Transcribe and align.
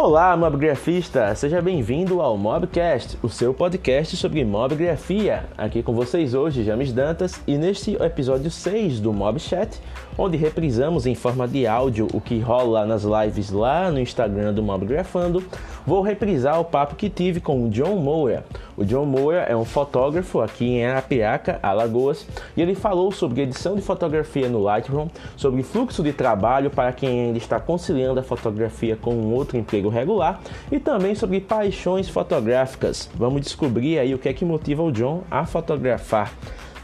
Olá, 0.00 0.36
mobgrafista! 0.36 1.34
Seja 1.34 1.60
bem-vindo 1.60 2.20
ao 2.20 2.38
Mobcast, 2.38 3.18
o 3.20 3.28
seu 3.28 3.52
podcast 3.52 4.16
sobre 4.16 4.44
mobgrafia. 4.44 5.46
Aqui 5.58 5.82
com 5.82 5.92
vocês 5.92 6.34
hoje, 6.34 6.62
James 6.62 6.92
Dantas, 6.92 7.42
e 7.48 7.58
neste 7.58 8.00
episódio 8.00 8.48
6 8.48 9.00
do 9.00 9.12
Mobchat, 9.12 9.76
onde 10.18 10.36
reprisamos 10.36 11.06
em 11.06 11.14
forma 11.14 11.46
de 11.46 11.64
áudio 11.64 12.08
o 12.12 12.20
que 12.20 12.40
rola 12.40 12.84
nas 12.84 13.04
lives 13.04 13.50
lá 13.50 13.88
no 13.92 14.00
Instagram 14.00 14.52
do 14.52 14.62
Mobgrafando, 14.62 15.44
vou 15.86 16.02
reprisar 16.02 16.60
o 16.60 16.64
papo 16.64 16.96
que 16.96 17.08
tive 17.08 17.40
com 17.40 17.64
o 17.64 17.70
John 17.70 17.96
Moore. 17.96 18.40
O 18.76 18.84
John 18.84 19.06
Moore 19.06 19.44
é 19.48 19.56
um 19.56 19.64
fotógrafo 19.64 20.40
aqui 20.40 20.64
em 20.66 20.86
Arapiraca, 20.86 21.60
Alagoas, 21.62 22.26
e 22.56 22.60
ele 22.60 22.74
falou 22.74 23.12
sobre 23.12 23.42
edição 23.42 23.76
de 23.76 23.82
fotografia 23.82 24.48
no 24.48 24.60
Lightroom, 24.60 25.08
sobre 25.36 25.62
fluxo 25.62 26.02
de 26.02 26.12
trabalho 26.12 26.68
para 26.68 26.92
quem 26.92 27.26
ainda 27.26 27.38
está 27.38 27.60
conciliando 27.60 28.18
a 28.18 28.24
fotografia 28.24 28.96
com 28.96 29.14
um 29.14 29.32
outro 29.32 29.56
emprego 29.56 29.88
regular 29.88 30.40
e 30.72 30.80
também 30.80 31.14
sobre 31.14 31.40
paixões 31.40 32.08
fotográficas. 32.08 33.08
Vamos 33.14 33.42
descobrir 33.42 34.00
aí 34.00 34.12
o 34.14 34.18
que 34.18 34.28
é 34.28 34.32
que 34.32 34.44
motiva 34.44 34.82
o 34.82 34.90
John 34.90 35.22
a 35.30 35.46
fotografar. 35.46 36.32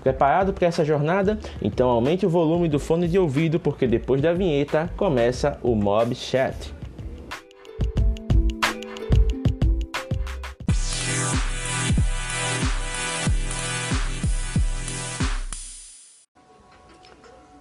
Preparado 0.05 0.53
para 0.53 0.69
essa 0.69 0.85
jornada? 0.85 1.39
Então 1.63 1.89
aumente 1.89 2.27
o 2.27 2.29
volume 2.29 2.69
do 2.69 2.79
fone 2.79 3.09
de 3.09 3.19
ouvido 3.19 3.59
porque 3.59 3.87
depois 3.87 4.21
da 4.21 4.35
vinheta 4.35 4.91
começa 4.99 5.59
o 5.63 5.75
Mob 5.75 6.15
Chat. 6.15 6.75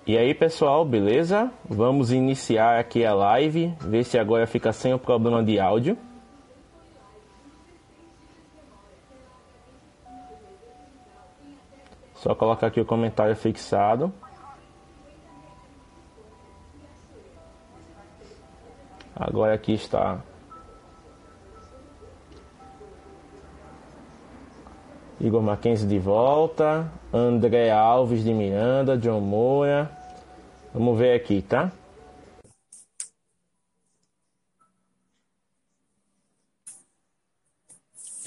E 0.05 0.17
aí 0.17 0.33
pessoal, 0.33 0.83
beleza? 0.83 1.49
Vamos 1.63 2.11
iniciar 2.11 2.77
aqui 2.77 3.05
a 3.05 3.13
live, 3.13 3.73
ver 3.79 4.03
se 4.03 4.19
agora 4.19 4.45
fica 4.45 4.73
sem 4.73 4.93
o 4.93 4.99
problema 4.99 5.41
de 5.41 5.61
áudio. 5.61 5.97
Só 12.23 12.33
colocar 12.33 12.67
aqui 12.67 12.79
o 12.79 12.85
comentário 12.85 13.35
fixado. 13.35 14.13
Agora 19.13 19.53
aqui 19.53 19.73
está 19.73 20.21
Igor 25.19 25.41
Mackenzie 25.41 25.85
de 25.85 25.99
volta, 25.99 26.89
André 27.11 27.69
Alves 27.69 28.23
de 28.23 28.33
Miranda, 28.33 28.97
John 28.97 29.19
Moura. 29.19 29.91
Vamos 30.73 30.97
ver 30.97 31.15
aqui, 31.15 31.41
tá? 31.41 31.73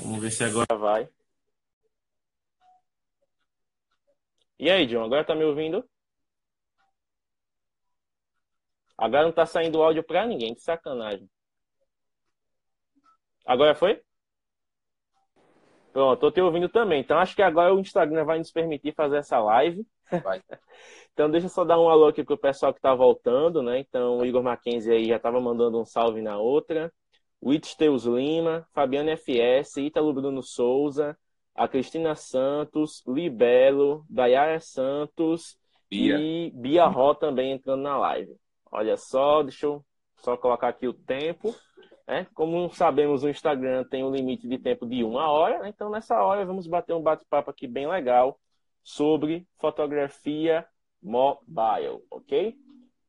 Vamos 0.03 0.21
ver 0.21 0.31
se 0.31 0.45
agora 0.45 0.77
vai. 0.77 1.16
E 4.59 4.71
aí, 4.71 4.87
John, 4.87 5.05
agora 5.05 5.25
tá 5.25 5.35
me 5.35 5.45
ouvindo? 5.45 5.85
Agora 8.97 9.25
não 9.25 9.33
tá 9.33 9.45
saindo 9.45 9.83
áudio 9.83 10.03
pra 10.03 10.27
ninguém, 10.27 10.55
que 10.55 10.61
sacanagem. 10.63 11.29
Agora 13.45 13.75
foi? 13.75 14.03
Pronto, 15.93 16.21
tô 16.21 16.31
te 16.31 16.41
ouvindo 16.41 16.69
também. 16.69 17.01
Então 17.01 17.19
acho 17.19 17.35
que 17.35 17.43
agora 17.43 17.75
o 17.75 17.81
Instagram 17.81 18.25
vai 18.25 18.39
nos 18.39 18.51
permitir 18.51 18.95
fazer 18.95 19.19
essa 19.19 19.39
live. 19.39 19.87
Vai. 20.23 20.43
então 21.13 21.31
deixa 21.31 21.47
eu 21.47 21.51
só 21.51 21.65
dar 21.65 21.79
um 21.81 21.89
alô 21.89 22.09
aqui 22.09 22.25
pro 22.25 22.37
pessoal 22.37 22.73
que 22.75 22.81
tá 22.81 22.95
voltando, 22.95 23.63
né? 23.63 23.79
Então 23.81 24.19
o 24.19 24.25
Igor 24.27 24.43
Mackenzie 24.43 24.93
aí 24.93 25.05
já 25.07 25.19
tava 25.19 25.41
mandando 25.41 25.81
um 25.81 25.85
salve 25.85 26.21
na 26.23 26.39
outra. 26.39 26.93
O 27.41 27.53
Teus 27.59 28.05
Lima, 28.05 28.67
Fabiano 28.75 29.11
FS, 29.11 29.77
Ítalo 29.81 30.13
Bruno 30.13 30.43
Souza, 30.43 31.17
a 31.57 31.67
Cristina 31.67 32.15
Santos, 32.15 33.03
Libelo, 33.07 34.05
Dayara 34.11 34.61
Santos 34.61 35.59
Bia. 35.89 36.19
e 36.19 36.51
Bia 36.55 36.87
Ró 36.87 37.15
também 37.15 37.53
entrando 37.53 37.83
na 37.83 37.97
live. 37.97 38.37
Olha 38.71 38.97
só, 38.97 39.43
deixa 39.43 39.67
eu 39.67 39.85
só 40.17 40.37
colocar 40.37 40.69
aqui 40.69 40.87
o 40.87 40.93
tempo. 40.93 41.55
Né? 42.07 42.27
Como 42.35 42.71
sabemos, 42.71 43.25
o 43.25 43.29
Instagram 43.29 43.85
tem 43.85 44.05
um 44.05 44.15
limite 44.15 44.47
de 44.47 44.59
tempo 44.59 44.87
de 44.87 45.03
uma 45.03 45.31
hora, 45.31 45.61
né? 45.61 45.69
então 45.71 45.91
nessa 45.91 46.23
hora 46.23 46.45
vamos 46.45 46.67
bater 46.67 46.95
um 46.95 47.03
bate-papo 47.03 47.51
aqui 47.51 47.67
bem 47.67 47.89
legal 47.89 48.39
sobre 48.83 49.47
fotografia 49.59 50.65
mobile, 51.03 52.03
ok? 52.11 52.55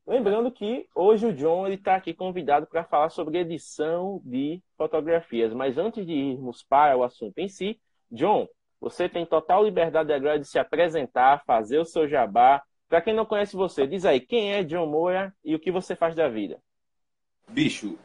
Lembrando 0.06 0.52
que 0.52 0.88
hoje 0.96 1.28
o 1.28 1.34
John 1.34 1.68
está 1.68 1.96
aqui 1.96 2.14
convidado 2.14 2.66
para 2.66 2.86
falar 2.86 3.10
sobre 3.10 3.40
edição 3.40 4.22
de 4.24 4.64
fotografias, 4.78 5.54
mas 5.54 5.78
antes 5.78 6.06
de 6.06 6.14
irmos 6.14 6.64
para 6.64 6.96
o 6.98 7.04
assunto 7.04 7.38
em 7.40 7.50
si, 7.50 7.80
John, 8.12 8.48
você 8.80 9.10
tem 9.10 9.26
total 9.26 9.64
liberdade 9.64 10.14
agora 10.14 10.40
de 10.40 10.46
se 10.46 10.60
apresentar, 10.60 11.44
fazer 11.46 11.80
o 11.80 11.86
seu 11.86 12.08
jabá. 12.08 12.64
Para 12.88 13.02
quem 13.02 13.14
não 13.14 13.26
conhece 13.26 13.56
você, 13.56 13.86
diz 13.86 14.06
aí 14.06 14.20
quem 14.20 14.54
é 14.54 14.64
John 14.64 14.86
Moura 14.86 15.36
e 15.44 15.56
o 15.56 15.60
que 15.60 15.72
você 15.72 15.96
faz 15.96 16.16
da 16.16 16.30
vida. 16.30 16.62
Bicho, 17.50 17.98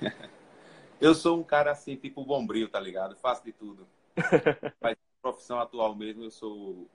eu 1.00 1.14
sou 1.14 1.38
um 1.38 1.44
cara 1.44 1.72
assim, 1.72 1.96
tipo 1.96 2.24
bombril, 2.24 2.68
tá 2.68 2.80
ligado? 2.80 3.16
Faço 3.16 3.44
de 3.44 3.52
tudo. 3.52 3.86
Mas 4.80 4.96
profissão 5.20 5.58
atual 5.58 5.94
mesmo, 5.94 6.22
eu 6.22 6.30
sou. 6.30 6.86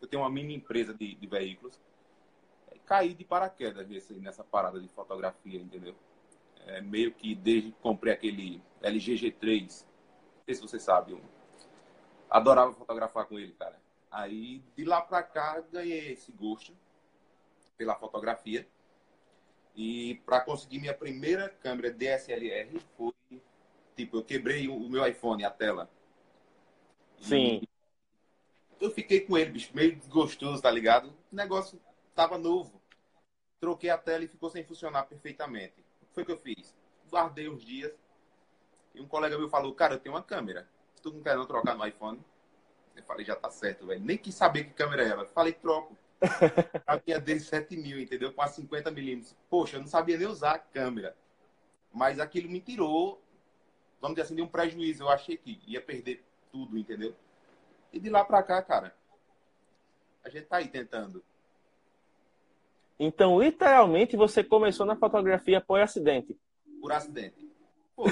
Eu 0.00 0.08
tenho 0.08 0.22
uma 0.22 0.30
mini 0.30 0.54
empresa 0.54 0.92
de, 0.92 1.14
de 1.14 1.26
veículos. 1.26 1.80
Caí 2.84 3.12
de 3.12 3.24
paraquedas 3.24 3.86
nesse, 3.86 4.14
nessa 4.14 4.42
parada 4.42 4.80
de 4.80 4.88
fotografia, 4.88 5.60
entendeu? 5.60 5.94
É, 6.66 6.80
meio 6.80 7.12
que 7.12 7.34
desde 7.34 7.70
que 7.70 7.78
comprei 7.80 8.12
aquele 8.12 8.62
LG 8.82 9.14
G3, 9.14 9.60
não 9.60 10.44
sei 10.44 10.54
se 10.54 10.60
você 10.60 10.78
sabe, 10.78 11.14
um, 11.14 11.20
adorava 12.30 12.72
fotografar 12.72 13.26
com 13.26 13.38
ele, 13.38 13.52
cara. 13.52 13.80
Aí 14.10 14.62
de 14.76 14.84
lá 14.84 15.00
pra 15.00 15.22
cá 15.22 15.60
ganhei 15.72 16.12
esse 16.12 16.32
gosto 16.32 16.76
pela 17.76 17.94
fotografia. 17.94 18.66
E 19.74 20.16
para 20.26 20.40
conseguir 20.40 20.80
minha 20.80 20.94
primeira 20.94 21.48
câmera 21.48 21.92
DSLR 21.92 22.80
foi 22.96 23.14
tipo, 23.94 24.16
eu 24.16 24.24
quebrei 24.24 24.68
o 24.68 24.88
meu 24.88 25.06
iPhone, 25.06 25.44
a 25.44 25.50
tela. 25.50 25.90
Sim. 27.20 27.60
E 27.62 27.68
eu 28.80 28.90
fiquei 28.90 29.20
com 29.20 29.36
ele, 29.36 29.50
bicho, 29.50 29.74
meio 29.74 29.94
desgostoso, 29.96 30.62
tá 30.62 30.70
ligado? 30.70 31.12
O 31.32 31.36
negócio 31.36 31.80
tava 32.14 32.38
novo. 32.38 32.80
Troquei 33.60 33.90
a 33.90 33.98
tela 33.98 34.24
e 34.24 34.28
ficou 34.28 34.50
sem 34.50 34.64
funcionar 34.64 35.04
perfeitamente. 35.04 35.80
O 36.02 36.06
que 36.06 36.14
foi 36.14 36.24
que 36.24 36.32
eu 36.32 36.38
fiz? 36.38 36.74
Guardei 37.10 37.48
uns 37.48 37.64
dias. 37.64 37.92
E 38.94 39.00
um 39.00 39.08
colega 39.08 39.38
meu 39.38 39.48
falou, 39.48 39.74
cara, 39.74 39.94
eu 39.94 39.98
tenho 39.98 40.14
uma 40.14 40.22
câmera. 40.22 40.68
Tu 41.00 41.12
não 41.12 41.22
quer 41.22 41.36
não 41.36 41.46
trocar 41.46 41.76
no 41.76 41.86
iPhone? 41.86 42.20
Eu 42.96 43.02
falei, 43.04 43.24
já 43.24 43.36
tá 43.36 43.50
certo, 43.50 43.86
velho. 43.86 44.00
Nem 44.00 44.18
quis 44.18 44.34
saber 44.34 44.64
que 44.64 44.70
câmera 44.74 45.02
era. 45.02 45.24
falei, 45.26 45.52
troco. 45.52 45.96
a 46.86 47.00
minha 47.06 47.20
dele 47.20 47.40
7 47.40 47.76
mil, 47.76 48.00
entendeu? 48.00 48.32
Com 48.32 48.42
a 48.42 48.48
50 48.48 48.90
milímetros. 48.90 49.36
Poxa, 49.48 49.76
eu 49.76 49.80
não 49.80 49.86
sabia 49.86 50.18
nem 50.18 50.26
usar 50.26 50.54
a 50.54 50.58
câmera. 50.58 51.16
Mas 51.92 52.18
aquilo 52.18 52.50
me 52.50 52.60
tirou, 52.60 53.22
vamos 54.00 54.16
dizer 54.16 54.26
assim, 54.26 54.34
de 54.34 54.42
um 54.42 54.48
prejuízo. 54.48 55.04
Eu 55.04 55.08
achei 55.08 55.36
que 55.36 55.60
ia 55.66 55.80
perder 55.80 56.24
tudo, 56.50 56.76
entendeu? 56.76 57.14
E 57.92 58.00
de 58.00 58.10
lá 58.10 58.24
pra 58.24 58.42
cá, 58.42 58.60
cara, 58.62 58.94
a 60.24 60.28
gente 60.28 60.46
tá 60.46 60.56
aí 60.56 60.68
tentando. 60.68 61.22
Então, 62.98 63.40
literalmente, 63.40 64.16
você 64.16 64.42
começou 64.42 64.84
na 64.84 64.96
fotografia 64.96 65.60
por 65.60 65.80
acidente? 65.80 66.36
Por 66.80 66.90
acidente. 66.90 67.48
Pô, 67.94 68.06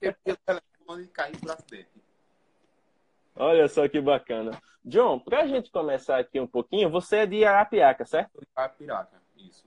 eu 0.00 0.14
o 0.26 0.36
telefone 0.36 1.04
e 1.04 1.08
caí 1.08 1.36
por 1.36 1.50
acidente. 1.50 2.01
Olha 3.36 3.68
só 3.68 3.88
que 3.88 4.00
bacana. 4.00 4.52
John, 4.84 5.18
para 5.18 5.42
a 5.42 5.46
gente 5.46 5.70
começar 5.70 6.18
aqui 6.18 6.40
um 6.40 6.46
pouquinho, 6.46 6.90
você 6.90 7.18
é 7.18 7.26
de 7.26 7.44
Arapiaca, 7.44 8.04
certo? 8.04 8.40
Arapiraca, 8.54 9.22
isso. 9.36 9.64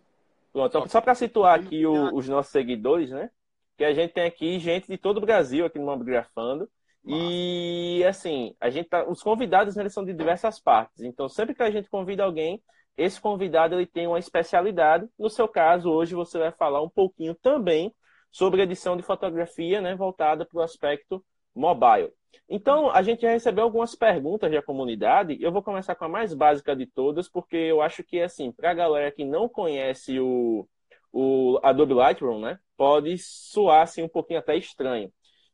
Pronto, 0.52 0.90
só 0.90 1.02
para 1.02 1.16
situar 1.16 1.60
aqui 1.60 1.86
o, 1.86 2.16
os 2.16 2.28
nossos 2.28 2.52
seguidores, 2.52 3.12
né? 3.12 3.30
Que 3.78 3.84
a 3.84 3.94
gente 3.94 4.14
tem 4.14 4.26
aqui 4.26 4.58
gente 4.60 4.88
de 4.88 4.98
todo 4.98 5.18
o 5.18 5.22
Brasil 5.22 5.66
aqui 5.66 5.80
no 5.80 5.86
Mobgrafando. 5.86 6.70
E 7.06 8.04
assim, 8.08 8.56
a 8.60 8.70
gente 8.70 8.90
tá, 8.90 9.08
os 9.08 9.22
convidados 9.22 9.78
eles 9.78 9.94
são 9.94 10.04
de 10.04 10.14
diversas 10.14 10.60
partes. 10.60 11.04
Então, 11.04 11.30
sempre 11.30 11.54
que 11.54 11.62
a 11.62 11.70
gente 11.70 11.90
convida 11.90 12.24
alguém, 12.24 12.62
esse 12.98 13.20
convidado 13.20 13.76
ele 13.76 13.86
tem 13.86 14.08
uma 14.08 14.18
especialidade. 14.18 15.08
No 15.20 15.30
seu 15.30 15.48
caso, 15.48 15.92
hoje 15.92 16.16
você 16.16 16.40
vai 16.40 16.52
falar 16.52 16.82
um 16.82 16.90
pouquinho 16.90 17.36
também 17.36 17.94
sobre 18.32 18.62
edição 18.62 18.98
de 18.98 19.04
fotografia, 19.04 19.82
né, 19.82 19.96
voltada 19.96 20.46
para 20.46 20.60
o 20.60 20.64
aspecto 20.64 21.24
mobile. 21.54 22.12
Então, 22.50 22.90
a 22.92 23.02
gente 23.02 23.22
já 23.22 23.30
recebeu 23.30 23.64
algumas 23.64 23.96
perguntas 23.96 24.52
da 24.52 24.62
comunidade. 24.62 25.38
Eu 25.42 25.52
vou 25.52 25.64
começar 25.64 25.96
com 25.96 26.06
a 26.06 26.10
mais 26.10 26.34
básica 26.34 26.76
de 26.76 26.86
todas, 26.86 27.28
porque 27.28 27.56
eu 27.56 27.82
acho 27.82 28.04
que, 28.04 28.22
assim, 28.22 28.52
para 28.52 28.72
a 28.72 28.74
galera 28.74 29.12
que 29.12 29.26
não 29.26 29.50
conhece 29.50 30.20
o, 30.20 30.68
o 31.12 31.60
Adobe 31.64 31.94
Lightroom, 31.94 32.40
né, 32.40 32.60
pode 32.78 33.18
soar 33.18 33.82
assim, 33.84 34.04
um 34.04 34.10
pouquinho 34.10 34.40
até 34.40 34.56
estranho. 34.56 35.12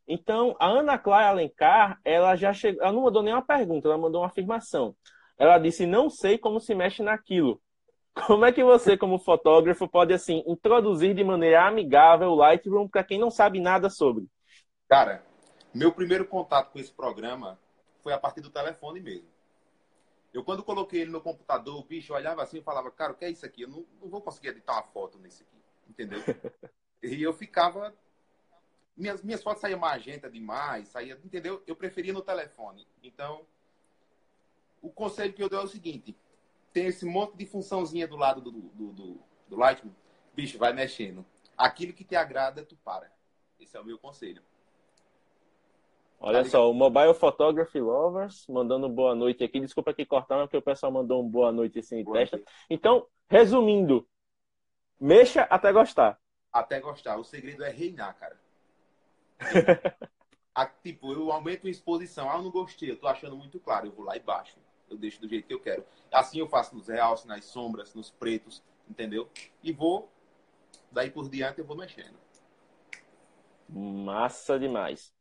Então, 0.07 0.56
a 0.60 0.68
Ana 0.68 0.98
Clara 0.98 1.30
Alencar, 1.30 2.00
ela 2.04 2.36
já 2.36 2.51
chegou, 2.51 2.81
ela 2.81 2.92
não 2.92 3.04
mandou 3.04 3.24
nenhuma 3.24 3.45
pergunta, 3.45 3.88
ela 3.88 3.98
mandou 3.98 4.22
uma 4.22 4.28
afirmação. 4.28 4.95
Ela 5.38 5.57
disse: 5.57 5.86
Não 5.86 6.10
sei 6.10 6.38
como 6.38 6.60
se 6.60 6.75
mexe 6.75 7.01
naquilo. 7.01 7.62
como 8.28 8.45
é 8.45 8.51
que 8.51 8.63
você, 8.63 8.98
como 8.98 9.19
fotógrafo, 9.19 9.88
pode 9.88 10.13
assim 10.13 10.44
introduzir 10.48 11.13
de 11.13 11.24
maneira 11.24 11.66
amigável 11.66 12.30
o 12.31 12.36
Lightroom 12.36 12.88
para 12.88 13.04
quem 13.04 13.18
não 13.18 13.30
sabe 13.30 13.60
nada 13.60 13.89
sobre? 13.89 14.25
Cara, 14.89 15.24
meu 15.73 15.94
primeiro 15.94 16.25
contato 16.27 16.71
com 16.71 16.79
esse 16.79 16.91
programa 16.91 17.59
foi 18.01 18.13
a 18.13 18.19
partir 18.19 18.41
do 18.41 18.50
telefone 18.50 19.00
mesmo. 19.00 19.29
Eu, 20.33 20.44
quando 20.44 20.63
coloquei 20.63 21.01
ele 21.01 21.12
no 21.12 21.21
computador, 21.21 21.77
o 21.79 21.83
bicho 21.83 22.13
olhava 22.13 22.41
assim 22.41 22.59
e 22.59 22.63
falava, 22.63 22.89
cara, 22.89 23.12
o 23.12 23.15
que 23.15 23.25
é 23.25 23.29
isso 23.29 23.45
aqui? 23.45 23.63
Eu 23.63 23.68
não, 23.68 23.85
não 24.01 24.09
vou 24.09 24.21
conseguir 24.21 24.50
editar 24.50 24.73
uma 24.73 24.83
foto 24.83 25.18
nesse 25.19 25.44
aqui, 25.44 25.57
entendeu? 25.89 26.19
e 27.03 27.21
eu 27.21 27.33
ficava. 27.33 27.94
Minhas, 28.95 29.21
minhas 29.23 29.41
fotos 29.41 29.62
saíam 29.62 29.79
magenta 29.79 30.29
demais, 30.29 30.89
saía, 30.89 31.19
entendeu? 31.23 31.62
Eu 31.68 31.75
preferia 31.75 32.13
no 32.13 32.21
telefone. 32.21 32.88
Então, 33.03 33.45
o 34.81 34.89
conselho 34.89 35.33
que 35.33 35.44
eu 35.44 35.50
dou 35.50 35.59
é 35.59 35.63
o 35.63 35.68
seguinte: 35.68 36.18
tem 36.71 36.88
esse 36.88 37.06
monte 37.06 37.35
de 37.35 37.45
funçãozinha 37.45 38.07
do 38.07 38.15
lado 38.15 38.41
do, 38.41 38.51
do, 38.51 38.94
do, 38.94 39.19
do 39.50 39.56
Lightroom, 39.57 39.91
bicho, 40.33 40.57
vai 40.57 40.71
mexendo. 40.71 41.25
Aquilo 41.57 41.94
que 41.94 42.06
te 42.06 42.15
agrada, 42.15 42.63
tu 42.63 42.75
para. 42.77 43.12
Esse 43.59 43.75
é 43.75 43.79
o 43.79 43.85
meu 43.85 43.97
conselho. 43.97 44.41
Olha 46.23 46.44
tá 46.44 46.50
só, 46.51 46.69
o 46.69 46.73
Mobile 46.73 47.15
Photography 47.15 47.81
Lovers 47.81 48.45
mandando 48.47 48.88
boa 48.88 49.15
noite 49.15 49.44
aqui. 49.44 49.59
Desculpa 49.59 49.89
aqui 49.89 50.06
cortar, 50.06 50.38
porque 50.41 50.56
o 50.56 50.62
pessoal 50.62 50.91
mandou 50.91 51.23
um 51.23 51.27
boa 51.27 51.51
noite 51.51 51.79
assim 51.79 51.97
em 51.97 52.06
testa. 52.06 52.39
Então, 52.69 53.07
resumindo, 53.27 54.07
mexa 55.00 55.41
até 55.44 55.73
gostar. 55.73 56.19
Até 56.53 56.79
gostar. 56.79 57.18
O 57.18 57.23
segredo 57.23 57.63
é 57.63 57.71
reinar, 57.71 58.15
cara. 58.19 58.39
a, 60.53 60.68
tipo, 60.68 61.12
eu 61.12 61.31
aumento 61.31 61.65
a 61.65 61.71
exposição. 61.71 62.29
Ah, 62.29 62.35
eu 62.35 62.44
não 62.44 62.51
gostei, 62.51 62.91
eu 62.91 63.00
tô 63.00 63.07
achando 63.07 63.35
muito 63.35 63.59
claro. 63.59 63.88
Eu 63.88 63.91
vou 63.91 64.06
lá 64.06 64.15
e 64.15 64.19
baixo. 64.19 64.59
Eu 64.88 64.97
deixo 64.97 65.19
do 65.19 65.27
jeito 65.27 65.47
que 65.47 65.53
eu 65.56 65.59
quero. 65.59 65.83
Assim 66.12 66.38
eu 66.38 66.47
faço 66.47 66.75
nos 66.75 66.88
realces, 66.88 67.25
nas 67.25 67.45
sombras, 67.45 67.95
nos 67.95 68.12
pretos, 68.12 68.62
entendeu? 68.88 69.27
E 69.63 69.71
vou, 69.71 70.07
daí 70.91 71.09
por 71.09 71.27
diante 71.27 71.59
eu 71.59 71.65
vou 71.65 71.75
mexendo. 71.75 72.19
Massa 73.68 74.59
demais. 74.59 75.12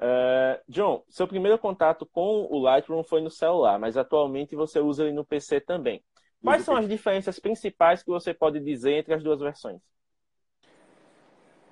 Uh, 0.00 0.58
John, 0.66 1.04
seu 1.10 1.28
primeiro 1.28 1.58
contato 1.58 2.06
com 2.06 2.46
o 2.50 2.58
Lightroom 2.58 3.04
foi 3.04 3.20
no 3.20 3.30
celular, 3.30 3.78
mas 3.78 3.98
atualmente 3.98 4.56
você 4.56 4.80
usa 4.80 5.04
ele 5.04 5.12
no 5.12 5.26
PC 5.26 5.60
também. 5.60 6.02
Quais 6.42 6.64
são 6.64 6.74
as 6.74 6.88
diferenças 6.88 7.38
principais 7.38 8.02
que 8.02 8.08
você 8.08 8.32
pode 8.32 8.60
dizer 8.60 8.92
entre 8.92 9.12
as 9.12 9.22
duas 9.22 9.40
versões? 9.40 9.78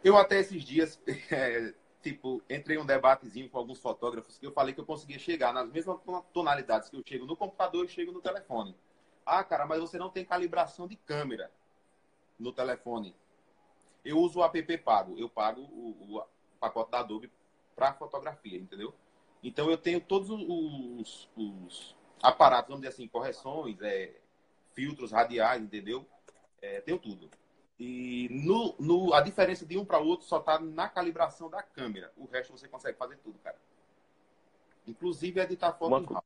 Eu 0.05 0.19
até 0.19 0.39
esses 0.39 0.63
dias, 0.63 1.01
é, 1.33 1.73
tipo, 2.03 2.43
entrei 2.51 2.77
em 2.77 2.81
um 2.81 2.85
debatezinho 2.85 3.49
com 3.49 3.57
alguns 3.57 3.81
fotógrafos 3.81 4.37
que 4.37 4.47
eu 4.47 4.53
falei 4.53 4.75
que 4.75 4.81
eu 4.81 4.87
conseguia 4.87 5.19
chegar 5.19 5.55
nas 5.55 5.71
mesmas 5.71 5.99
tonalidades 6.31 6.91
que 6.91 6.97
eu 6.97 7.03
chego 7.05 7.25
no 7.25 7.35
computador 7.35 7.87
e 7.87 7.89
chego 7.89 8.13
no 8.13 8.21
telefone. 8.21 8.77
Ah, 9.25 9.43
cara, 9.43 9.65
mas 9.65 9.81
você 9.81 9.97
não 9.97 10.11
tem 10.11 10.23
calibração 10.23 10.87
de 10.87 10.97
câmera 10.97 11.51
no 12.39 12.53
telefone. 12.53 13.15
Eu 14.05 14.19
uso 14.19 14.41
o 14.41 14.45
app 14.45 14.79
pago. 14.79 15.19
Eu 15.19 15.31
pago 15.31 15.63
o, 15.63 16.19
o 16.19 16.25
pacote 16.61 16.91
da 16.91 17.01
Adobe 17.01 17.31
para 17.79 17.95
fotografia, 17.95 18.59
entendeu? 18.59 18.93
Então 19.41 19.71
eu 19.71 19.79
tenho 19.79 20.01
todos 20.01 20.29
os, 20.31 21.31
os, 21.37 21.97
aparatos, 22.21 22.69
vamos 22.69 22.83
dizer 22.83 22.93
assim, 22.93 23.07
correções, 23.07 23.81
é, 23.81 24.17
filtros 24.75 25.13
radiais, 25.13 25.63
entendeu? 25.63 26.05
É, 26.61 26.81
tenho 26.81 26.99
tudo. 26.99 27.31
E 27.79 28.29
no, 28.31 28.75
no, 28.81 29.15
a 29.15 29.21
diferença 29.21 29.65
de 29.65 29.79
um 29.79 29.85
para 29.85 30.03
o 30.03 30.07
outro 30.09 30.27
só 30.27 30.41
está 30.41 30.59
na 30.59 30.89
calibração 30.89 31.49
da 31.49 31.63
câmera. 31.63 32.13
O 32.17 32.27
resto 32.27 32.51
você 32.51 32.67
consegue 32.67 32.99
fazer 32.99 33.17
tudo, 33.19 33.39
cara. 33.39 33.57
Inclusive 34.85 35.41
editar 35.41 35.73
foto 35.75 36.11
uma, 36.11 36.25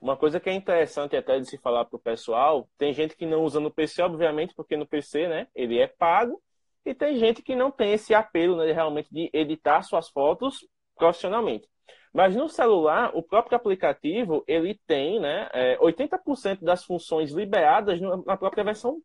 Uma 0.00 0.16
coisa 0.16 0.40
que 0.40 0.50
é 0.50 0.52
interessante 0.52 1.16
até 1.16 1.38
de 1.38 1.48
se 1.48 1.56
falar 1.56 1.84
para 1.84 1.96
o 1.96 2.00
pessoal, 2.00 2.68
tem 2.76 2.92
gente 2.92 3.14
que 3.14 3.24
não 3.24 3.44
usa 3.44 3.60
no 3.60 3.70
PC, 3.70 4.02
obviamente, 4.02 4.52
porque 4.52 4.76
no 4.76 4.86
PC, 4.86 5.28
né, 5.28 5.46
ele 5.54 5.78
é 5.78 5.86
pago, 5.86 6.42
e 6.86 6.94
tem 6.94 7.16
gente 7.16 7.42
que 7.42 7.56
não 7.56 7.70
tem 7.70 7.92
esse 7.92 8.14
apelo 8.14 8.56
né, 8.56 8.70
realmente 8.70 9.12
de 9.12 9.28
editar 9.32 9.82
suas 9.82 10.08
fotos 10.08 10.64
profissionalmente. 10.96 11.68
Mas 12.12 12.34
no 12.34 12.48
celular, 12.48 13.10
o 13.12 13.22
próprio 13.22 13.56
aplicativo, 13.56 14.44
ele 14.46 14.80
tem 14.86 15.20
né, 15.20 15.50
é, 15.52 15.76
80% 15.78 16.64
das 16.64 16.84
funções 16.84 17.32
liberadas 17.32 18.00
na 18.00 18.36
própria 18.36 18.64
versão 18.64 19.02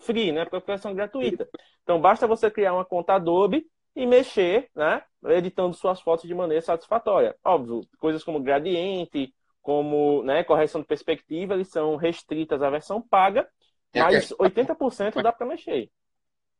free, 0.00 0.30
né, 0.30 0.44
própria 0.44 0.76
versão 0.76 0.94
gratuita. 0.94 1.48
Então, 1.82 2.00
basta 2.00 2.26
você 2.26 2.50
criar 2.50 2.72
uma 2.72 2.84
conta 2.84 3.14
Adobe 3.14 3.66
e 3.96 4.06
mexer, 4.06 4.70
né, 4.74 5.02
editando 5.26 5.74
suas 5.74 6.00
fotos 6.00 6.26
de 6.26 6.34
maneira 6.34 6.62
satisfatória. 6.62 7.36
Óbvio, 7.44 7.80
coisas 7.98 8.22
como 8.22 8.40
gradiente, 8.40 9.34
como 9.60 10.22
né, 10.22 10.44
correção 10.44 10.80
de 10.80 10.86
perspectiva, 10.86 11.54
eles 11.54 11.68
são 11.68 11.96
restritas 11.96 12.62
à 12.62 12.70
versão 12.70 13.02
paga, 13.02 13.46
mas 13.94 14.32
80% 14.32 15.20
dá 15.20 15.32
para 15.32 15.46
mexer. 15.46 15.90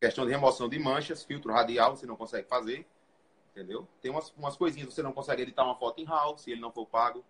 Questão 0.00 0.24
de 0.24 0.30
remoção 0.30 0.68
de 0.68 0.78
manchas, 0.78 1.24
filtro 1.24 1.52
radial 1.52 1.96
você 1.96 2.06
não 2.06 2.16
consegue 2.16 2.48
fazer. 2.48 2.86
Entendeu? 3.50 3.88
Tem 4.00 4.10
umas, 4.10 4.30
umas 4.36 4.56
coisinhas, 4.56 4.94
você 4.94 5.02
não 5.02 5.12
consegue 5.12 5.42
editar 5.42 5.64
uma 5.64 5.74
foto 5.74 6.00
em 6.00 6.04
RAW 6.04 6.38
se 6.38 6.52
ele 6.52 6.60
não 6.60 6.70
for 6.70 6.86
pago. 6.86 7.24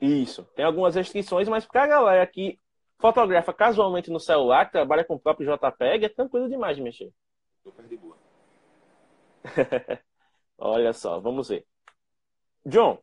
Isso. 0.00 0.44
Tem 0.56 0.64
algumas 0.64 0.94
restrições, 0.94 1.48
mas 1.48 1.66
para 1.66 1.84
a 1.84 1.86
galera 1.86 2.26
que 2.26 2.58
fotografa 2.98 3.52
casualmente 3.52 4.10
no 4.10 4.18
celular, 4.18 4.66
que 4.66 4.72
trabalha 4.72 5.04
com 5.04 5.14
o 5.14 5.20
próprio 5.20 5.46
JPEG, 5.46 6.06
é 6.06 6.08
tranquilo 6.08 6.48
demais 6.48 6.76
de 6.76 6.82
mexer. 6.82 7.12
Super 7.62 7.86
de 7.86 7.96
boa. 7.96 8.16
Olha 10.58 10.92
só, 10.92 11.20
vamos 11.20 11.48
ver. 11.48 11.66
John, 12.66 12.98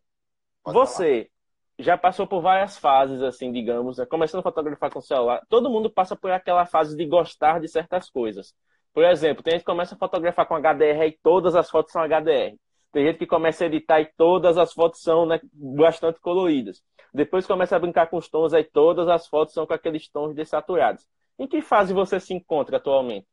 Pode 0.63 0.77
você 0.77 1.29
já 1.79 1.97
passou 1.97 2.25
por 2.25 2.41
várias 2.41 2.77
fases, 2.77 3.21
assim, 3.21 3.51
digamos, 3.51 3.97
né? 3.97 4.05
começando 4.05 4.39
a 4.39 4.43
fotografar 4.43 4.91
com 4.91 4.99
o 4.99 5.01
celular. 5.01 5.43
Todo 5.47 5.69
mundo 5.69 5.89
passa 5.89 6.15
por 6.15 6.31
aquela 6.31 6.65
fase 6.65 6.95
de 6.95 7.05
gostar 7.05 7.59
de 7.59 7.67
certas 7.67 8.09
coisas. 8.09 8.55
Por 8.93 9.03
exemplo, 9.03 9.43
tem 9.43 9.53
gente 9.53 9.61
que 9.61 9.65
começa 9.67 9.93
a 9.93 9.97
fotografar 9.97 10.47
com 10.47 10.55
HDR 10.55 11.05
e 11.07 11.19
todas 11.21 11.55
as 11.55 11.69
fotos 11.69 11.91
são 11.91 12.01
HDR. 12.01 12.57
Tem 12.91 13.05
gente 13.05 13.19
que 13.19 13.27
começa 13.27 13.63
a 13.63 13.67
editar 13.67 14.01
e 14.01 14.11
todas 14.17 14.57
as 14.57 14.73
fotos 14.73 15.01
são 15.01 15.25
né, 15.27 15.39
bastante 15.53 16.19
coloridas. 16.19 16.81
Depois 17.13 17.45
começa 17.45 17.75
a 17.75 17.79
brincar 17.79 18.07
com 18.07 18.17
os 18.17 18.27
tons, 18.27 18.53
aí 18.53 18.63
todas 18.63 19.07
as 19.07 19.27
fotos 19.27 19.53
são 19.53 19.67
com 19.67 19.73
aqueles 19.73 20.09
tons 20.09 20.33
dessaturados. 20.33 21.05
Em 21.37 21.47
que 21.47 21.61
fase 21.61 21.93
você 21.93 22.19
se 22.19 22.33
encontra 22.33 22.77
atualmente? 22.77 23.27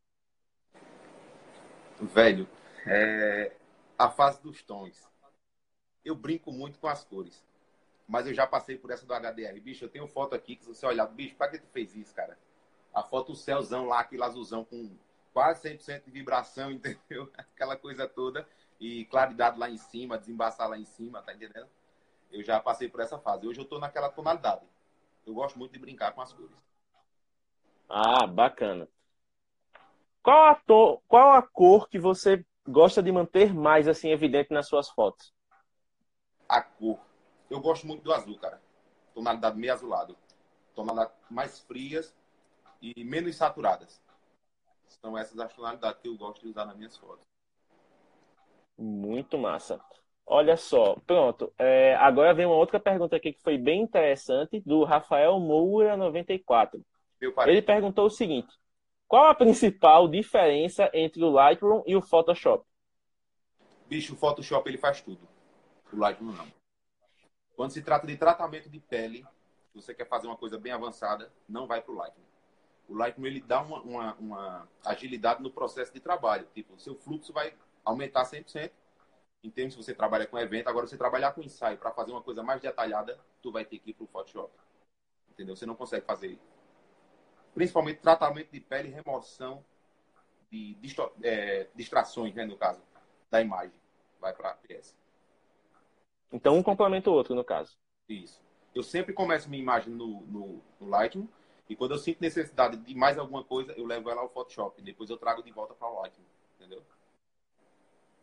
Velho, 1.99 2.47
é 2.87 3.53
a 3.99 4.11
fase 4.11 4.43
dos 4.43 4.63
tons. 4.63 5.03
Eu 6.05 6.15
brinco 6.15 6.53
muito 6.53 6.79
com 6.79 6.89
as 6.89 7.03
cores 7.03 7.43
mas 8.07 8.27
eu 8.27 8.35
já 8.35 8.47
passei 8.47 8.77
por 8.77 8.91
essa 8.91 9.07
do 9.07 9.15
HDR. 9.15 9.59
Bicho, 9.61 9.85
eu 9.85 9.89
tenho 9.89 10.07
foto 10.07 10.35
aqui 10.35 10.57
que 10.57 10.65
se 10.65 10.75
você 10.75 10.87
olhar, 10.87 11.07
bicho, 11.07 11.35
pra 11.37 11.49
que 11.49 11.59
tu 11.59 11.67
fez 11.69 11.95
isso, 11.95 12.15
cara? 12.15 12.39
A 12.93 13.03
foto 13.03 13.33
do 13.33 13.37
céuzão 13.37 13.87
lá, 13.87 14.01
aquele 14.01 14.23
azulzão 14.23 14.65
com 14.65 14.97
quase 15.33 15.63
100% 15.69 16.05
de 16.05 16.11
vibração, 16.11 16.71
entendeu? 16.73 17.31
Aquela 17.37 17.77
coisa 17.77 18.07
toda. 18.07 18.47
E 18.79 19.05
claridade 19.07 19.59
lá 19.59 19.71
em 19.71 19.79
cima, 19.79 20.19
desembaçar 20.19 20.69
lá 20.69 20.79
em 20.79 20.85
cima, 20.85 21.23
tá 21.23 21.33
entendendo? 21.33 21.69
Eu 22.31 22.43
já 22.43 22.61
passei 22.61 22.89
por 22.89 23.01
essa 23.01 23.19
fase. 23.19 23.47
Hoje 23.47 23.61
eu 23.61 23.65
tô 23.65 23.79
naquela 23.79 24.11
tonalidade. 24.11 24.63
Eu 25.27 25.35
gosto 25.35 25.59
muito 25.59 25.73
de 25.73 25.79
brincar 25.79 26.13
com 26.13 26.21
as 26.21 26.33
cores. 26.33 26.57
Ah, 27.89 28.27
bacana. 28.27 28.89
Qual 30.23 30.47
a, 30.47 30.55
to... 30.55 31.01
Qual 31.07 31.33
a 31.33 31.43
cor 31.43 31.89
que 31.89 31.99
você 31.99 32.45
gosta 32.67 33.03
de 33.03 33.13
manter 33.13 33.55
mais 33.55 33.89
assim 33.89 34.11
evidente 34.11 34.53
nas 34.53 34.69
suas 34.69 34.89
fotos? 34.91 35.33
A 36.49 36.61
cor 36.61 36.99
eu 37.55 37.61
gosto 37.61 37.87
muito 37.87 38.03
do 38.03 38.13
azul, 38.13 38.37
cara. 38.39 38.61
Tonalidade 39.15 39.57
meio 39.57 39.73
azulado. 39.73 40.17
Tonalidades 40.75 41.15
mais 41.31 41.61
frias 41.61 42.15
e 42.83 43.05
menos 43.05 43.37
saturadas. 43.37 44.03
São 44.89 45.17
essas 45.17 45.39
as 45.39 45.53
tonalidades 45.53 46.01
que 46.01 46.09
eu 46.09 46.17
gosto 46.17 46.43
de 46.43 46.49
usar 46.49 46.65
nas 46.65 46.77
minhas 46.77 46.97
fotos. 46.97 47.25
Muito 48.77 49.39
massa. 49.39 49.81
Olha 50.27 50.57
só, 50.57 50.97
pronto. 51.07 51.53
É, 51.59 51.95
agora 51.97 52.35
vem 52.35 52.47
uma 52.47 52.57
outra 52.57 52.81
pergunta 52.81 53.17
aqui 53.17 53.33
que 53.33 53.43
foi 53.43 53.57
bem 53.57 53.83
interessante, 53.83 54.61
do 54.61 54.83
Rafael 54.83 55.39
Moura 55.39 55.97
94. 55.97 56.85
Ele 57.47 57.63
perguntou 57.63 58.07
o 58.07 58.11
seguinte: 58.11 58.53
qual 59.07 59.27
a 59.27 59.35
principal 59.35 60.09
diferença 60.09 60.91
entre 60.93 61.23
o 61.23 61.31
Lightroom 61.31 61.83
e 61.87 61.95
o 61.95 62.03
Photoshop? 62.03 62.65
Bicho, 63.87 64.15
o 64.15 64.17
Photoshop 64.17 64.69
ele 64.69 64.79
faz 64.79 65.01
tudo. 65.01 65.29
O 65.93 65.97
Lightroom 65.97 66.33
não. 66.33 66.64
Quando 67.57 67.71
se 67.71 67.83
trata 67.83 68.07
de 68.07 68.17
tratamento 68.17 68.69
de 68.69 68.81
pele, 68.81 69.27
você 69.75 69.95
quer 69.95 70.07
fazer 70.07 70.27
uma 70.27 70.37
coisa 70.37 70.59
bem 70.59 70.73
avançada, 70.73 71.33
não 71.49 71.67
vai 71.67 71.81
para 71.81 71.93
o 71.93 71.97
Lightroom. 71.97 72.25
O 72.89 72.95
Lightroom 72.95 73.27
ele 73.27 73.41
dá 73.41 73.63
uma, 73.63 73.81
uma, 73.81 74.15
uma, 74.15 74.69
agilidade 74.85 75.43
no 75.43 75.51
processo 75.51 75.93
de 75.93 76.01
trabalho. 76.01 76.47
Tipo, 76.55 76.75
o 76.75 76.79
seu 76.79 76.95
fluxo 76.95 77.33
vai 77.33 77.55
aumentar 77.85 78.25
100%. 78.25 78.71
Em 79.43 79.51
termos 79.51 79.75
se 79.75 79.83
você 79.83 79.95
trabalha 79.95 80.27
com 80.27 80.39
evento, 80.39 80.69
agora 80.69 80.87
você 80.87 80.97
trabalhar 80.97 81.33
com 81.33 81.43
ensaio 81.43 81.77
para 81.77 81.91
fazer 81.91 82.13
uma 82.13 82.23
coisa 82.23 82.43
mais 82.43 82.61
detalhada, 82.61 83.19
tu 83.43 83.53
vai 83.53 83.65
ter 83.65 83.79
que 83.79 83.91
ir 83.91 83.95
para 83.95 84.05
o 84.05 84.07
Photoshop. 84.07 84.53
Entendeu? 85.31 85.55
Você 85.57 85.67
não 85.67 85.75
consegue 85.75 86.07
fazer 86.07 86.39
principalmente 87.55 88.01
tratamento 88.01 88.51
de 88.51 88.61
pele 88.61 88.89
remoção 88.89 89.65
de 90.51 90.77
é, 91.23 91.69
distrações, 91.75 92.35
né, 92.35 92.45
no 92.45 92.57
caso, 92.57 92.81
da 93.31 93.41
imagem. 93.41 93.75
Vai 94.21 94.33
para 94.33 94.55
PS. 94.55 94.95
Então 96.35 96.57
um 96.57 96.63
complementa 96.65 97.09
o 97.09 97.13
outro, 97.13 97.33
no 97.33 97.45
caso. 97.45 97.79
Isso. 98.09 98.43
Eu 98.75 98.83
sempre 98.83 99.13
começo 99.13 99.49
minha 99.49 99.63
imagem 99.63 99.95
no, 99.95 100.23
no, 100.23 100.61
no 100.81 100.89
Lightroom 100.89 101.29
e 101.71 101.77
quando 101.77 101.93
eu 101.93 101.99
sinto 101.99 102.21
necessidade 102.21 102.77
de 102.77 102.95
mais 102.95 103.17
alguma 103.17 103.45
coisa, 103.45 103.73
eu 103.77 103.87
levo 103.87 104.11
ela 104.11 104.21
ao 104.21 104.29
Photoshop. 104.29 104.83
Depois 104.83 105.09
eu 105.09 105.17
trago 105.17 105.45
de 105.45 105.53
volta 105.53 105.75
para 105.75 105.89
o 105.89 106.03
Lightroom, 106.03 106.25
entendeu? 106.59 106.83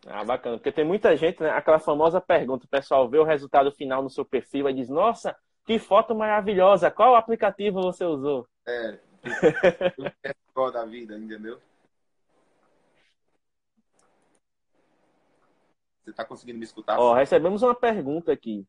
Ah, 0.06 0.26
bacana. 0.26 0.58
Porque 0.58 0.74
tem 0.74 0.84
muita 0.84 1.16
gente, 1.16 1.42
né? 1.42 1.52
Aquela 1.52 1.80
famosa 1.80 2.20
pergunta, 2.20 2.66
o 2.66 2.70
pessoal 2.70 3.08
vê 3.08 3.18
o 3.18 3.24
resultado 3.24 3.72
final 3.72 4.04
no 4.04 4.10
seu 4.10 4.26
perfil 4.26 4.70
e 4.70 4.74
diz, 4.74 4.90
nossa, 4.90 5.34
que 5.66 5.80
foto 5.80 6.14
maravilhosa, 6.14 6.92
qual 6.92 7.16
aplicativo 7.16 7.82
você 7.82 8.04
usou? 8.04 8.46
É, 8.68 9.00
o 10.54 10.70
da 10.70 10.84
vida, 10.84 11.18
entendeu? 11.18 11.62
Você 16.04 16.10
está 16.10 16.26
conseguindo 16.26 16.58
me 16.58 16.66
escutar? 16.66 17.00
Ó, 17.00 17.14
recebemos 17.14 17.62
uma 17.62 17.76
pergunta 17.76 18.32
aqui 18.32 18.66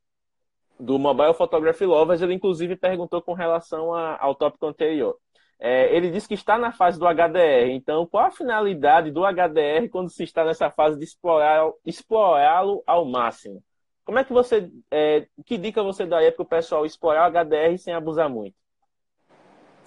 do 0.79 0.99
Mobile 0.99 1.35
Photography 1.35 1.87
Lovers. 1.87 2.21
Ele, 2.21 2.35
inclusive, 2.35 2.77
perguntou 2.77 3.23
com 3.23 3.33
relação 3.33 3.95
a, 3.95 4.19
ao 4.21 4.35
tópico 4.35 4.67
anterior. 4.67 5.17
É, 5.59 5.95
ele 5.95 6.11
disse 6.11 6.27
que 6.27 6.35
está 6.35 6.59
na 6.59 6.73
fase 6.73 6.99
do 6.99 7.07
HDR. 7.07 7.71
Então, 7.71 8.05
qual 8.07 8.27
a 8.27 8.31
finalidade 8.31 9.11
do 9.11 9.25
HDR 9.25 9.89
quando 9.91 10.11
se 10.11 10.25
está 10.25 10.45
nessa 10.45 10.71
fase 10.71 10.99
de 10.99 11.05
explorá-lo 11.05 11.79
explorar 11.87 12.65
ao 12.87 13.05
máximo? 13.05 13.63
Como 14.05 14.19
é 14.19 14.25
que 14.25 14.33
você. 14.33 14.71
É, 14.91 15.29
que 15.47 15.57
dica 15.57 15.83
você 15.83 16.05
daria 16.05 16.33
para 16.33 16.43
o 16.43 16.49
pessoal 16.49 16.85
explorar 16.85 17.31
o 17.31 17.33
HDR 17.33 17.79
sem 17.79 17.95
abusar 17.95 18.29
muito? 18.29 18.57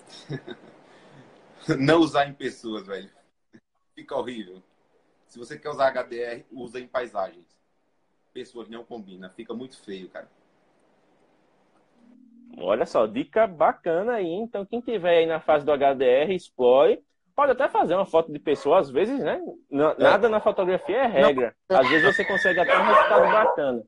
Não 1.77 1.99
usar 1.99 2.27
em 2.27 2.33
pessoas, 2.33 2.87
velho. 2.87 3.09
Fica 3.93 4.15
horrível. 4.15 4.63
Se 5.35 5.39
você 5.39 5.59
quer 5.59 5.67
usar 5.67 5.91
HDR, 5.91 6.45
usa 6.49 6.79
em 6.79 6.87
paisagens. 6.87 7.45
Pessoas 8.33 8.69
não 8.69 8.85
combina, 8.85 9.29
fica 9.29 9.53
muito 9.53 9.77
feio, 9.83 10.07
cara. 10.07 10.29
Olha 12.57 12.85
só, 12.85 13.05
dica 13.05 13.45
bacana 13.45 14.13
aí. 14.13 14.31
Então, 14.31 14.65
quem 14.65 14.79
tiver 14.79 15.17
aí 15.17 15.25
na 15.25 15.41
fase 15.41 15.65
do 15.65 15.73
HDR, 15.73 16.31
explore. 16.31 17.03
Pode 17.35 17.51
até 17.51 17.67
fazer 17.67 17.95
uma 17.95 18.05
foto 18.05 18.31
de 18.31 18.39
pessoa, 18.39 18.79
às 18.79 18.89
vezes, 18.89 19.19
né? 19.19 19.41
É. 19.73 20.01
Nada 20.01 20.29
na 20.29 20.39
fotografia 20.39 20.99
é 20.99 21.05
regra. 21.05 21.53
Às 21.67 21.89
vezes 21.89 22.15
você 22.15 22.23
consegue 22.23 22.61
até 22.61 22.79
um 22.79 22.85
resultado 22.85 23.29
bacana. 23.29 23.83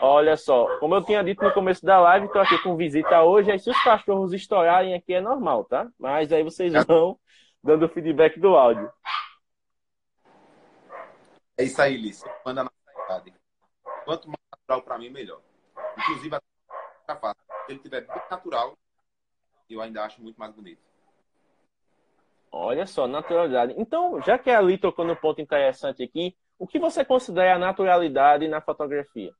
Olha 0.00 0.36
só, 0.36 0.76
como 0.80 0.96
eu 0.96 1.04
tinha 1.04 1.22
dito 1.22 1.40
no 1.44 1.54
começo 1.54 1.86
da 1.86 2.00
live, 2.00 2.26
estou 2.26 2.42
aqui 2.42 2.60
com 2.64 2.74
visita 2.74 3.22
hoje. 3.22 3.52
Aí, 3.52 3.60
se 3.60 3.70
os 3.70 3.80
cachorros 3.84 4.32
estourarem 4.32 4.92
aqui, 4.92 5.14
é 5.14 5.20
normal, 5.20 5.66
tá? 5.66 5.86
Mas 5.96 6.32
aí 6.32 6.42
vocês 6.42 6.72
vão 6.84 7.16
dando 7.62 7.88
feedback 7.88 8.40
do 8.40 8.56
áudio. 8.56 8.90
É 11.58 11.64
isso 11.64 11.82
aí, 11.82 11.96
Liz. 11.96 12.22
Manda 12.46 12.62
na 12.62 12.70
cidade. 13.02 13.34
Quanto 14.04 14.28
mais 14.28 14.38
natural 14.52 14.82
para 14.82 14.96
mim, 14.96 15.10
melhor. 15.10 15.42
Inclusive, 15.98 16.36
a 16.36 17.16
fácil. 17.16 17.42
Se 17.66 17.72
ele 17.72 17.80
tiver 17.80 18.02
bem 18.02 18.22
natural, 18.30 18.78
eu 19.68 19.80
ainda 19.80 20.04
acho 20.04 20.22
muito 20.22 20.36
mais 20.36 20.54
bonito. 20.54 20.80
Olha 22.52 22.86
só, 22.86 23.08
naturalidade. 23.08 23.74
Então, 23.76 24.22
já 24.22 24.38
que 24.38 24.50
a 24.50 24.58
Ali 24.58 24.78
tocou 24.78 25.04
no 25.04 25.16
ponto 25.16 25.40
interessante 25.40 26.02
aqui, 26.02 26.36
o 26.56 26.66
que 26.66 26.78
você 26.78 27.04
considera 27.04 27.56
a 27.56 27.58
naturalidade 27.58 28.46
na 28.46 28.60
fotografia? 28.60 29.34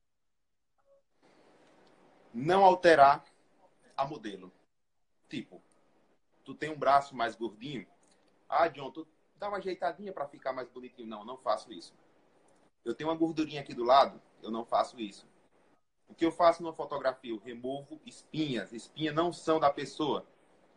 Não 2.35 2.65
alterar 2.65 3.25
a 3.97 4.05
modelo. 4.05 4.53
Tipo, 5.29 5.63
tu 6.45 6.53
tem 6.53 6.71
um 6.71 6.79
braço 6.79 7.15
mais 7.17 7.37
gordinho. 7.37 7.87
Ah, 8.49 8.67
John, 8.67 8.91
tu 8.91 9.07
dá 9.37 9.49
uma 9.49 9.59
ajeitadinha 9.59 10.13
para 10.13 10.27
ficar 10.27 10.53
mais 10.53 10.69
bonitinho. 10.69 11.09
Não, 11.09 11.25
não 11.25 11.39
faço 11.39 11.73
isso. 11.73 11.95
Eu 12.85 12.95
tenho 12.95 13.11
uma 13.11 13.17
gordurinha 13.17 13.61
aqui 13.61 13.75
do 13.75 13.85
lado, 13.85 14.21
eu 14.43 14.51
não 14.51 14.65
faço 14.65 15.01
isso. 15.01 15.27
O 16.09 16.15
que 16.15 16.25
eu 16.25 16.33
faço 16.33 16.63
numa 16.63 16.73
fotografia? 16.73 17.31
Eu 17.31 17.39
removo 17.39 18.01
espinhas. 18.07 18.73
Espinhas 18.73 19.15
não 19.15 19.33
são 19.33 19.61
da 19.61 19.71
pessoa, 19.71 20.27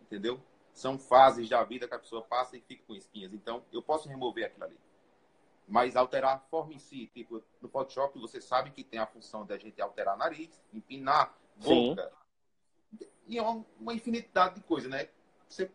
entendeu? 0.01 0.41
São 0.73 0.99
fases 0.99 1.47
da 1.49 1.63
vida 1.63 1.87
que 1.87 1.93
a 1.93 1.99
pessoa 1.99 2.21
passa 2.21 2.57
e 2.57 2.61
fica 2.61 2.83
com 2.85 2.95
espinhas. 2.95 3.33
Então, 3.33 3.63
eu 3.71 3.81
posso 3.81 4.09
remover 4.09 4.45
aquilo 4.45 4.65
ali. 4.65 4.77
Mas 5.67 5.95
alterar 5.95 6.35
a 6.35 6.39
forma 6.39 6.73
em 6.73 6.79
si, 6.79 7.07
tipo, 7.13 7.41
no 7.61 7.69
Photoshop 7.69 8.19
você 8.19 8.41
sabe 8.41 8.71
que 8.71 8.83
tem 8.83 8.99
a 8.99 9.05
função 9.05 9.45
da 9.45 9.57
gente 9.57 9.81
alterar 9.81 10.17
nariz, 10.17 10.61
empinar, 10.73 11.33
boca. 11.55 12.11
Sim. 12.91 13.07
E 13.27 13.37
é 13.37 13.41
uma, 13.41 13.65
uma 13.79 13.93
infinidade 13.93 14.55
de 14.55 14.61
coisas, 14.61 14.89
né? 14.89 15.07
Você, 15.47 15.71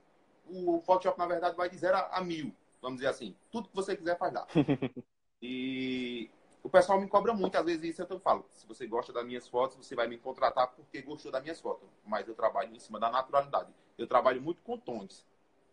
o 0.47 0.83
Photoshop, 0.83 1.19
na 1.19 1.27
verdade, 1.27 1.57
vai 1.57 1.71
de 1.71 1.79
zero 1.79 1.97
a, 1.97 2.19
a 2.19 2.21
mil, 2.21 2.55
vamos 2.83 2.99
dizer 2.99 3.09
assim. 3.09 3.35
Tudo 3.51 3.69
que 3.69 3.75
você 3.75 3.97
quiser 3.97 4.19
faz 4.19 4.35
lá. 4.35 4.47
E 5.43 6.31
o 6.63 6.69
pessoal 6.69 7.01
me 7.01 7.09
cobra 7.09 7.33
muito, 7.33 7.57
às 7.57 7.65
vezes 7.65 7.85
isso 7.85 8.07
eu 8.09 8.19
falo. 8.19 8.45
Se 8.53 8.67
você 8.67 8.87
gosta 8.87 9.13
das 9.13 9.25
minhas 9.25 9.47
fotos, 9.49 9.77
você 9.77 9.95
vai 9.95 10.09
me 10.09 10.19
contratar 10.19 10.69
porque 10.75 11.01
gostou 11.03 11.31
das 11.31 11.43
minhas 11.43 11.61
fotos. 11.61 11.89
Mas 12.05 12.27
eu 12.27 12.35
trabalho 12.35 12.75
em 12.75 12.79
cima 12.79 12.99
da 12.99 13.11
naturalidade. 13.11 13.71
Eu 13.97 14.07
trabalho 14.07 14.43
muito 14.43 14.63
com 14.63 14.77
tons, 14.77 15.25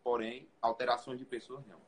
porém, 0.04 0.48
alterações 0.62 1.18
de 1.18 1.26
pessoas 1.26 1.66
não. 1.66 1.80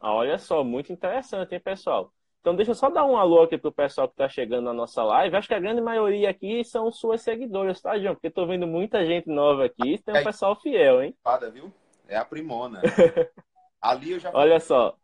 Ah, 0.00 0.14
olha 0.14 0.38
só, 0.38 0.62
muito 0.62 0.92
interessante, 0.92 1.54
hein, 1.54 1.60
pessoal? 1.60 2.12
Então 2.40 2.54
deixa 2.54 2.70
eu 2.70 2.74
só 2.74 2.88
dar 2.88 3.04
um 3.04 3.16
alô 3.16 3.42
aqui 3.42 3.58
pro 3.58 3.72
pessoal 3.72 4.08
que 4.08 4.14
está 4.14 4.28
chegando 4.28 4.64
na 4.64 4.72
nossa 4.72 5.02
live. 5.02 5.36
Acho 5.36 5.48
que 5.48 5.54
a 5.54 5.60
grande 5.60 5.80
maioria 5.80 6.30
aqui 6.30 6.64
são 6.64 6.90
suas 6.90 7.20
seguidoras, 7.20 7.80
tá, 7.82 7.98
João? 7.98 8.14
Porque 8.14 8.28
estou 8.28 8.46
vendo 8.46 8.66
muita 8.66 9.04
gente 9.04 9.28
nova 9.28 9.66
aqui. 9.66 9.98
Tem 10.02 10.18
um 10.18 10.24
pessoal 10.24 10.54
fiel, 10.56 11.02
hein? 11.02 11.14
viu? 11.52 11.72
É 12.06 12.16
a 12.16 12.24
primona. 12.24 12.80
Ali 13.82 14.12
eu 14.12 14.18
já. 14.18 14.30
Olha 14.32 14.58
só. 14.58 14.96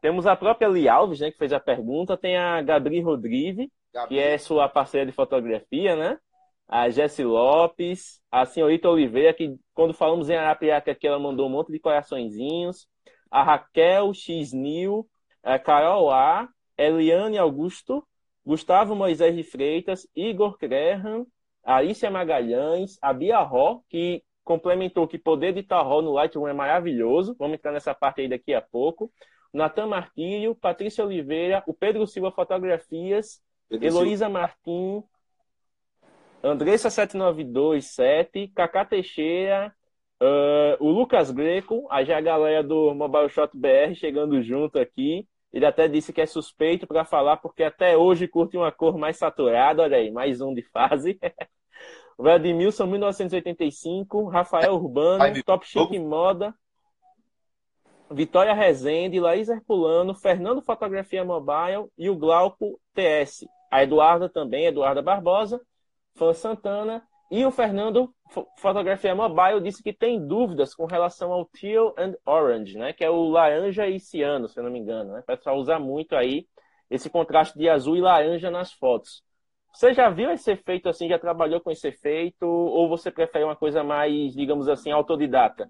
Temos 0.00 0.26
a 0.26 0.34
própria 0.34 0.68
Li 0.68 0.88
Alves, 0.88 1.20
né, 1.20 1.30
que 1.30 1.38
fez 1.38 1.52
a 1.52 1.60
pergunta. 1.60 2.16
Tem 2.16 2.36
a 2.36 2.62
Gabriel 2.62 3.04
Rodrigues, 3.04 3.68
que 4.08 4.18
é 4.18 4.38
sua 4.38 4.68
parceira 4.68 5.06
de 5.06 5.12
fotografia, 5.12 5.96
né? 5.96 6.18
A 6.68 6.88
Jessi 6.88 7.24
Lopes, 7.24 8.20
a 8.30 8.46
senhorita 8.46 8.88
Oliveira, 8.88 9.34
que 9.34 9.56
quando 9.74 9.92
falamos 9.92 10.30
em 10.30 10.36
Arapiaca 10.36 10.92
aqui, 10.92 11.06
ela 11.06 11.18
mandou 11.18 11.46
um 11.46 11.50
monte 11.50 11.72
de 11.72 11.80
coraçõezinhos. 11.80 12.86
A 13.30 13.42
Raquel 13.42 14.14
X 14.14 14.52
Nil, 14.52 15.06
a 15.42 15.58
Carol 15.58 16.10
A, 16.10 16.48
Eliane 16.78 17.38
Augusto, 17.38 18.06
Gustavo 18.44 18.94
Moisés 18.94 19.34
de 19.34 19.42
Freitas, 19.42 20.08
Igor 20.14 20.56
Graham, 20.58 21.26
Alicia 21.62 22.10
Magalhães, 22.10 22.98
a 23.02 23.12
Bia 23.12 23.40
Ró, 23.40 23.80
que 23.88 24.22
complementou 24.42 25.06
que 25.06 25.18
poder 25.18 25.48
editar 25.48 25.82
Ró 25.82 26.00
no 26.00 26.12
Lightroom 26.12 26.48
é 26.48 26.52
maravilhoso. 26.52 27.36
Vamos 27.38 27.54
entrar 27.54 27.72
nessa 27.72 27.94
parte 27.94 28.22
aí 28.22 28.28
daqui 28.28 28.54
a 28.54 28.62
pouco. 28.62 29.12
Natan 29.52 29.86
Martírio, 29.86 30.54
Patrícia 30.54 31.04
Oliveira, 31.04 31.62
o 31.66 31.74
Pedro 31.74 32.06
Silva 32.06 32.30
Fotografias, 32.30 33.42
Pedro 33.68 33.86
Heloísa 33.86 34.26
Silva. 34.26 34.40
Martim, 34.40 35.02
Andressa 36.42 36.88
7927, 36.88 38.48
Cacá 38.54 38.84
Teixeira, 38.84 39.74
uh, 40.22 40.82
o 40.84 40.90
Lucas 40.90 41.30
Greco, 41.30 41.86
aí 41.90 42.06
já 42.06 42.16
a 42.16 42.20
galera 42.20 42.62
do 42.62 42.94
Mobile 42.94 43.28
Shot 43.28 43.50
BR 43.54 43.94
chegando 43.94 44.42
junto 44.42 44.78
aqui. 44.78 45.26
Ele 45.52 45.66
até 45.66 45.88
disse 45.88 46.12
que 46.12 46.20
é 46.20 46.26
suspeito 46.26 46.86
para 46.86 47.04
falar, 47.04 47.38
porque 47.38 47.64
até 47.64 47.96
hoje 47.96 48.28
curte 48.28 48.56
uma 48.56 48.70
cor 48.70 48.96
mais 48.96 49.16
saturada. 49.16 49.82
Olha 49.82 49.96
aí, 49.96 50.10
mais 50.10 50.40
um 50.40 50.54
de 50.54 50.62
fase. 50.62 51.18
Vladimilson, 52.16 52.86
1985. 52.86 54.28
Rafael 54.28 54.74
Urbano, 54.74 55.42
Top 55.42 55.66
Chic 55.66 55.98
Moda. 55.98 56.54
Vitória 58.12 58.52
Rezende, 58.52 59.20
Laís 59.20 59.48
Herculano, 59.48 60.14
Fernando 60.14 60.60
Fotografia 60.60 61.24
Mobile 61.24 61.86
e 61.96 62.10
o 62.10 62.16
Glauco 62.16 62.80
TS. 62.92 63.46
A 63.70 63.84
Eduarda 63.84 64.28
também, 64.28 64.66
Eduarda 64.66 65.00
Barbosa, 65.00 65.60
Fã 66.16 66.34
Santana. 66.34 67.06
E 67.30 67.44
o 67.44 67.52
Fernando 67.52 68.12
Fotografia 68.58 69.14
Mobile 69.14 69.60
disse 69.62 69.80
que 69.80 69.92
tem 69.92 70.26
dúvidas 70.26 70.74
com 70.74 70.86
relação 70.86 71.32
ao 71.32 71.44
Teal 71.44 71.94
and 71.96 72.14
Orange, 72.26 72.76
né? 72.76 72.92
Que 72.92 73.04
é 73.04 73.10
o 73.10 73.28
laranja 73.28 73.86
e 73.86 74.00
ciano, 74.00 74.48
se 74.48 74.58
eu 74.58 74.64
não 74.64 74.72
me 74.72 74.80
engano. 74.80 75.12
Né? 75.12 75.20
O 75.20 75.22
pessoal 75.22 75.56
usa 75.56 75.78
muito 75.78 76.16
aí 76.16 76.48
esse 76.90 77.08
contraste 77.08 77.56
de 77.56 77.68
azul 77.68 77.96
e 77.96 78.00
laranja 78.00 78.50
nas 78.50 78.72
fotos. 78.72 79.22
Você 79.72 79.94
já 79.94 80.10
viu 80.10 80.32
esse 80.32 80.50
efeito 80.50 80.88
assim? 80.88 81.08
Já 81.08 81.20
trabalhou 81.20 81.60
com 81.60 81.70
esse 81.70 81.86
efeito? 81.86 82.44
Ou 82.44 82.88
você 82.88 83.08
prefere 83.08 83.44
uma 83.44 83.54
coisa 83.54 83.84
mais, 83.84 84.32
digamos 84.32 84.68
assim, 84.68 84.90
autodidata? 84.90 85.68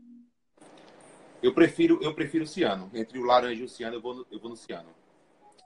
Eu 1.42 1.54
prefiro, 1.54 2.02
eu 2.02 2.14
prefiro 2.14 2.44
o 2.44 2.46
ciano. 2.46 2.90
Entre 2.92 3.18
o 3.18 3.24
laranja 3.24 3.62
e 3.62 3.64
o 3.64 3.68
ciano, 3.68 3.96
eu 3.96 4.00
vou 4.00 4.14
no, 4.14 4.26
eu 4.30 4.38
vou 4.38 4.50
no 4.50 4.56
ciano. 4.56 4.94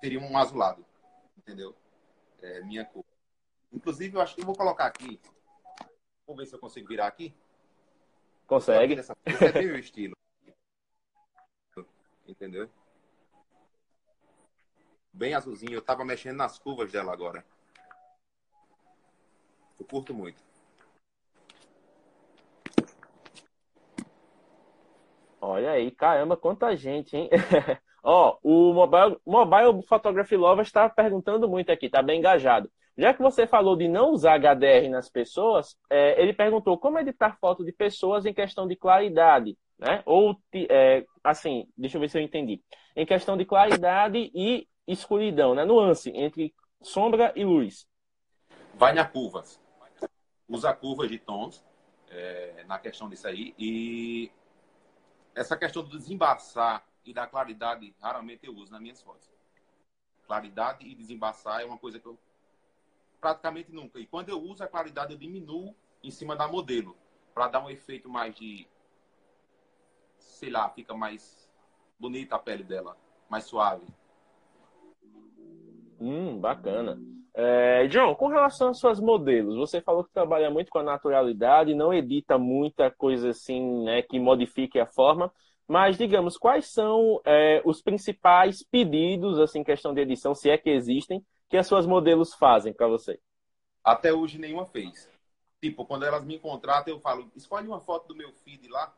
Seria 0.01 0.21
um 0.21 0.37
azulado. 0.39 0.85
Entendeu? 1.37 1.75
É 2.41 2.61
minha 2.63 2.85
cor. 2.85 3.05
Inclusive, 3.73 4.17
eu 4.17 4.21
acho 4.21 4.35
que 4.35 4.41
eu 4.41 4.47
vou 4.47 4.55
colocar 4.55 4.87
aqui. 4.87 5.21
Vou 6.27 6.37
ver 6.37 6.47
se 6.47 6.55
eu 6.55 6.59
consigo 6.59 6.87
virar 6.87 7.07
aqui. 7.07 7.35
Consegue. 8.47 8.95
Esse 8.95 9.13
é 9.13 9.53
bem 9.53 9.67
meu 9.67 9.79
estilo. 9.79 10.15
Entendeu? 12.27 12.71
Bem 15.13 15.35
azulzinho. 15.35 15.75
Eu 15.75 15.83
tava 15.83 16.05
mexendo 16.05 16.37
nas 16.37 16.59
curvas 16.59 16.93
dela 16.93 17.13
agora. 17.13 17.45
Eu 19.79 19.85
curto 19.85 20.15
muito. 20.15 20.43
Olha 25.47 25.73
aí, 25.73 25.91
caramba, 25.91 26.39
quanta 26.39 26.75
gente, 26.75 27.15
hein? 27.15 27.29
Ó, 28.03 28.39
o 28.43 28.73
Mobile, 28.73 29.19
Mobile 29.27 29.83
Photography 29.87 30.37
Lover 30.37 30.65
está 30.65 30.89
perguntando 30.89 31.47
muito 31.47 31.71
aqui, 31.71 31.91
tá 31.91 32.03
bem 32.03 32.19
engajado. 32.19 32.71
Já 32.97 33.13
que 33.13 33.21
você 33.21 33.47
falou 33.47 33.77
de 33.77 33.87
não 33.87 34.11
usar 34.11 34.39
HDR 34.39 34.89
nas 34.89 35.11
pessoas, 35.11 35.77
é, 35.91 36.21
ele 36.21 36.33
perguntou 36.33 36.79
como 36.79 36.99
editar 36.99 37.37
foto 37.39 37.63
de 37.63 37.73
pessoas 37.73 38.25
em 38.25 38.33
questão 38.33 38.67
de 38.67 38.75
claridade, 38.75 39.55
né? 39.79 40.03
Ou, 40.07 40.35
é, 40.55 41.05
assim, 41.23 41.69
deixa 41.77 41.99
eu 41.99 42.01
ver 42.01 42.09
se 42.09 42.17
eu 42.17 42.23
entendi. 42.23 42.63
Em 42.97 43.05
questão 43.05 43.37
de 43.37 43.45
claridade 43.45 44.31
e 44.35 44.67
escuridão, 44.89 45.55
né? 45.55 45.67
Nuance 45.67 46.11
entre 46.15 46.55
sombra 46.81 47.35
e 47.37 47.45
luz. 47.45 47.87
Vai 48.75 48.95
na 48.95 49.05
curvas. 49.05 49.61
Usa 50.49 50.73
curvas 50.73 51.11
de 51.11 51.19
tons 51.19 51.63
é, 52.11 52.65
na 52.67 52.79
questão 52.79 53.11
disso 53.11 53.29
aí. 53.29 53.55
E 53.59 54.31
essa 55.35 55.57
questão 55.57 55.83
do 55.83 55.99
desembaçar 55.99 56.87
e 57.05 57.13
da 57.13 57.27
claridade, 57.27 57.95
raramente 58.01 58.47
eu 58.47 58.55
uso 58.55 58.73
nas 58.73 58.81
minhas 58.81 59.03
fotos. 59.03 59.29
Claridade 60.27 60.87
e 60.87 60.95
desembaçar 60.95 61.61
é 61.61 61.65
uma 61.65 61.77
coisa 61.77 61.99
que 61.99 62.07
eu 62.07 62.19
praticamente 63.21 63.73
nunca. 63.73 63.99
E 63.99 64.07
quando 64.07 64.29
eu 64.29 64.41
uso 64.41 64.63
a 64.63 64.69
claridade, 64.69 65.13
eu 65.13 65.19
diminuo 65.19 65.75
em 66.03 66.11
cima 66.11 66.37
da 66.37 66.47
modelo, 66.47 66.97
para 67.35 67.49
dar 67.49 67.65
um 67.65 67.71
efeito 67.71 68.09
mais 68.09 68.35
de. 68.35 68.67
Sei 70.19 70.51
lá, 70.51 70.69
fica 70.71 70.95
mais 70.95 71.51
bonita 71.99 72.37
a 72.37 72.39
pele 72.39 72.63
dela, 72.63 72.97
mais 73.29 73.45
suave. 73.45 73.87
Hum, 76.01 76.39
bacana. 76.39 76.99
É, 77.37 77.89
John, 77.89 78.15
com 78.15 78.29
relação 78.29 78.69
às 78.69 78.79
suas 78.79 79.01
modelos, 79.01 79.57
você 79.57 79.81
falou 79.81 80.05
que 80.05 80.13
trabalha 80.13 80.51
muito 80.51 80.71
com 80.71 80.79
a 80.79 80.85
naturalidade, 80.85 81.75
não 81.75 81.93
edita 81.93 82.39
muita 82.39 82.93
coisa 82.93 83.31
assim, 83.31 83.83
né, 83.83 84.03
que 84.03 84.21
modifique 84.21 84.79
a 84.79 84.87
forma, 84.87 85.33
mas 85.67 85.99
digamos, 85.99 86.37
quais 86.37 86.73
são 86.73 87.21
é, 87.25 87.61
os 87.65 87.83
principais 87.83 88.63
pedidos, 88.63 89.41
assim, 89.41 89.65
questão 89.65 89.93
de 89.93 90.01
edição, 90.03 90.33
se 90.33 90.49
é 90.49 90.57
que 90.57 90.71
existem, 90.71 91.25
que 91.49 91.57
as 91.57 91.67
suas 91.67 91.87
modelos 91.87 92.35
fazem 92.35 92.73
para 92.73 92.87
você? 92.87 93.19
Até 93.83 94.13
hoje 94.13 94.39
nenhuma 94.39 94.65
fez. 94.65 95.11
Tipo, 95.61 95.85
quando 95.85 96.05
elas 96.05 96.25
me 96.25 96.39
contratam, 96.39 96.95
eu 96.95 97.01
falo, 97.01 97.31
escolhe 97.35 97.67
uma 97.67 97.81
foto 97.81 98.09
do 98.09 98.15
meu 98.17 98.33
feed 98.33 98.69
lá 98.69 98.95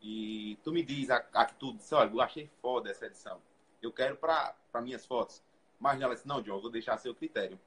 e 0.00 0.56
tu 0.62 0.72
me 0.72 0.82
diz 0.82 1.10
a, 1.10 1.22
a 1.34 1.44
que 1.44 1.54
tu 1.54 1.74
disse, 1.74 1.94
olha, 1.94 2.10
eu 2.10 2.20
achei 2.20 2.48
foda 2.62 2.90
essa 2.90 3.06
edição. 3.06 3.38
Eu 3.82 3.92
quero 3.92 4.16
para 4.16 4.54
minhas 4.80 5.04
fotos. 5.04 5.42
Mas 5.78 6.00
ela 6.00 6.14
disse, 6.14 6.26
não, 6.26 6.42
John, 6.42 6.54
eu 6.56 6.60
vou 6.60 6.70
deixar 6.70 6.94
a 6.94 6.98
seu 6.98 7.14
critério. 7.14 7.58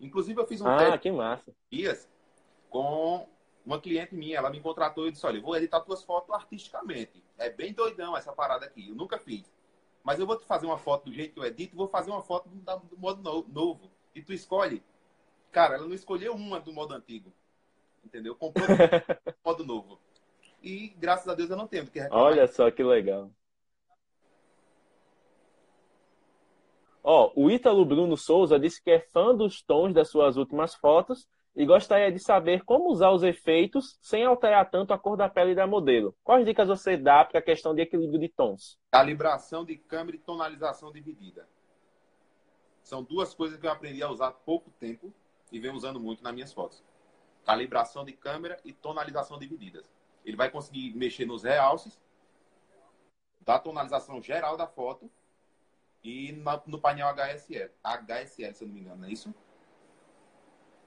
Inclusive, 0.00 0.40
eu 0.40 0.46
fiz 0.46 0.60
um 0.60 0.68
ah, 0.68 0.76
teste 0.76 0.98
que 0.98 1.12
massa. 1.12 1.52
dias 1.70 2.08
com 2.68 3.28
uma 3.64 3.80
cliente 3.80 4.14
minha. 4.14 4.38
Ela 4.38 4.50
me 4.50 4.60
contratou 4.60 5.06
e 5.06 5.12
disse, 5.12 5.26
olha, 5.26 5.38
eu 5.38 5.42
vou 5.42 5.56
editar 5.56 5.80
tuas 5.80 6.02
fotos 6.02 6.34
artisticamente. 6.34 7.22
É 7.38 7.50
bem 7.50 7.72
doidão 7.72 8.16
essa 8.16 8.32
parada 8.32 8.66
aqui. 8.66 8.88
Eu 8.88 8.94
nunca 8.94 9.18
fiz. 9.18 9.52
Mas 10.02 10.18
eu 10.18 10.26
vou 10.26 10.36
te 10.36 10.46
fazer 10.46 10.66
uma 10.66 10.78
foto 10.78 11.04
do 11.06 11.12
jeito 11.12 11.34
que 11.34 11.40
eu 11.40 11.44
edito, 11.44 11.76
vou 11.76 11.86
fazer 11.86 12.10
uma 12.10 12.22
foto 12.22 12.48
do, 12.48 12.56
do 12.56 12.98
modo 12.98 13.44
novo. 13.48 13.90
E 14.14 14.22
tu 14.22 14.32
escolhe. 14.32 14.82
Cara, 15.52 15.74
ela 15.74 15.86
não 15.86 15.94
escolheu 15.94 16.34
uma 16.34 16.60
do 16.60 16.72
modo 16.72 16.94
antigo. 16.94 17.32
Entendeu? 18.02 18.34
Comprou 18.34 18.66
do 18.66 18.74
modo 19.44 19.64
novo. 19.64 20.00
E 20.62 20.88
graças 20.98 21.28
a 21.28 21.34
Deus 21.34 21.50
eu 21.50 21.56
não 21.56 21.66
tenho 21.66 21.86
que 21.86 22.00
reclamar. 22.00 22.26
Olha 22.26 22.46
só 22.46 22.70
que 22.70 22.82
legal. 22.82 23.30
Ó, 27.02 27.32
o 27.34 27.50
Ítalo 27.50 27.84
Bruno 27.84 28.16
Souza 28.16 28.58
disse 28.58 28.82
que 28.82 28.90
é 28.90 29.00
fã 29.00 29.34
dos 29.34 29.62
tons 29.62 29.94
das 29.94 30.10
suas 30.10 30.36
últimas 30.36 30.74
fotos 30.74 31.26
e 31.56 31.64
gostaria 31.64 32.12
de 32.12 32.18
saber 32.18 32.62
como 32.64 32.90
usar 32.90 33.10
os 33.10 33.22
efeitos 33.22 33.98
sem 34.00 34.24
alterar 34.24 34.70
tanto 34.70 34.92
a 34.92 34.98
cor 34.98 35.16
da 35.16 35.28
pele 35.28 35.54
da 35.54 35.66
modelo. 35.66 36.14
Quais 36.22 36.44
dicas 36.44 36.68
você 36.68 36.96
dá 36.96 37.24
para 37.24 37.38
a 37.38 37.42
questão 37.42 37.74
de 37.74 37.82
equilíbrio 37.82 38.20
de 38.20 38.28
tons? 38.28 38.78
Calibração 38.92 39.64
de 39.64 39.76
câmera 39.76 40.16
e 40.16 40.20
tonalização 40.20 40.92
dividida. 40.92 41.48
São 42.82 43.02
duas 43.02 43.34
coisas 43.34 43.58
que 43.58 43.66
eu 43.66 43.70
aprendi 43.70 44.02
a 44.02 44.10
usar 44.10 44.28
há 44.28 44.32
pouco 44.32 44.70
tempo 44.78 45.12
e 45.50 45.58
venho 45.58 45.74
usando 45.74 45.98
muito 45.98 46.22
nas 46.22 46.34
minhas 46.34 46.52
fotos. 46.52 46.84
Calibração 47.44 48.04
de 48.04 48.12
câmera 48.12 48.58
e 48.64 48.72
tonalização 48.72 49.38
divididas. 49.38 49.84
Ele 50.24 50.36
vai 50.36 50.50
conseguir 50.50 50.94
mexer 50.94 51.24
nos 51.24 51.42
realces, 51.42 52.00
da 53.40 53.58
tonalização 53.58 54.22
geral 54.22 54.56
da 54.56 54.66
foto 54.66 55.10
e 56.02 56.32
no 56.66 56.80
painel 56.80 57.08
HSL. 57.08 57.70
HSL, 57.82 58.54
se 58.54 58.64
eu 58.64 58.68
não 58.68 58.74
me 58.74 58.80
engano, 58.80 58.96
não 58.96 59.08
é 59.08 59.12
isso? 59.12 59.34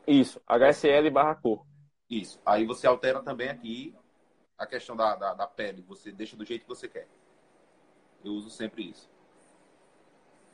Isso, 0.08 0.42
HSL 0.48 1.10
barra 1.12 1.36
cor. 1.36 1.66
Isso. 2.10 2.40
Aí 2.46 2.66
você 2.66 2.86
altera 2.88 3.22
também 3.22 3.50
aqui 3.50 3.96
a 4.58 4.66
questão 4.66 4.96
da, 4.96 5.16
da, 5.16 5.34
da, 5.34 5.48
pele. 5.48 5.82
Você 5.88 6.12
deixa 6.12 6.36
do 6.36 6.46
jeito 6.46 6.64
que 6.64 6.68
você 6.68 6.88
quer. 6.88 7.08
Eu 8.24 8.34
uso 8.34 8.50
sempre 8.50 8.90
isso. 8.90 9.10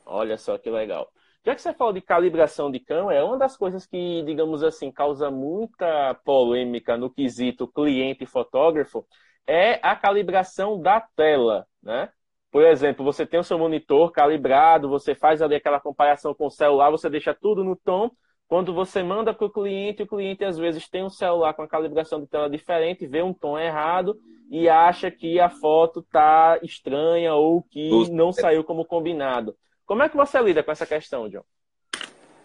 Olha 0.06 0.38
só 0.38 0.58
que 0.58 0.70
legal. 0.70 1.12
Já 1.46 1.56
que 1.56 1.62
você 1.62 1.74
falou 1.74 1.94
de 1.94 2.02
calibração 2.02 2.70
de 2.70 2.80
câmera, 2.80 3.20
é 3.20 3.24
uma 3.24 3.38
das 3.38 3.56
coisas 3.56 3.86
que, 3.86 4.24
digamos 4.24 4.62
assim, 4.64 4.92
causa 4.92 5.32
muita 5.32 6.14
polêmica 6.26 6.98
no 6.98 7.10
quesito 7.10 7.68
cliente 7.68 8.26
fotógrafo 8.26 9.06
é 9.48 9.80
a 9.82 9.96
calibração 9.96 10.80
da 10.80 11.02
tela, 11.02 11.68
né? 11.82 12.12
Por 12.52 12.64
exemplo, 12.64 13.06
você 13.06 13.26
tem 13.26 13.40
o 13.40 13.44
seu 13.44 13.60
monitor 13.60 14.12
calibrado, 14.12 14.90
você 14.90 15.14
faz 15.14 15.42
ali 15.42 15.56
aquela 15.56 15.80
comparação 15.80 16.34
com 16.34 16.48
o 16.48 16.52
celular, 16.52 16.90
você 16.90 17.10
deixa 17.10 17.34
tudo 17.34 17.64
no 17.64 17.76
tom, 17.76 18.10
quando 18.48 18.74
você 18.74 19.04
manda 19.04 19.32
para 19.32 19.46
o 19.46 19.52
cliente, 19.52 20.02
o 20.02 20.08
cliente 20.08 20.44
às 20.44 20.58
vezes 20.58 20.90
tem 20.90 21.04
um 21.04 21.10
celular 21.10 21.54
com 21.54 21.62
a 21.62 21.68
calibração 21.68 22.20
de 22.20 22.26
tela 22.26 22.50
diferente, 22.50 23.06
vê 23.06 23.22
um 23.22 23.34
tom 23.34 23.60
errado 23.60 24.20
e 24.50 24.68
acha 24.68 25.12
que 25.12 25.40
a 25.40 25.50
foto 25.50 26.00
está 26.00 26.60
estranha 26.64 27.36
ou 27.36 27.62
que 27.62 28.10
não 28.10 28.32
saiu 28.32 28.64
como 28.64 28.84
combinado. 28.84 29.56
Como 29.86 30.02
é 30.02 30.10
que 30.10 30.18
você 30.18 30.42
lida 30.42 30.64
com 30.64 30.72
essa 30.72 30.88
questão, 30.88 31.30
John? 31.30 31.44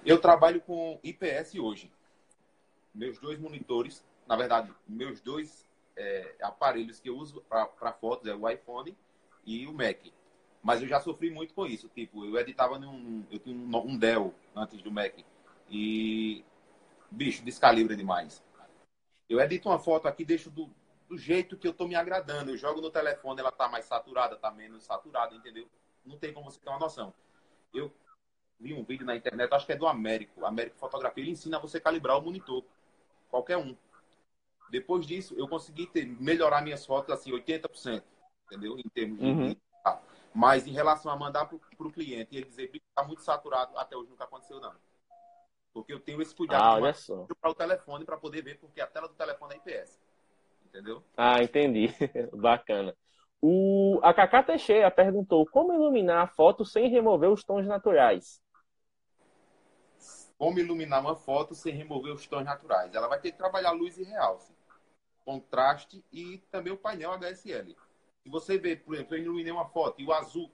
Eu 0.05 0.21
trabalho 0.21 0.61
com 0.61 1.01
IPS 1.03 1.55
hoje. 1.55 1.91
Meus 2.95 3.19
dois 3.19 3.39
monitores, 3.39 4.05
na 4.29 4.37
verdade, 4.37 4.71
meus 4.87 5.23
dois 5.23 5.67
é, 5.97 6.35
aparelhos 6.43 7.01
que 7.01 7.09
eu 7.09 7.17
uso 7.17 7.43
para 7.49 7.93
fotos 7.95 8.29
é 8.29 8.35
o 8.35 8.47
iPhone 8.47 8.95
e 9.47 9.67
o 9.67 9.73
Mac. 9.73 9.99
Mas 10.63 10.81
eu 10.81 10.89
já 10.89 11.01
sofri 11.01 11.31
muito 11.31 11.55
com 11.55 11.67
isso. 11.67 11.89
Tipo, 11.89 12.25
eu 12.25 12.39
editava 12.39 12.79
num. 12.79 13.25
Eu 13.31 13.39
tinha 13.39 13.55
um 13.55 13.99
Dell 13.99 14.35
antes 14.57 14.81
do 14.81 14.91
Mac. 14.91 15.15
E, 15.71 16.45
bicho, 17.11 17.45
descalibra 17.45 17.97
demais. 17.97 18.43
Eu 19.29 19.41
edito 19.41 19.69
uma 19.69 19.79
foto 19.79 20.07
aqui, 20.07 20.25
deixo 20.25 20.51
do, 20.51 20.71
do 21.09 21.17
jeito 21.17 21.57
que 21.57 21.67
eu 21.67 21.73
tô 21.73 21.87
me 21.87 21.95
agradando. 21.95 22.51
Eu 22.51 22.57
jogo 22.57 22.81
no 22.81 22.91
telefone, 22.91 23.41
ela 23.41 23.53
tá 23.53 23.69
mais 23.69 23.85
saturada, 23.85 24.37
tá 24.37 24.51
menos 24.51 24.85
saturada, 24.85 25.35
entendeu? 25.35 25.69
Não 26.05 26.19
tem 26.19 26.33
como 26.33 26.51
você 26.51 26.61
ter 26.61 26.69
uma 26.69 26.79
noção. 26.79 27.13
Eu 27.73 27.93
vi 28.59 28.73
um 28.73 28.85
vídeo 28.85 29.07
na 29.07 29.17
internet, 29.17 29.53
acho 29.53 29.67
que 29.67 29.73
é 29.73 29.77
do 29.77 29.87
Américo, 29.87 30.45
Américo 30.45 30.79
Fotografia, 30.79 31.23
ele 31.23 31.33
ensina 31.33 31.59
você 31.59 31.81
calibrar 31.81 32.19
o 32.19 32.23
monitor. 32.23 32.65
Qualquer 33.31 33.57
um. 33.57 33.77
Depois 34.71 35.07
disso, 35.07 35.35
eu 35.37 35.47
consegui 35.47 35.87
ter, 35.87 36.07
melhorar 36.07 36.63
minhas 36.63 36.85
fotos 36.87 37.13
assim, 37.13 37.31
80%, 37.31 38.03
entendeu? 38.47 38.79
Em 38.79 38.89
termos 38.89 39.19
de. 39.19 39.27
Uhum. 39.27 39.57
Mas 40.35 40.67
em 40.67 40.73
relação 40.73 41.13
a 41.13 41.17
mandar 41.17 41.47
para 41.47 41.57
o 41.57 41.93
cliente 41.93 42.35
e 42.35 42.39
ele 42.39 42.47
dizer 42.47 42.67
que 42.67 42.79
está 42.79 43.05
muito 43.05 43.23
saturado, 43.23 43.79
até 43.79 43.97
hoje 43.97 44.11
nunca 44.11 44.25
aconteceu, 44.25 44.61
não. 44.61 44.75
Porque 45.73 45.93
eu 45.93 46.01
tenho 46.01 46.21
esse 46.21 46.35
cuidado 46.35 46.85
ah, 46.85 46.93
para 47.41 47.51
o 47.51 47.55
telefone 47.55 48.05
para 48.05 48.17
poder 48.17 48.43
ver, 48.43 48.59
porque 48.59 48.81
a 48.81 48.87
tela 48.87 49.09
do 49.09 49.15
telefone 49.15 49.55
é 49.55 49.57
IPS. 49.59 50.01
Entendeu? 50.67 51.05
Ah, 51.17 51.41
entendi. 51.41 51.89
Bacana. 52.35 52.97
O, 53.41 54.01
a 54.03 54.15
Cacá 54.15 54.43
Teixeira 54.43 54.91
perguntou 54.91 55.47
como 55.47 55.73
iluminar 55.73 56.23
a 56.23 56.27
foto 56.27 56.65
sem 56.65 56.89
remover 56.89 57.31
os 57.31 57.45
tons 57.45 57.67
naturais. 57.67 58.43
Como 60.37 60.59
iluminar 60.59 61.01
uma 61.01 61.15
foto 61.15 61.55
sem 61.55 61.75
remover 61.75 62.13
os 62.13 62.27
tons 62.27 62.45
naturais? 62.45 62.93
Ela 62.95 63.07
vai 63.07 63.21
ter 63.21 63.33
que 63.33 63.39
trabalhar 63.39 63.71
luz 63.71 63.99
e 63.99 64.05
realce, 64.05 64.53
contraste 65.25 66.05
e 66.13 66.39
também 66.51 66.73
o 66.73 66.77
painel 66.77 67.13
HSL. 67.13 67.77
Se 68.25 68.31
você 68.31 68.57
vê, 68.57 68.75
por 68.75 68.95
exemplo, 68.95 69.15
eu 69.15 69.23
iluminei 69.23 69.53
uma 69.53 69.67
foto 69.67 70.01
e 70.01 70.07
o 70.07 70.13
azul 70.13 70.51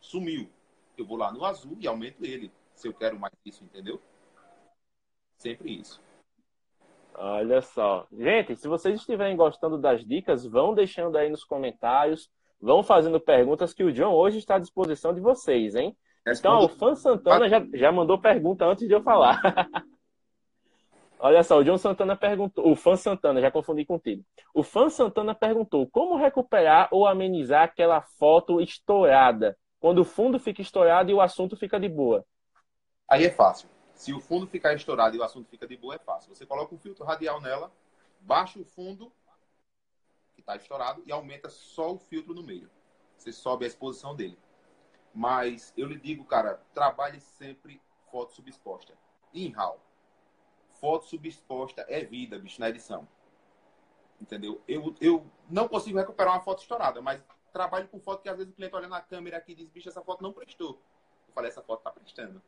sumiu, 0.00 0.50
eu 0.98 1.06
vou 1.06 1.16
lá 1.16 1.32
no 1.32 1.44
azul 1.44 1.76
e 1.78 1.86
aumento 1.86 2.24
ele, 2.24 2.50
se 2.74 2.88
eu 2.88 2.92
quero 2.92 3.18
mais 3.18 3.32
isso, 3.46 3.62
entendeu? 3.62 4.02
Sempre 5.38 5.78
isso. 5.78 6.02
Olha 7.14 7.62
só. 7.62 8.08
Gente, 8.12 8.56
se 8.56 8.66
vocês 8.66 8.98
estiverem 8.98 9.36
gostando 9.36 9.78
das 9.78 10.04
dicas, 10.04 10.44
vão 10.44 10.74
deixando 10.74 11.16
aí 11.16 11.30
nos 11.30 11.44
comentários, 11.44 12.28
vão 12.60 12.82
fazendo 12.82 13.20
perguntas 13.20 13.72
que 13.72 13.84
o 13.84 13.92
John 13.92 14.12
hoje 14.12 14.38
está 14.38 14.56
à 14.56 14.58
disposição 14.58 15.14
de 15.14 15.20
vocês, 15.20 15.76
hein? 15.76 15.96
Então, 16.26 16.64
o 16.64 16.68
Fã 16.68 16.96
Santana 16.96 17.48
já, 17.48 17.64
já 17.74 17.92
mandou 17.92 18.20
pergunta 18.20 18.64
antes 18.64 18.88
de 18.88 18.92
eu 18.92 19.02
falar. 19.02 19.40
Olha 21.26 21.42
só, 21.42 21.56
o 21.56 21.64
John 21.64 21.78
Santana 21.78 22.14
perguntou, 22.14 22.70
o 22.70 22.76
Fã 22.76 22.96
Santana, 22.96 23.40
já 23.40 23.50
confundi 23.50 23.82
contigo. 23.86 24.22
O 24.52 24.62
Fã 24.62 24.90
Santana 24.90 25.34
perguntou 25.34 25.88
como 25.88 26.18
recuperar 26.18 26.86
ou 26.90 27.06
amenizar 27.06 27.62
aquela 27.62 28.02
foto 28.02 28.60
estourada, 28.60 29.56
quando 29.80 30.00
o 30.00 30.04
fundo 30.04 30.38
fica 30.38 30.60
estourado 30.60 31.10
e 31.10 31.14
o 31.14 31.22
assunto 31.22 31.56
fica 31.56 31.80
de 31.80 31.88
boa. 31.88 32.26
Aí 33.08 33.24
é 33.24 33.30
fácil. 33.30 33.70
Se 33.94 34.12
o 34.12 34.20
fundo 34.20 34.46
ficar 34.46 34.74
estourado 34.74 35.16
e 35.16 35.18
o 35.18 35.22
assunto 35.22 35.48
fica 35.48 35.66
de 35.66 35.78
boa, 35.78 35.94
é 35.94 35.98
fácil. 35.98 36.34
Você 36.34 36.44
coloca 36.44 36.74
um 36.74 36.78
filtro 36.78 37.06
radial 37.06 37.40
nela, 37.40 37.72
baixa 38.20 38.58
o 38.58 38.64
fundo, 38.66 39.10
que 40.34 40.42
está 40.42 40.56
estourado, 40.56 41.02
e 41.06 41.10
aumenta 41.10 41.48
só 41.48 41.94
o 41.94 41.98
filtro 41.98 42.34
no 42.34 42.42
meio. 42.42 42.68
Você 43.16 43.32
sobe 43.32 43.64
a 43.64 43.68
exposição 43.68 44.14
dele. 44.14 44.36
Mas 45.14 45.72
eu 45.74 45.86
lhe 45.86 45.98
digo, 45.98 46.22
cara, 46.26 46.60
trabalhe 46.74 47.18
sempre 47.18 47.80
foto 48.10 48.34
subexposta. 48.34 48.92
RAW. 49.32 49.80
Foto 50.84 51.06
subexposta 51.06 51.86
é 51.88 52.04
vida, 52.04 52.38
bicho, 52.38 52.60
na 52.60 52.68
edição. 52.68 53.08
Entendeu? 54.20 54.60
Eu, 54.68 54.94
eu 55.00 55.24
não 55.48 55.66
consigo 55.66 55.96
recuperar 55.96 56.34
uma 56.34 56.42
foto 56.42 56.60
estourada, 56.60 57.00
mas 57.00 57.22
trabalho 57.54 57.88
com 57.88 57.98
foto 57.98 58.22
que 58.22 58.28
às 58.28 58.36
vezes 58.36 58.52
o 58.52 58.54
cliente 58.54 58.76
olha 58.76 58.86
na 58.86 59.00
câmera 59.00 59.38
aqui 59.38 59.52
e 59.52 59.54
diz, 59.54 59.70
bicho, 59.70 59.88
essa 59.88 60.02
foto 60.02 60.22
não 60.22 60.30
prestou. 60.30 60.78
Eu 61.26 61.34
falei, 61.34 61.48
essa 61.48 61.62
foto 61.62 61.82
tá 61.82 61.90
prestando. 61.90 62.42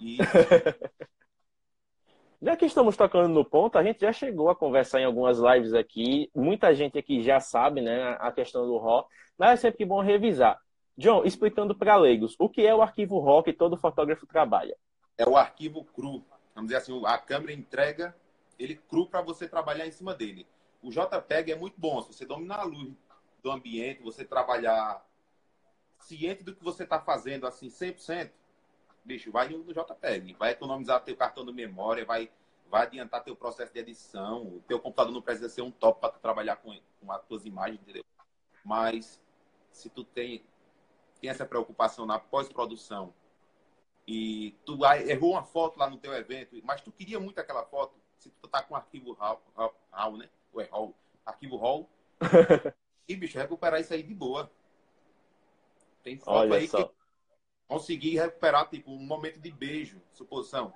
E 0.00 0.18
Já 2.42 2.56
que 2.56 2.66
estamos 2.66 2.96
tocando 2.96 3.28
no 3.28 3.44
ponto, 3.44 3.78
a 3.78 3.84
gente 3.84 4.00
já 4.00 4.12
chegou 4.12 4.50
a 4.50 4.56
conversar 4.56 5.00
em 5.00 5.04
algumas 5.04 5.38
lives 5.38 5.72
aqui. 5.72 6.28
Muita 6.34 6.74
gente 6.74 6.98
aqui 6.98 7.22
já 7.22 7.38
sabe, 7.38 7.80
né, 7.80 8.16
a 8.18 8.32
questão 8.32 8.66
do 8.66 8.78
RAW, 8.78 9.06
mas 9.38 9.50
é 9.50 9.56
sempre 9.56 9.84
bom 9.84 10.00
revisar. 10.00 10.60
John, 10.98 11.22
explicando 11.22 11.72
para 11.72 11.94
leigos, 11.94 12.34
o 12.36 12.48
que 12.48 12.66
é 12.66 12.74
o 12.74 12.82
arquivo 12.82 13.20
RAW 13.20 13.44
que 13.44 13.52
todo 13.52 13.76
fotógrafo 13.76 14.26
trabalha? 14.26 14.76
É 15.16 15.24
o 15.24 15.36
arquivo 15.36 15.84
cru. 15.84 16.24
Vamos 16.60 16.68
dizer 16.68 16.82
assim, 16.82 17.06
a 17.06 17.16
câmera 17.16 17.54
entrega 17.54 18.14
ele 18.58 18.76
cru 18.76 19.06
para 19.06 19.22
você 19.22 19.48
trabalhar 19.48 19.86
em 19.86 19.90
cima 19.90 20.14
dele. 20.14 20.46
O 20.82 20.90
JPEG 20.90 21.52
é 21.52 21.56
muito 21.56 21.80
bom, 21.80 22.02
se 22.02 22.12
você 22.12 22.26
dominar 22.26 22.60
a 22.60 22.64
luz 22.64 22.94
do 23.42 23.50
ambiente, 23.50 24.02
você 24.02 24.26
trabalhar 24.26 25.02
ciente 26.00 26.44
do 26.44 26.54
que 26.54 26.62
você 26.62 26.82
está 26.82 27.00
fazendo, 27.00 27.46
assim, 27.46 27.68
100%, 27.68 28.30
bicho, 29.02 29.32
vai 29.32 29.48
no 29.48 29.72
JPEG, 29.72 30.34
vai 30.34 30.50
economizar 30.50 31.02
teu 31.02 31.16
cartão 31.16 31.46
de 31.46 31.52
memória, 31.52 32.04
vai, 32.04 32.30
vai 32.68 32.82
adiantar 32.82 33.24
teu 33.24 33.34
processo 33.34 33.72
de 33.72 33.80
edição, 33.80 34.42
o 34.42 34.62
teu 34.68 34.78
computador 34.78 35.14
não 35.14 35.22
precisa 35.22 35.48
ser 35.48 35.62
um 35.62 35.70
top 35.70 35.98
para 35.98 36.10
trabalhar 36.10 36.56
com, 36.56 36.78
com 37.00 37.10
as 37.10 37.22
tuas 37.24 37.46
imagens, 37.46 37.80
entendeu? 37.80 38.04
Mas 38.62 39.18
se 39.72 39.88
tu 39.88 40.04
tem, 40.04 40.44
tem 41.22 41.30
essa 41.30 41.46
preocupação 41.46 42.04
na 42.04 42.18
pós-produção 42.18 43.14
e 44.12 44.58
tu 44.66 44.76
errou 45.06 45.30
uma 45.34 45.44
foto 45.44 45.78
lá 45.78 45.88
no 45.88 45.96
teu 45.96 46.12
evento, 46.12 46.60
mas 46.64 46.80
tu 46.80 46.90
queria 46.90 47.20
muito 47.20 47.38
aquela 47.38 47.64
foto, 47.64 47.94
se 48.18 48.28
tu 48.42 48.48
tá 48.48 48.60
com 48.60 48.74
arquivo 48.74 49.12
RAW, 49.12 49.40
RAW 49.92 50.16
né? 50.16 50.28
Ou 50.52 50.60
é 50.60 50.64
RAW, 50.64 50.92
arquivo 51.24 51.56
RAW, 51.56 51.88
e 53.06 53.14
bicho, 53.14 53.38
recuperar 53.38 53.80
isso 53.80 53.94
aí 53.94 54.02
de 54.02 54.12
boa. 54.12 54.50
Tem 56.02 56.18
foto 56.18 56.40
Olha 56.50 56.56
aí 56.56 56.66
só. 56.66 56.78
que 56.78 56.90
consegui 57.68 58.16
recuperar, 58.16 58.68
tipo, 58.68 58.90
um 58.90 58.98
momento 58.98 59.38
de 59.38 59.52
beijo, 59.52 60.02
suposição. 60.12 60.72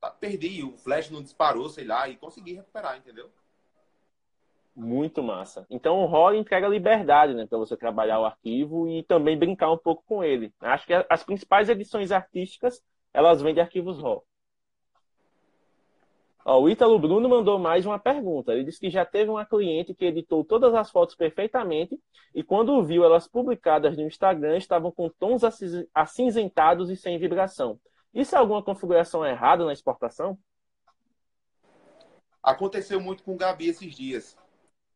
Tá, 0.00 0.08
perdi, 0.08 0.62
o 0.62 0.78
flash 0.78 1.10
não 1.10 1.24
disparou, 1.24 1.68
sei 1.68 1.86
lá, 1.86 2.08
e 2.08 2.16
consegui 2.16 2.52
recuperar, 2.52 2.98
entendeu? 2.98 3.32
Muito 4.80 5.24
massa. 5.24 5.66
Então 5.68 5.98
o 5.98 6.06
RAW 6.06 6.36
entrega 6.36 6.68
liberdade, 6.68 7.34
né, 7.34 7.44
para 7.48 7.58
você 7.58 7.76
trabalhar 7.76 8.20
o 8.20 8.24
arquivo 8.24 8.88
e 8.88 9.02
também 9.02 9.36
brincar 9.36 9.72
um 9.72 9.76
pouco 9.76 10.04
com 10.06 10.22
ele. 10.22 10.54
Acho 10.60 10.86
que 10.86 10.92
as 11.10 11.24
principais 11.24 11.68
edições 11.68 12.12
artísticas, 12.12 12.80
elas 13.12 13.42
vêm 13.42 13.52
de 13.52 13.60
arquivos 13.60 14.00
RAW. 14.00 14.24
Ó, 16.44 16.60
o 16.60 16.68
Ítalo 16.70 16.96
Bruno 16.96 17.28
mandou 17.28 17.58
mais 17.58 17.84
uma 17.84 17.98
pergunta. 17.98 18.52
Ele 18.52 18.62
disse 18.62 18.78
que 18.78 18.88
já 18.88 19.04
teve 19.04 19.28
uma 19.28 19.44
cliente 19.44 19.92
que 19.92 20.04
editou 20.04 20.44
todas 20.44 20.72
as 20.72 20.92
fotos 20.92 21.16
perfeitamente 21.16 22.00
e 22.32 22.44
quando 22.44 22.80
viu 22.84 23.02
elas 23.04 23.26
publicadas 23.26 23.96
no 23.96 24.04
Instagram 24.04 24.58
estavam 24.58 24.92
com 24.92 25.08
tons 25.08 25.42
acinzentados 25.92 26.88
e 26.88 26.94
sem 26.94 27.18
vibração. 27.18 27.80
Isso 28.14 28.36
é 28.36 28.38
alguma 28.38 28.62
configuração 28.62 29.26
errada 29.26 29.64
na 29.64 29.72
exportação? 29.72 30.38
Aconteceu 32.40 33.00
muito 33.00 33.24
com 33.24 33.36
Gabi 33.36 33.66
esses 33.66 33.92
dias. 33.92 34.38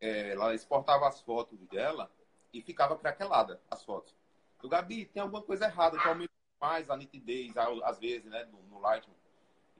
É, 0.02 0.32
ela 0.32 0.54
exportava 0.54 1.08
as 1.08 1.22
fotos 1.22 1.58
dela 1.68 2.10
e 2.52 2.60
ficava 2.60 2.94
craquelada 2.96 3.58
as 3.70 3.82
fotos. 3.82 4.14
O 4.62 4.68
Gabi, 4.68 5.06
tem 5.06 5.22
alguma 5.22 5.42
coisa 5.42 5.64
errada, 5.64 5.98
que 5.98 6.06
aumenta 6.06 6.32
mais 6.60 6.90
a 6.90 6.96
nitidez, 6.96 7.56
às 7.56 7.98
vezes, 7.98 8.26
né, 8.26 8.44
no, 8.44 8.62
no 8.64 8.80
Lightroom 8.80 9.14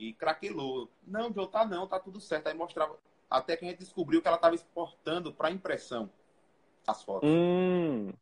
e 0.02 0.12
craquelou. 0.12 0.90
Não, 1.06 1.32
Joe, 1.32 1.46
tá 1.48 1.64
não, 1.64 1.86
tá 1.86 1.98
tudo 2.00 2.20
certo. 2.20 2.48
Aí 2.48 2.54
mostrava. 2.54 2.98
Até 3.30 3.56
que 3.56 3.64
a 3.64 3.68
gente 3.68 3.78
descobriu 3.78 4.20
que 4.20 4.28
ela 4.28 4.36
estava 4.36 4.54
exportando 4.54 5.32
para 5.32 5.50
impressão 5.50 6.10
as 6.86 7.02
fotos. 7.02 7.28
Hum. 7.30 8.12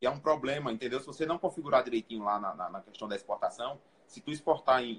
E 0.00 0.06
é 0.06 0.10
um 0.10 0.20
problema, 0.20 0.72
entendeu? 0.72 1.00
Se 1.00 1.06
você 1.06 1.26
não 1.26 1.38
configurar 1.38 1.82
direitinho 1.82 2.24
lá 2.24 2.38
na, 2.38 2.54
na, 2.54 2.70
na 2.70 2.80
questão 2.80 3.06
da 3.06 3.16
exportação, 3.16 3.78
se 4.06 4.20
tu 4.20 4.30
exportar 4.30 4.82
em, 4.82 4.92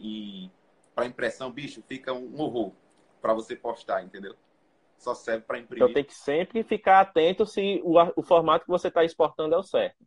em 0.46 0.52
para 0.94 1.06
impressão, 1.06 1.50
bicho, 1.50 1.82
fica 1.88 2.14
um 2.14 2.40
horror 2.40 2.74
para 3.22 3.34
você 3.34 3.56
postar, 3.56 4.04
entendeu? 4.04 4.36
Só 5.02 5.16
serve 5.16 5.48
para 5.48 5.58
imprimir. 5.58 5.84
Então 5.84 5.94
tem 5.96 6.04
que 6.04 6.14
sempre 6.14 6.64
ficar 6.64 7.02
atento 7.02 7.44
se 7.44 7.82
o, 7.84 7.96
o 8.16 8.22
formato 8.22 8.66
que 8.66 8.72
você 8.72 8.88
está 8.88 9.04
exportando 9.04 9.56
é 9.56 9.58
o 9.58 9.64
certo. 9.64 10.06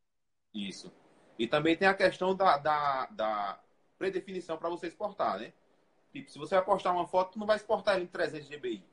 Isso. 0.54 0.94
E 1.36 1.48
também 1.48 1.76
tem 1.76 1.88
a 1.88 1.94
questão 1.94 2.32
da, 2.32 2.56
da, 2.58 3.06
da 3.06 3.60
predefinição 3.98 4.56
para 4.56 4.68
você 4.68 4.86
exportar, 4.86 5.40
né? 5.40 5.52
Tipo, 6.12 6.30
se 6.30 6.38
você 6.38 6.54
vai 6.54 6.64
postar 6.64 6.92
uma 6.92 7.08
foto, 7.08 7.36
não 7.36 7.44
vai 7.44 7.56
exportar 7.56 8.00
em 8.00 8.06
300 8.06 8.48
dpi. 8.48 8.84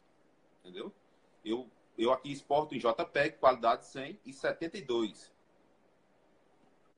Entendeu? 0.61 0.91
Eu, 1.45 1.69
eu 1.95 2.11
aqui 2.11 2.31
exporto 2.31 2.73
em 2.73 2.79
JPEG, 2.79 3.37
qualidade 3.37 3.85
100 3.85 4.19
e 4.25 4.33
72. 4.33 5.31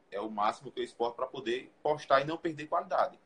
É 0.09 0.21
o 0.21 0.29
máximo 0.31 0.71
que 0.71 0.79
eu 0.79 0.83
exporto 0.85 1.17
para 1.17 1.27
poder 1.27 1.73
postar 1.83 2.21
e 2.21 2.23
não 2.23 2.37
perder 2.37 2.67
qualidade. 2.67 3.19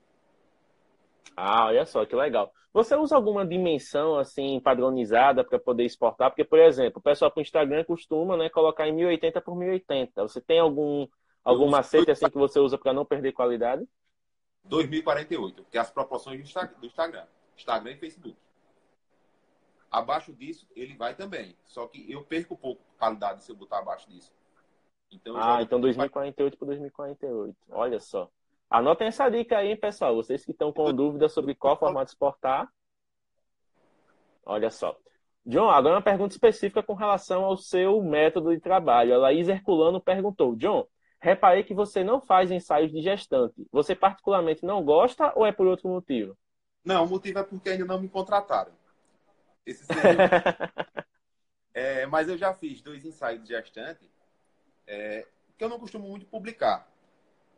Ah, 1.36 1.66
olha 1.68 1.86
só 1.86 2.06
que 2.06 2.16
legal. 2.16 2.52
Você 2.74 2.96
usa 2.96 3.16
alguma 3.16 3.46
dimensão 3.46 4.18
assim 4.18 4.60
padronizada 4.60 5.44
para 5.44 5.58
poder 5.58 5.84
exportar? 5.84 6.30
Porque, 6.30 6.44
por 6.44 6.60
exemplo, 6.60 7.00
o 7.00 7.02
pessoal 7.02 7.32
para 7.32 7.40
o 7.40 7.42
Instagram 7.42 7.84
costuma 7.84 8.38
né, 8.38 8.50
colocar 8.50 8.88
em 8.88 8.94
1080 8.94 9.42
por 9.42 9.56
1080. 9.56 10.22
Você 10.22 10.40
tem 10.40 10.60
algum, 10.60 11.08
algum 11.44 11.68
macete 11.68 12.12
assim 12.12 12.30
que 12.30 12.38
você 12.38 12.60
usa 12.60 12.78
para 12.78 12.94
não 12.94 13.06
perder 13.06 13.32
qualidade? 13.32 13.88
2048, 14.66 15.66
que 15.72 15.78
é 15.78 15.82
as 15.82 15.90
proporções 15.90 16.40
do 16.40 16.86
Instagram. 16.86 17.26
Instagram 17.56 17.92
e 17.92 17.98
Facebook. 17.98 18.38
Abaixo 19.90 20.34
disso, 20.34 20.68
ele 20.76 20.96
vai 20.96 21.16
também. 21.16 21.56
Só 21.66 21.88
que 21.88 22.12
eu 22.12 22.24
perco 22.24 22.54
um 22.54 22.58
pouco 22.58 22.84
de 22.84 22.98
qualidade 22.98 23.44
se 23.44 23.52
eu 23.52 23.56
botar 23.56 23.80
abaixo 23.80 24.10
disso. 24.10 24.32
Então, 25.10 25.36
ah, 25.38 25.62
então 25.62 25.80
2048 25.80 26.58
por 26.58 26.66
2048. 26.66 27.56
Olha 27.70 28.00
só. 28.00 28.30
Anotem 28.70 29.08
essa 29.08 29.30
dica 29.30 29.58
aí, 29.58 29.76
pessoal. 29.76 30.16
Vocês 30.16 30.44
que 30.46 30.52
estão 30.52 30.74
com 30.74 30.94
dúvidas 30.94 31.34
sobre 31.34 31.56
qual 31.56 31.78
formato 31.78 32.12
exportar. 32.12 32.68
Olha 34.46 34.70
só. 34.70 34.98
John, 35.46 35.70
agora 35.70 35.96
uma 35.96 36.02
pergunta 36.02 36.34
específica 36.34 36.84
com 36.84 36.94
relação 36.94 37.46
ao 37.46 37.56
seu 37.58 38.02
método 38.04 38.54
de 38.54 38.60
trabalho. 38.60 39.16
A 39.16 39.18
Laís 39.18 39.48
Herculano 39.48 40.02
perguntou: 40.02 40.56
John, 40.56 40.86
Reparei 41.20 41.64
que 41.64 41.74
você 41.74 42.04
não 42.04 42.22
faz 42.22 42.52
ensaios 42.52 42.92
de 42.92 43.02
gestante. 43.02 43.66
Você 43.72 43.96
particularmente 43.96 44.64
não 44.64 44.84
gosta 44.84 45.34
ou 45.36 45.46
é 45.46 45.52
por 45.52 45.66
outro 45.66 45.90
motivo? 45.90 46.38
Não, 46.86 47.06
o 47.06 47.10
motivo 47.10 47.40
é 47.40 47.44
porque 47.44 47.70
ainda 47.70 47.86
não 47.86 48.00
me 48.00 48.08
contrataram. 48.08 48.72
Esse 49.66 49.84
é, 51.74 52.06
mas 52.06 52.30
eu 52.30 52.38
já 52.38 52.54
fiz 52.54 52.82
dois 52.82 53.04
ensaios 53.04 53.42
de 53.42 53.50
gestante 53.50 54.10
é, 54.86 55.28
que 55.58 55.64
eu 55.64 55.70
não 55.70 55.80
costumo 55.80 56.08
muito 56.08 56.26
publicar. 56.28 56.88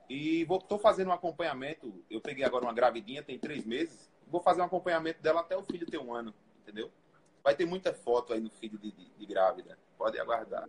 E 0.09 0.41
estou 0.41 0.79
fazendo 0.79 1.09
um 1.09 1.13
acompanhamento. 1.13 2.03
Eu 2.09 2.19
peguei 2.19 2.43
agora 2.43 2.65
uma 2.65 2.73
gravidinha, 2.73 3.21
tem 3.21 3.37
três 3.37 3.63
meses. 3.65 4.09
Vou 4.27 4.41
fazer 4.41 4.61
um 4.61 4.65
acompanhamento 4.65 5.21
dela 5.21 5.41
até 5.41 5.55
o 5.55 5.63
filho 5.63 5.85
ter 5.85 5.99
um 5.99 6.13
ano, 6.13 6.33
entendeu? 6.61 6.89
Vai 7.43 7.55
ter 7.55 7.65
muita 7.65 7.93
foto 7.93 8.33
aí 8.33 8.39
no 8.39 8.49
filho 8.49 8.77
de, 8.77 8.91
de, 8.91 9.09
de 9.17 9.25
grávida. 9.25 9.77
Pode 9.97 10.19
aguardar. 10.19 10.67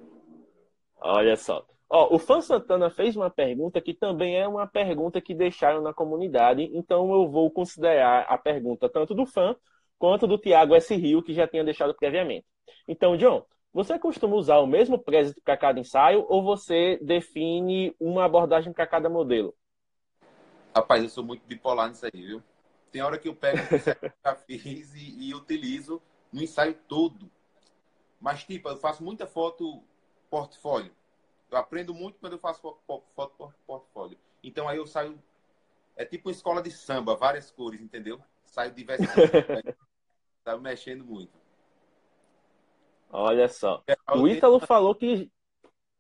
Olha 1.01 1.37
só. 1.37 1.67
Ó, 1.89 2.15
o 2.15 2.19
Fã 2.19 2.41
Santana 2.41 2.89
fez 2.89 3.17
uma 3.17 3.29
pergunta 3.31 3.81
que 3.81 3.93
também 3.93 4.39
é 4.39 4.47
uma 4.47 4.67
pergunta 4.67 5.21
que 5.21 5.35
deixaram 5.35 5.83
na 5.83 5.93
comunidade, 5.93 6.71
então 6.73 7.13
eu 7.13 7.29
vou 7.29 7.51
considerar 7.51 8.27
a 8.29 8.39
pergunta 8.39 8.89
tanto 8.89 9.13
do 9.13 9.27
fã 9.27 9.57
quanto 9.99 10.27
do 10.27 10.39
Tiago 10.39 10.75
S. 10.77 10.95
Rio, 10.95 11.23
que 11.23 11.35
já 11.35 11.49
tinha 11.49 11.65
deixado 11.65 11.93
previamente. 11.95 12.47
Então, 12.87 13.17
John, 13.17 13.45
você 13.73 13.99
costuma 13.99 14.35
usar 14.35 14.59
o 14.59 14.67
mesmo 14.67 14.99
preset 14.99 15.41
para 15.41 15.57
cada 15.57 15.79
ensaio 15.79 16.27
ou 16.29 16.43
você 16.43 16.99
define 17.03 17.95
uma 18.01 18.25
abordagem 18.25 18.73
para 18.73 18.87
cada 18.87 19.09
modelo? 19.09 19.55
Rapaz, 20.75 21.03
eu 21.03 21.09
sou 21.09 21.25
muito 21.25 21.47
bipolar 21.47 21.89
nisso 21.89 22.07
aí, 22.07 22.27
viu? 22.27 22.43
Tem 22.91 23.03
hora 23.03 23.19
que 23.19 23.29
eu 23.29 23.35
pego 23.35 23.59
o 23.59 23.69
que 23.69 23.79
já 23.79 24.35
fiz 24.35 24.95
e, 24.95 25.29
e 25.29 25.35
utilizo 25.35 26.03
no 26.33 26.43
ensaio 26.43 26.75
todo. 26.89 27.31
Mas, 28.21 28.45
tipo, 28.45 28.69
eu 28.69 28.77
faço 28.77 29.03
muita 29.03 29.27
foto 29.27 29.83
portfólio. 30.29 30.93
Eu 31.51 31.59
aprendo 31.59 31.95
muito 31.95 32.19
quando 32.19 32.35
eu 32.35 32.39
faço 32.39 32.61
foto 32.61 33.05
por 33.17 33.55
portfólio. 33.67 34.19
Então 34.43 34.69
aí 34.69 34.79
eu 34.79 34.87
saio. 34.87 35.21
É 35.97 36.05
tipo 36.05 36.29
uma 36.29 36.33
escola 36.33 36.63
de 36.63 36.71
samba, 36.71 37.17
várias 37.17 37.51
cores, 37.51 37.81
entendeu? 37.81 38.21
Saio 38.45 38.73
diversas. 38.73 39.09
saio 40.45 40.61
mexendo 40.61 41.05
muito. 41.05 41.40
Olha 43.11 43.49
só. 43.49 43.83
O 44.15 44.29
Ítalo 44.29 44.61
falou 44.61 44.95
que. 44.95 45.31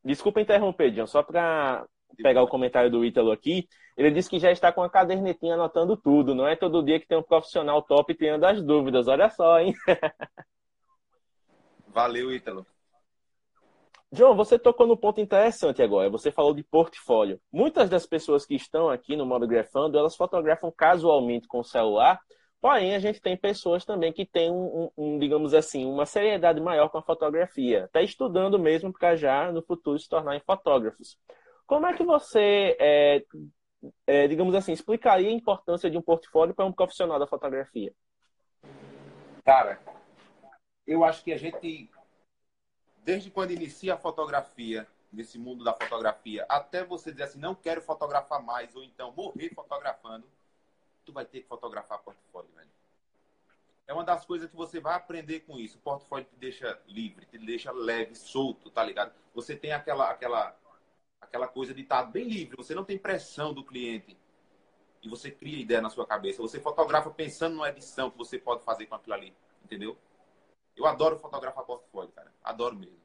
Desculpa 0.02 0.40
interromper, 0.40 0.90
John, 0.92 1.06
só 1.06 1.22
para 1.22 1.86
pegar 2.16 2.42
o 2.42 2.48
comentário 2.48 2.90
do 2.90 3.04
Ítalo 3.04 3.30
aqui. 3.32 3.68
Ele 3.96 4.10
disse 4.10 4.30
que 4.30 4.38
já 4.38 4.50
está 4.50 4.72
com 4.72 4.82
a 4.82 4.88
cadernetinha 4.88 5.54
anotando 5.54 5.96
tudo. 5.96 6.34
Não 6.34 6.46
é 6.46 6.56
todo 6.56 6.82
dia 6.82 6.98
que 6.98 7.06
tem 7.06 7.18
um 7.18 7.22
profissional 7.22 7.82
top 7.82 8.14
tendo 8.14 8.44
as 8.46 8.62
dúvidas. 8.62 9.08
Olha 9.08 9.28
só, 9.28 9.60
hein? 9.60 9.74
Valeu, 11.88 12.32
Ítalo. 12.32 12.64
João, 14.12 14.34
você 14.34 14.58
tocou 14.58 14.86
no 14.86 14.96
ponto 14.96 15.20
interessante 15.20 15.82
agora. 15.82 16.08
Você 16.10 16.32
falou 16.32 16.54
de 16.54 16.64
portfólio. 16.64 17.40
Muitas 17.52 17.90
das 17.90 18.06
pessoas 18.06 18.46
que 18.46 18.54
estão 18.54 18.88
aqui 18.88 19.16
no 19.16 19.26
modo 19.26 19.46
grafando, 19.46 19.98
elas 19.98 20.16
fotografam 20.16 20.72
casualmente 20.72 21.46
com 21.46 21.60
o 21.60 21.64
celular. 21.64 22.18
Porém, 22.60 22.94
a 22.94 22.98
gente 22.98 23.20
tem 23.20 23.36
pessoas 23.36 23.84
também 23.84 24.12
que 24.12 24.26
têm, 24.26 24.50
um, 24.50 24.90
um, 24.96 25.18
digamos 25.18 25.54
assim, 25.54 25.86
uma 25.86 26.04
seriedade 26.04 26.60
maior 26.60 26.88
com 26.90 26.98
a 26.98 27.02
fotografia. 27.02 27.84
Até 27.84 28.02
estudando 28.02 28.58
mesmo 28.58 28.92
para 28.92 29.16
já, 29.16 29.50
no 29.50 29.62
futuro, 29.62 29.98
se 29.98 30.08
tornarem 30.08 30.42
fotógrafos. 30.44 31.18
Como 31.66 31.86
é 31.86 31.94
que 31.94 32.04
você, 32.04 32.76
é, 32.78 33.24
é, 34.06 34.28
digamos 34.28 34.54
assim, 34.54 34.72
explicaria 34.72 35.28
a 35.28 35.32
importância 35.32 35.90
de 35.90 35.96
um 35.96 36.02
portfólio 36.02 36.54
para 36.54 36.66
um 36.66 36.72
profissional 36.72 37.18
da 37.18 37.26
fotografia? 37.26 37.94
Cara, 39.42 39.80
eu 40.86 41.02
acho 41.02 41.24
que 41.24 41.32
a 41.32 41.38
gente 41.38 41.90
desde 43.04 43.30
quando 43.30 43.50
inicia 43.50 43.94
a 43.94 43.96
fotografia, 43.96 44.86
nesse 45.12 45.38
mundo 45.38 45.64
da 45.64 45.72
fotografia, 45.72 46.46
até 46.48 46.84
você 46.84 47.10
dizer 47.10 47.24
assim, 47.24 47.40
não 47.40 47.54
quero 47.54 47.82
fotografar 47.82 48.42
mais, 48.42 48.74
ou 48.76 48.84
então 48.84 49.12
morrer 49.12 49.50
fotografando, 49.54 50.24
tu 51.10 51.14
vai 51.14 51.24
ter 51.24 51.40
que 51.40 51.48
fotografar 51.48 51.98
portfólio, 51.98 52.50
velho. 52.54 52.70
É 53.86 53.92
uma 53.92 54.04
das 54.04 54.24
coisas 54.24 54.48
que 54.48 54.56
você 54.56 54.78
vai 54.78 54.94
aprender 54.94 55.40
com 55.40 55.58
isso. 55.58 55.76
O 55.76 55.80
portfólio 55.80 56.24
te 56.24 56.36
deixa 56.36 56.80
livre, 56.86 57.26
te 57.26 57.36
deixa 57.38 57.72
leve, 57.72 58.14
solto, 58.14 58.70
tá 58.70 58.84
ligado? 58.84 59.12
Você 59.34 59.56
tem 59.56 59.72
aquela, 59.72 60.08
aquela, 60.08 60.56
aquela 61.20 61.48
coisa 61.48 61.74
de 61.74 61.82
estar 61.82 62.04
bem 62.04 62.28
livre, 62.28 62.56
você 62.56 62.74
não 62.74 62.84
tem 62.84 62.96
pressão 62.96 63.52
do 63.52 63.64
cliente. 63.64 64.16
E 65.02 65.08
você 65.08 65.30
cria 65.30 65.58
ideia 65.58 65.80
na 65.80 65.90
sua 65.90 66.06
cabeça. 66.06 66.40
Você 66.40 66.60
fotografa 66.60 67.10
pensando 67.10 67.54
numa 67.54 67.68
edição 67.68 68.10
que 68.10 68.18
você 68.18 68.38
pode 68.38 68.62
fazer 68.62 68.86
com 68.86 68.94
aquilo 68.94 69.14
ali, 69.14 69.34
entendeu? 69.64 69.98
Eu 70.76 70.86
adoro 70.86 71.18
fotografar 71.18 71.64
portfólio, 71.64 72.12
cara. 72.12 72.32
Adoro 72.44 72.76
mesmo. 72.76 72.99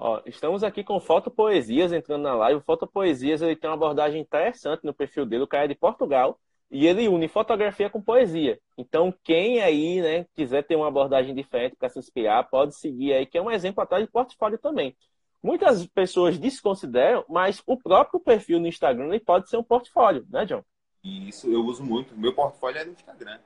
Ó, 0.00 0.22
estamos 0.24 0.62
aqui 0.62 0.84
com 0.84 1.00
Foto 1.00 1.28
Poesias 1.28 1.92
entrando 1.92 2.22
na 2.22 2.32
live. 2.32 2.60
Foto 2.60 2.86
Poesias 2.86 3.42
ele 3.42 3.56
tem 3.56 3.68
uma 3.68 3.74
abordagem 3.74 4.20
interessante 4.20 4.84
no 4.84 4.94
perfil 4.94 5.26
dele. 5.26 5.42
O 5.42 5.48
cara 5.48 5.64
é 5.64 5.68
de 5.68 5.74
Portugal 5.74 6.38
e 6.70 6.86
ele 6.86 7.08
une 7.08 7.26
fotografia 7.26 7.90
com 7.90 8.00
poesia. 8.00 8.60
Então, 8.76 9.12
quem 9.24 9.60
aí 9.60 10.00
né, 10.00 10.24
quiser 10.36 10.62
ter 10.62 10.76
uma 10.76 10.86
abordagem 10.86 11.34
diferente 11.34 11.74
para 11.74 11.88
se 11.88 11.98
inspirar, 11.98 12.44
pode 12.44 12.76
seguir 12.76 13.12
aí, 13.12 13.26
que 13.26 13.36
é 13.36 13.42
um 13.42 13.50
exemplo 13.50 13.82
atrás 13.82 14.04
de 14.04 14.08
portfólio 14.08 14.56
também. 14.56 14.96
Muitas 15.42 15.84
pessoas 15.88 16.38
desconsideram, 16.38 17.24
mas 17.28 17.60
o 17.66 17.76
próprio 17.76 18.20
perfil 18.20 18.60
no 18.60 18.68
Instagram 18.68 19.08
ele 19.08 19.18
pode 19.18 19.50
ser 19.50 19.56
um 19.56 19.64
portfólio, 19.64 20.24
né, 20.30 20.44
John? 20.44 20.62
Isso, 21.02 21.50
eu 21.50 21.64
uso 21.64 21.82
muito. 21.82 22.16
Meu 22.16 22.32
portfólio 22.32 22.80
é 22.80 22.84
no 22.84 22.92
Instagram. 22.92 23.40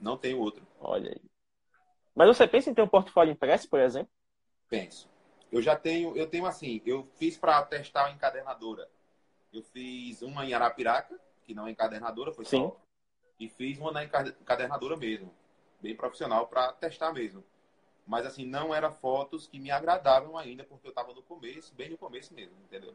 Não 0.00 0.16
tenho 0.16 0.40
outro. 0.40 0.66
Olha 0.80 1.10
aí. 1.10 1.20
Mas 2.16 2.26
você 2.26 2.48
pensa 2.48 2.68
em 2.68 2.74
ter 2.74 2.82
um 2.82 2.88
portfólio 2.88 3.30
impresso, 3.30 3.68
por 3.68 3.78
exemplo? 3.78 4.10
Penso. 4.68 5.08
Eu 5.50 5.60
já 5.60 5.76
tenho, 5.76 6.16
eu 6.16 6.26
tenho 6.26 6.46
assim, 6.46 6.80
eu 6.86 7.06
fiz 7.16 7.36
para 7.36 7.62
testar 7.62 8.06
a 8.06 8.10
encadernadora. 8.10 8.88
Eu 9.52 9.62
fiz 9.62 10.22
uma 10.22 10.46
em 10.46 10.54
Arapiraca, 10.54 11.18
que 11.44 11.54
não 11.54 11.66
é 11.66 11.70
encadernadora, 11.70 12.32
foi 12.32 12.44
Sim. 12.44 12.68
só. 12.68 12.80
E 13.38 13.48
fiz 13.48 13.78
uma 13.78 13.90
na 13.90 14.04
encadernadora 14.04 14.96
mesmo, 14.96 15.34
bem 15.80 15.96
profissional 15.96 16.46
para 16.46 16.72
testar 16.74 17.12
mesmo. 17.12 17.42
Mas 18.06 18.26
assim, 18.26 18.44
não 18.44 18.74
eram 18.74 18.92
fotos 18.92 19.46
que 19.46 19.58
me 19.58 19.70
agradavam 19.70 20.36
ainda, 20.36 20.64
porque 20.64 20.86
eu 20.86 20.90
estava 20.90 21.12
no 21.12 21.22
começo, 21.22 21.74
bem 21.74 21.88
no 21.90 21.98
começo 21.98 22.34
mesmo, 22.34 22.56
entendeu? 22.64 22.94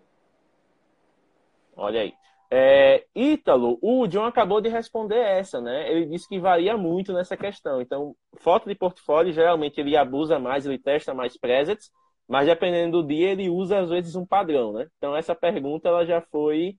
Olha 1.75 2.01
aí. 2.01 2.13
É, 2.49 3.05
Ítalo, 3.15 3.79
o 3.81 4.07
John 4.07 4.25
acabou 4.25 4.61
de 4.61 4.69
responder 4.69 5.17
essa, 5.17 5.59
né? 5.59 5.91
Ele 5.91 6.05
disse 6.05 6.27
que 6.27 6.39
varia 6.39 6.77
muito 6.77 7.11
nessa 7.11 7.35
questão. 7.35 7.81
Então, 7.81 8.15
foto 8.37 8.69
de 8.69 8.75
portfólio, 8.75 9.33
geralmente 9.33 9.79
ele 9.79 9.97
abusa 9.97 10.37
mais, 10.37 10.65
ele 10.65 10.77
testa 10.77 11.13
mais 11.13 11.35
presets, 11.37 11.91
mas 12.27 12.47
dependendo 12.47 13.01
do 13.01 13.07
dia, 13.07 13.31
ele 13.31 13.49
usa 13.49 13.79
às 13.79 13.89
vezes 13.89 14.15
um 14.15 14.25
padrão, 14.25 14.73
né? 14.73 14.87
Então, 14.97 15.15
essa 15.15 15.35
pergunta 15.35 15.87
ela 15.89 16.05
já 16.05 16.21
foi. 16.21 16.77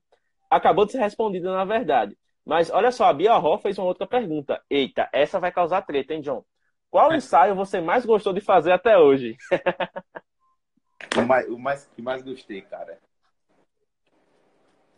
Acabou 0.49 0.85
de 0.85 0.93
ser 0.93 0.99
respondida, 0.99 1.51
na 1.51 1.65
verdade. 1.65 2.17
Mas 2.45 2.69
olha 2.69 2.91
só, 2.91 3.05
a 3.05 3.13
Bia 3.13 3.35
Ró 3.35 3.57
fez 3.57 3.77
uma 3.77 3.87
outra 3.87 4.07
pergunta. 4.07 4.61
Eita, 4.69 5.09
essa 5.11 5.39
vai 5.39 5.51
causar 5.51 5.81
treta, 5.81 6.13
hein, 6.13 6.21
John? 6.21 6.43
Qual 6.89 7.13
ensaio 7.13 7.55
você 7.55 7.81
mais 7.81 8.05
gostou 8.05 8.33
de 8.33 8.39
fazer 8.39 8.71
até 8.71 8.97
hoje? 8.97 9.35
o 11.17 11.21
mais, 11.25 11.49
o 11.49 11.59
mais 11.59 11.85
que 11.93 12.01
mais 12.01 12.23
gostei, 12.23 12.61
cara, 12.61 12.97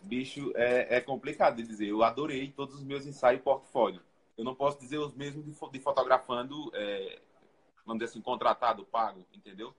bicho, 0.02 0.52
é, 0.56 0.98
é 0.98 1.02
complicado 1.02 1.58
de 1.58 1.64
dizer. 1.64 1.88
Eu 1.88 2.04
adorei 2.04 2.52
todos 2.52 2.76
os 2.76 2.84
meus 2.84 3.06
ensaios 3.06 3.42
portfólio. 3.42 4.02
Eu 4.38 4.44
não 4.44 4.56
posso 4.56 4.80
dizer 4.80 4.98
os 4.98 5.14
mesmos 5.14 5.46
de, 5.46 5.52
de 5.52 5.80
fotografando, 5.80 6.72
é, 6.74 7.20
vamos 7.86 8.00
dizer 8.00 8.12
assim, 8.12 8.22
contratado, 8.22 8.86
pago, 8.86 9.26
entendeu? 9.34 9.74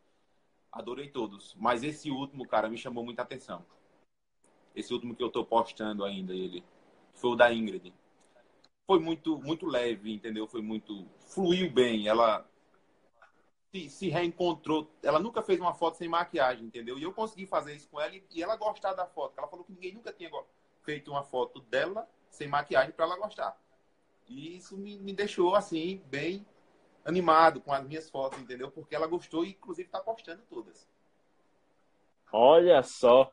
Adorei 0.73 1.09
todos. 1.09 1.55
Mas 1.59 1.83
esse 1.83 2.11
último, 2.11 2.47
cara, 2.47 2.69
me 2.69 2.79
chamou 2.79 3.05
muita 3.05 3.23
atenção. 3.23 3.65
Esse 4.75 4.93
último 4.95 5.15
que 5.15 5.23
eu 5.23 5.31
tô 5.31 5.45
postando 5.45 6.05
ainda, 6.05 6.33
ele. 6.33 6.65
Foi 7.15 7.31
o 7.31 7.37
da 7.37 7.53
Ingrid. 7.53 7.93
Foi 8.87 8.99
muito, 8.99 9.39
muito 9.39 9.67
leve, 9.67 10.13
entendeu? 10.13 10.47
Foi 10.47 10.63
muito. 10.63 11.07
Fluiu 11.19 11.71
bem. 11.71 12.07
Ela 12.07 12.47
se, 13.73 13.89
se, 13.89 14.09
reencontrou. 14.09 14.91
Ela 15.03 15.19
nunca 15.19 15.43
fez 15.43 15.61
uma 15.61 15.75
foto 15.75 15.97
sem 15.97 16.09
maquiagem, 16.09 16.67
entendeu? 16.67 16.99
E 16.99 17.03
eu 17.03 17.13
consegui 17.13 17.47
fazer 17.47 17.75
isso 17.75 17.89
com 17.89 18.01
ela 18.01 18.15
e, 18.15 18.25
e 18.31 18.43
ela 18.43 18.57
gostar 18.57 18.95
da 18.95 19.07
foto. 19.07 19.35
Ela 19.39 19.49
falou 19.49 19.65
que 19.65 19.73
ninguém 19.73 19.95
nunca 19.95 20.13
tinha 20.13 20.31
feito 20.83 21.11
uma 21.11 21.23
foto 21.23 21.61
dela 21.63 22.09
sem 22.31 22.49
maquiagem 22.49 22.93
para 22.93 23.05
ela 23.05 23.17
gostar. 23.17 23.61
E 24.29 24.57
isso 24.57 24.77
me, 24.77 24.99
me, 24.99 25.13
deixou, 25.13 25.55
assim, 25.55 26.03
bem 26.07 26.47
animado 27.05 27.61
com 27.61 27.73
as 27.73 27.85
minhas 27.85 28.11
fotos, 28.11 28.41
entendeu? 28.41 28.71
Porque 28.71 28.95
ela 28.95 29.07
gostou 29.07 29.45
e, 29.45 29.51
inclusive, 29.51 29.87
está 29.87 30.01
postando 30.01 30.43
todas. 30.49 30.89
Olha 32.33 32.83
só. 32.83 33.31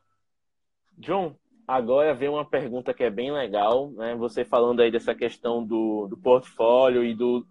John, 0.96 1.36
agora 1.66 2.14
vem 2.14 2.28
uma 2.28 2.44
pergunta 2.44 2.92
que 2.92 3.04
é 3.04 3.10
bem 3.10 3.30
legal, 3.30 3.90
né? 3.90 4.14
Você 4.16 4.44
falando 4.44 4.80
aí 4.80 4.90
dessa 4.90 5.14
questão 5.14 5.64
do, 5.64 6.08
do 6.08 6.16
portfólio 6.16 7.04
e 7.04 7.14
do, 7.14 7.46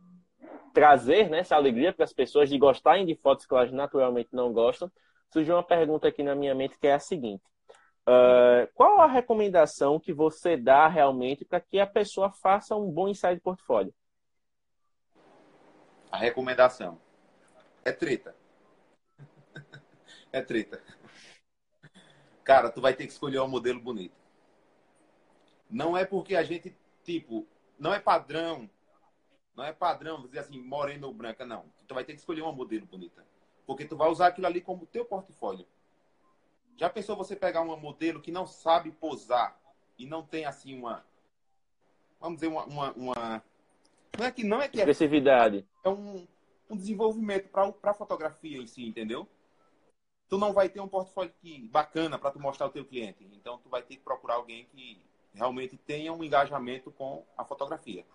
trazer 0.77 1.27
né, 1.27 1.39
essa 1.39 1.55
alegria 1.55 1.91
para 1.91 2.03
as 2.03 2.13
pessoas 2.13 2.49
de 2.49 2.57
gostarem 2.59 3.03
de 3.03 3.15
fotos 3.15 3.47
que 3.47 3.53
elas 3.55 3.71
naturalmente 3.71 4.29
não 4.31 4.53
gostam, 4.53 4.91
surgiu 5.33 5.55
uma 5.55 5.63
pergunta 5.63 6.07
aqui 6.07 6.21
na 6.21 6.35
minha 6.35 6.53
mente 6.53 6.77
que 6.77 6.85
é 6.85 6.93
a 6.93 6.99
seguinte: 6.99 7.43
uh, 8.07 8.71
qual 8.75 9.01
a 9.01 9.07
recomendação 9.07 9.99
que 9.99 10.13
você 10.13 10.55
dá 10.55 10.87
realmente 10.87 11.43
para 11.43 11.59
que 11.59 11.79
a 11.79 11.87
pessoa 11.87 12.29
faça 12.29 12.75
um 12.75 12.91
bom 12.91 13.07
ensaio 13.07 13.37
de 13.37 13.41
portfólio? 13.41 13.91
A 16.11 16.17
recomendação 16.17 16.99
é 17.83 17.91
treta. 17.91 18.35
é 20.31 20.41
treta. 20.41 20.81
Cara, 22.43 22.69
tu 22.69 22.81
vai 22.81 22.93
ter 22.93 23.05
que 23.05 23.13
escolher 23.13 23.39
um 23.41 23.47
modelo 23.47 23.79
bonito. 23.79 24.15
Não 25.69 25.97
é 25.97 26.05
porque 26.05 26.35
a 26.35 26.43
gente, 26.43 26.75
tipo, 27.03 27.45
não 27.77 27.93
é 27.93 27.99
padrão 27.99 28.69
não 29.57 29.63
é 29.63 29.73
padrão, 29.73 30.21
dizer 30.21 30.39
assim, 30.39 30.61
morena 30.61 31.07
ou 31.07 31.13
branca, 31.13 31.43
não. 31.43 31.65
Tu 31.87 31.93
vai 31.95 32.03
ter 32.03 32.13
que 32.13 32.19
escolher 32.19 32.43
uma 32.43 32.51
modelo 32.51 32.85
bonita. 32.85 33.25
Porque 33.65 33.85
tu 33.85 33.97
vai 33.97 34.07
usar 34.07 34.27
aquilo 34.27 34.45
ali 34.45 34.61
como 34.61 34.85
teu 34.85 35.03
portfólio. 35.03 35.65
Já 36.75 36.91
pensou 36.91 37.15
você 37.15 37.35
pegar 37.35 37.61
uma 37.61 37.75
modelo 37.75 38.21
que 38.21 38.31
não 38.31 38.45
sabe 38.45 38.91
posar 38.91 39.59
e 39.97 40.05
não 40.05 40.21
tem 40.21 40.45
assim 40.45 40.77
uma. 40.77 41.03
Vamos 42.19 42.37
dizer, 42.39 42.49
uma. 42.49 42.65
uma, 42.65 42.91
uma 42.91 43.43
não 44.17 44.25
é 44.25 44.31
que 44.31 44.43
não 44.43 44.61
é 44.61 44.67
que 44.67 44.81
é. 44.81 44.85
É 45.83 45.89
um, 45.89 46.27
um 46.69 46.75
desenvolvimento 46.75 47.49
para 47.49 47.73
a 47.83 47.93
fotografia 47.93 48.57
em 48.57 48.67
si, 48.67 48.85
entendeu? 48.85 49.27
Tu 50.29 50.37
não 50.37 50.53
vai 50.53 50.69
ter 50.69 50.81
um 50.81 50.87
portfólio 50.87 51.31
que, 51.41 51.67
bacana 51.69 52.17
para 52.17 52.31
tu 52.31 52.39
mostrar 52.39 52.65
ao 52.67 52.71
teu 52.71 52.85
cliente. 52.85 53.27
Então 53.33 53.57
tu 53.59 53.69
vai 53.69 53.81
ter 53.81 53.95
que 53.95 54.03
procurar 54.03 54.35
alguém 54.35 54.65
que 54.65 55.01
realmente 55.33 55.77
tenha 55.77 56.11
um 56.11 56.23
engajamento 56.23 56.91
com 56.91 57.25
a 57.37 57.45
fotografia. 57.45 58.05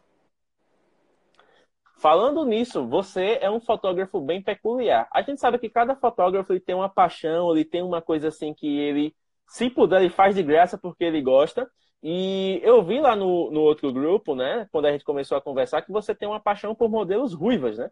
Falando 2.02 2.44
nisso, 2.44 2.84
você 2.86 3.38
é 3.40 3.48
um 3.48 3.60
fotógrafo 3.60 4.20
bem 4.20 4.42
peculiar. 4.42 5.08
A 5.12 5.22
gente 5.22 5.40
sabe 5.40 5.58
que 5.58 5.70
cada 5.70 5.94
fotógrafo 5.94 6.52
ele 6.52 6.60
tem 6.60 6.74
uma 6.74 6.88
paixão, 6.88 7.52
ele 7.52 7.64
tem 7.64 7.80
uma 7.80 8.02
coisa 8.02 8.28
assim 8.28 8.52
que 8.52 8.66
ele, 8.66 9.14
se 9.46 9.70
puder, 9.70 10.00
ele 10.00 10.10
faz 10.10 10.34
de 10.34 10.42
graça 10.42 10.76
porque 10.76 11.04
ele 11.04 11.22
gosta. 11.22 11.70
E 12.02 12.60
eu 12.62 12.82
vi 12.82 13.00
lá 13.00 13.14
no, 13.14 13.50
no 13.50 13.60
outro 13.60 13.92
grupo, 13.92 14.34
né, 14.34 14.68
quando 14.72 14.86
a 14.86 14.92
gente 14.92 15.04
começou 15.04 15.38
a 15.38 15.42
conversar, 15.42 15.82
que 15.82 15.92
você 15.92 16.14
tem 16.14 16.28
uma 16.28 16.40
paixão 16.40 16.74
por 16.74 16.90
modelos 16.90 17.32
ruivas, 17.32 17.78
né? 17.78 17.90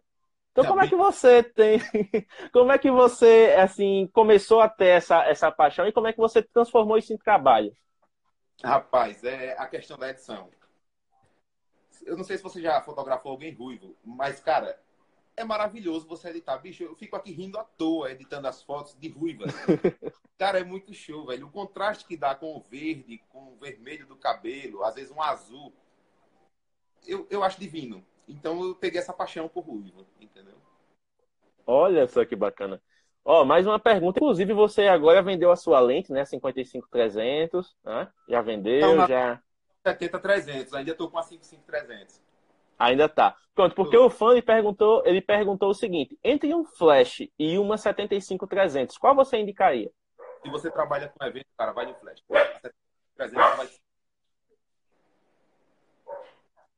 Então, 0.51 0.65
como 0.65 0.81
é 0.81 0.87
que 0.87 0.97
você 0.97 1.41
tem. 1.41 1.79
Como 2.51 2.73
é 2.73 2.77
que 2.77 2.91
você, 2.91 3.55
assim, 3.57 4.09
começou 4.11 4.59
a 4.59 4.67
ter 4.67 4.87
essa, 4.87 5.23
essa 5.23 5.49
paixão 5.49 5.87
e 5.87 5.93
como 5.93 6.07
é 6.07 6.11
que 6.11 6.19
você 6.19 6.41
transformou 6.41 6.97
isso 6.97 7.13
em 7.13 7.17
trabalho? 7.17 7.71
Rapaz, 8.61 9.23
é 9.23 9.55
a 9.57 9.65
questão 9.65 9.97
da 9.97 10.09
edição 10.09 10.49
eu 12.05 12.17
não 12.17 12.23
sei 12.23 12.37
se 12.37 12.43
você 12.43 12.61
já 12.61 12.81
fotografou 12.81 13.31
alguém 13.31 13.53
ruivo, 13.53 13.95
mas, 14.03 14.39
cara, 14.39 14.79
é 15.35 15.43
maravilhoso 15.43 16.07
você 16.07 16.29
editar. 16.29 16.57
Bicho, 16.57 16.83
eu 16.83 16.95
fico 16.95 17.15
aqui 17.15 17.31
rindo 17.31 17.57
à 17.57 17.63
toa 17.63 18.11
editando 18.11 18.47
as 18.47 18.61
fotos 18.61 18.95
de 18.99 19.09
ruiva. 19.09 19.45
cara, 20.37 20.59
é 20.59 20.63
muito 20.63 20.93
show, 20.93 21.25
velho. 21.25 21.47
O 21.47 21.51
contraste 21.51 22.05
que 22.05 22.17
dá 22.17 22.35
com 22.35 22.55
o 22.55 22.61
verde, 22.61 23.21
com 23.29 23.53
o 23.53 23.57
vermelho 23.57 24.05
do 24.05 24.15
cabelo, 24.15 24.83
às 24.83 24.95
vezes 24.95 25.11
um 25.11 25.21
azul. 25.21 25.73
Eu, 27.07 27.25
eu 27.29 27.43
acho 27.43 27.59
divino. 27.59 28.05
Então 28.27 28.63
eu 28.63 28.75
peguei 28.75 28.99
essa 28.99 29.13
paixão 29.13 29.47
por 29.47 29.65
ruiva, 29.65 30.05
entendeu? 30.19 30.55
Olha 31.65 32.07
só 32.07 32.23
que 32.25 32.35
bacana. 32.35 32.81
Ó, 33.23 33.45
mais 33.45 33.67
uma 33.67 33.79
pergunta. 33.79 34.19
Inclusive, 34.19 34.53
você 34.53 34.87
agora 34.87 35.21
vendeu 35.21 35.51
a 35.51 35.55
sua 35.55 35.79
lente, 35.79 36.11
né? 36.11 36.23
55-300, 36.23 37.67
né? 37.83 38.11
Já 38.27 38.41
vendeu, 38.41 38.93
então, 38.93 39.07
já... 39.07 39.41
70-300, 39.85 40.73
ainda 40.73 40.91
estou 40.91 41.09
com 41.09 41.17
a 41.17 41.23
55-300. 41.23 42.19
Ainda 42.81 43.07
tá. 43.07 43.35
Pronto, 43.53 43.75
porque 43.75 43.95
tô. 43.95 44.07
o 44.07 44.09
fã 44.09 44.31
ele 44.31 44.41
perguntou, 44.41 45.03
ele 45.05 45.21
perguntou 45.21 45.69
o 45.69 45.73
seguinte: 45.73 46.17
entre 46.23 46.53
um 46.53 46.65
flash 46.65 47.27
e 47.37 47.59
uma 47.59 47.75
75-300, 47.75 48.97
qual 48.97 49.13
você 49.13 49.37
indicaria? 49.37 49.91
Se 50.41 50.49
você 50.49 50.71
trabalha 50.71 51.07
com 51.09 51.23
evento, 51.23 51.45
cara, 51.55 51.71
vai 51.73 51.85
de 51.85 51.93
flash. 51.99 52.23
300 53.15 53.57
vai 53.57 53.69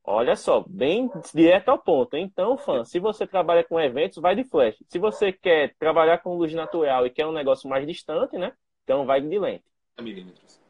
Olha 0.05 0.35
só, 0.35 0.65
bem 0.67 1.09
direto 1.33 1.69
ao 1.69 1.79
ponto. 1.79 2.17
Então, 2.17 2.57
fã, 2.57 2.83
se 2.83 2.99
você 2.99 3.25
trabalha 3.25 3.63
com 3.63 3.79
eventos, 3.79 4.17
vai 4.21 4.35
de 4.35 4.43
flash. 4.43 4.75
Se 4.89 4.99
você 4.99 5.31
quer 5.31 5.73
trabalhar 5.79 6.17
com 6.17 6.35
luz 6.35 6.53
natural 6.53 7.05
e 7.05 7.09
quer 7.09 7.25
um 7.25 7.31
negócio 7.31 7.69
mais 7.69 7.87
distante, 7.87 8.37
né? 8.37 8.51
Então 8.83 9.05
vai 9.05 9.21
de 9.21 9.39
lente. 9.39 9.63
Milímetros. 10.01 10.61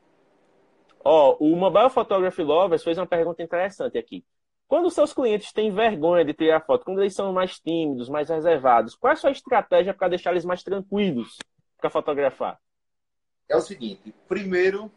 Ó, 1.03 1.35
o 1.39 1.55
Mobile 1.55 1.89
Photography 1.89 2.43
Lovers 2.43 2.83
fez 2.83 2.99
uma 2.99 3.07
pergunta 3.07 3.41
interessante 3.41 3.97
aqui. 3.97 4.23
Quando 4.67 4.89
seus 4.89 5.13
clientes 5.13 5.51
têm 5.51 5.71
vergonha 5.71 6.25
de 6.25 6.33
tirar 6.33 6.65
foto, 6.65 6.85
quando 6.85 7.01
eles 7.01 7.13
são 7.13 7.31
mais 7.31 7.59
tímidos, 7.59 8.09
mais 8.09 8.29
reservados, 8.29 8.95
qual 8.95 9.11
é 9.11 9.13
a 9.13 9.17
sua 9.17 9.31
estratégia 9.31 9.93
para 9.93 10.09
deixar 10.09 10.31
eles 10.31 10.45
mais 10.45 10.63
tranquilos 10.63 11.37
para 11.77 11.89
fotografar? 11.89 12.59
É 13.47 13.55
o 13.55 13.61
seguinte, 13.61 14.13
primeiro, 14.27 14.91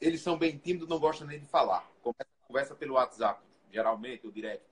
eles 0.00 0.20
são 0.20 0.36
bem 0.36 0.58
tímidos, 0.58 0.88
não 0.88 0.98
gostam 0.98 1.26
nem 1.26 1.38
de 1.38 1.46
falar. 1.46 1.88
Começa 2.02 2.26
conversa 2.46 2.74
pelo 2.74 2.94
WhatsApp, 2.94 3.40
geralmente, 3.70 4.26
ou 4.26 4.32
direto. 4.32 4.68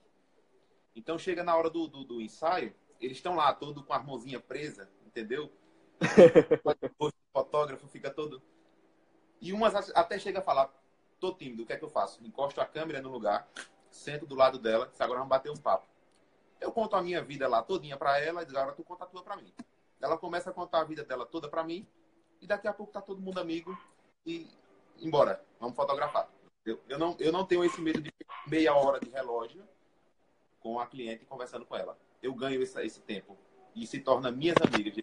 Então 0.95 1.17
chega 1.17 1.43
na 1.43 1.55
hora 1.55 1.69
do, 1.69 1.87
do, 1.87 2.03
do 2.03 2.21
ensaio, 2.21 2.73
eles 2.99 3.17
estão 3.17 3.35
lá, 3.35 3.53
todo 3.53 3.83
com 3.83 3.93
a 3.93 3.99
mãozinha 3.99 4.39
presa, 4.39 4.89
entendeu? 5.05 5.51
o 6.99 7.09
fotógrafo 7.33 7.87
fica 7.87 8.11
todo. 8.11 8.41
E 9.39 9.53
umas 9.53 9.91
até 9.95 10.19
chega 10.19 10.39
a 10.39 10.43
falar, 10.43 10.71
tô 11.21 11.31
tímido, 11.31 11.63
o 11.63 11.65
que 11.65 11.71
é 11.71 11.77
que 11.77 11.85
eu 11.85 11.89
faço? 11.89 12.19
Encosto 12.25 12.59
a 12.59 12.65
câmera 12.65 12.99
no 12.99 13.09
lugar, 13.09 13.47
sento 13.91 14.25
do 14.25 14.33
lado 14.33 14.57
dela, 14.57 14.87
disse, 14.87 15.01
agora 15.03 15.19
vamos 15.19 15.29
bater 15.29 15.51
um 15.51 15.55
papo. 15.55 15.87
Eu 16.59 16.71
conto 16.71 16.95
a 16.95 17.01
minha 17.01 17.23
vida 17.23 17.47
lá 17.47 17.61
todinha 17.61 17.95
para 17.95 18.19
ela 18.19 18.41
e 18.43 18.45
agora 18.45 18.73
tu 18.73 18.83
conta 18.83 19.03
a 19.03 19.07
tua 19.07 19.23
para 19.23 19.37
mim. 19.37 19.53
Ela 20.01 20.17
começa 20.17 20.49
a 20.49 20.53
contar 20.53 20.81
a 20.81 20.83
vida 20.83 21.03
dela 21.03 21.25
toda 21.25 21.47
para 21.47 21.63
mim 21.63 21.87
e 22.41 22.47
daqui 22.47 22.67
a 22.67 22.73
pouco 22.73 22.91
tá 22.91 22.99
todo 22.99 23.21
mundo 23.21 23.39
amigo 23.39 23.77
e 24.25 24.49
embora, 24.99 25.43
vamos 25.59 25.75
fotografar. 25.75 26.27
Eu, 26.65 26.79
eu, 26.89 26.97
não, 26.97 27.15
eu 27.19 27.31
não 27.31 27.45
tenho 27.45 27.63
esse 27.63 27.79
medo 27.79 28.01
de 28.01 28.11
meia 28.47 28.73
hora 28.75 28.99
de 28.99 29.09
relógio 29.09 29.63
com 30.59 30.79
a 30.79 30.87
cliente 30.87 31.25
conversando 31.25 31.65
com 31.65 31.75
ela. 31.75 31.97
Eu 32.21 32.33
ganho 32.33 32.61
esse, 32.61 32.79
esse 32.83 33.01
tempo 33.01 33.37
e 33.75 33.85
se 33.85 33.99
torna 33.99 34.31
minhas 34.31 34.57
amigas. 34.61 34.95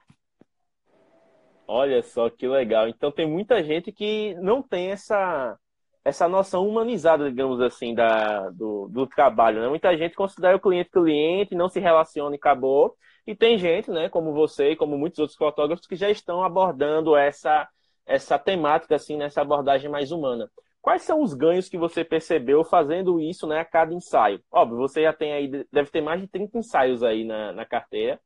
Olha 1.67 2.03
só 2.03 2.29
que 2.29 2.47
legal. 2.49 2.89
Então 2.89 3.13
tem 3.13 3.29
muita 3.29 3.63
gente 3.63 3.93
que 3.93 4.35
não 4.37 4.63
tem 4.63 4.91
essa 4.91 5.59
essa 6.05 6.29
noção 6.29 6.67
humanizada, 6.67 7.29
digamos 7.29 7.61
assim, 7.61 7.95
da, 7.95 8.49
do, 8.51 8.89
do 8.89 9.07
trabalho. 9.07 9.61
Né? 9.61 9.69
Muita 9.69 9.97
gente 9.97 10.15
considera 10.15 10.57
o 10.57 10.61
cliente 10.61 10.91
cliente, 10.91 11.55
não 11.55 11.69
se 11.69 11.81
relaciona 11.81 12.35
e 12.35 12.39
acabou. 12.39 12.97
E 13.27 13.35
tem 13.35 13.59
gente, 13.59 13.91
né, 13.91 14.09
como 14.09 14.33
você 14.33 14.71
e 14.71 14.77
como 14.77 14.97
muitos 14.97 15.19
outros 15.19 15.37
fotógrafos, 15.37 15.87
que 15.87 15.97
já 15.97 16.09
estão 16.09 16.43
abordando 16.43 17.15
essa, 17.15 17.69
essa 18.07 18.39
temática, 18.39 18.95
assim, 18.95 19.19
nessa 19.19 19.43
abordagem 19.43 19.91
mais 19.91 20.11
humana. 20.11 20.51
Quais 20.81 21.03
são 21.03 21.21
os 21.23 21.35
ganhos 21.35 21.69
que 21.69 21.77
você 21.77 22.03
percebeu 22.03 22.65
fazendo 22.65 23.21
isso 23.21 23.47
né, 23.47 23.61
a 23.61 23.65
cada 23.65 23.93
ensaio? 23.93 24.41
Óbvio, 24.51 24.79
você 24.79 25.03
já 25.03 25.13
tem 25.13 25.33
aí, 25.33 25.67
deve 25.71 25.91
ter 25.91 26.01
mais 26.01 26.21
de 26.21 26.27
30 26.27 26.57
ensaios 26.57 27.03
aí 27.03 27.25
na, 27.25 27.53
na 27.53 27.67
carteira, 27.67 28.19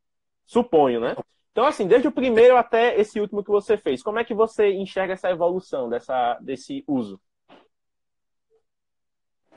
suponho, 0.46 1.00
né? 1.00 1.16
Então, 1.50 1.64
assim, 1.66 1.86
desde 1.86 2.06
o 2.06 2.12
primeiro 2.12 2.56
até 2.56 2.98
esse 2.98 3.20
último 3.20 3.42
que 3.42 3.50
você 3.50 3.76
fez, 3.76 4.02
como 4.02 4.18
é 4.18 4.24
que 4.24 4.34
você 4.34 4.72
enxerga 4.72 5.14
essa 5.14 5.30
evolução 5.30 5.88
dessa, 5.88 6.38
desse 6.40 6.84
uso? 6.86 7.20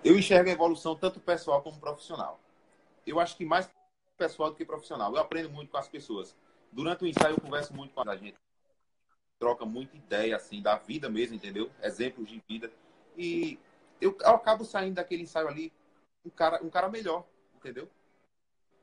Eu 0.05 0.15
enxergo 0.19 0.47
a 0.47 0.53
evolução 0.53 0.95
tanto 0.95 1.19
pessoal 1.19 1.63
como 1.63 1.79
profissional. 1.79 2.39
Eu 3.07 3.19
acho 3.19 3.35
que 3.35 3.43
mais 3.43 3.67
pessoal 4.15 4.51
do 4.51 4.55
que 4.55 4.63
profissional. 4.63 5.11
Eu 5.11 5.19
aprendo 5.19 5.49
muito 5.49 5.71
com 5.71 5.77
as 5.77 5.87
pessoas. 5.87 6.35
Durante 6.71 7.03
o 7.03 7.07
ensaio 7.07 7.33
eu 7.33 7.41
converso 7.41 7.73
muito 7.73 7.91
com 7.91 8.07
a 8.07 8.15
gente. 8.15 8.37
Troca 9.39 9.65
muita 9.65 9.97
ideia, 9.97 10.35
assim, 10.35 10.61
da 10.61 10.77
vida 10.77 11.09
mesmo, 11.09 11.35
entendeu? 11.35 11.71
Exemplos 11.81 12.29
de 12.29 12.39
vida. 12.47 12.71
E 13.17 13.57
eu, 13.99 14.15
eu 14.21 14.29
acabo 14.29 14.63
saindo 14.63 14.93
daquele 14.93 15.23
ensaio 15.23 15.47
ali 15.47 15.73
um 16.23 16.29
cara, 16.29 16.63
um 16.63 16.69
cara 16.69 16.87
melhor, 16.87 17.25
entendeu? 17.55 17.89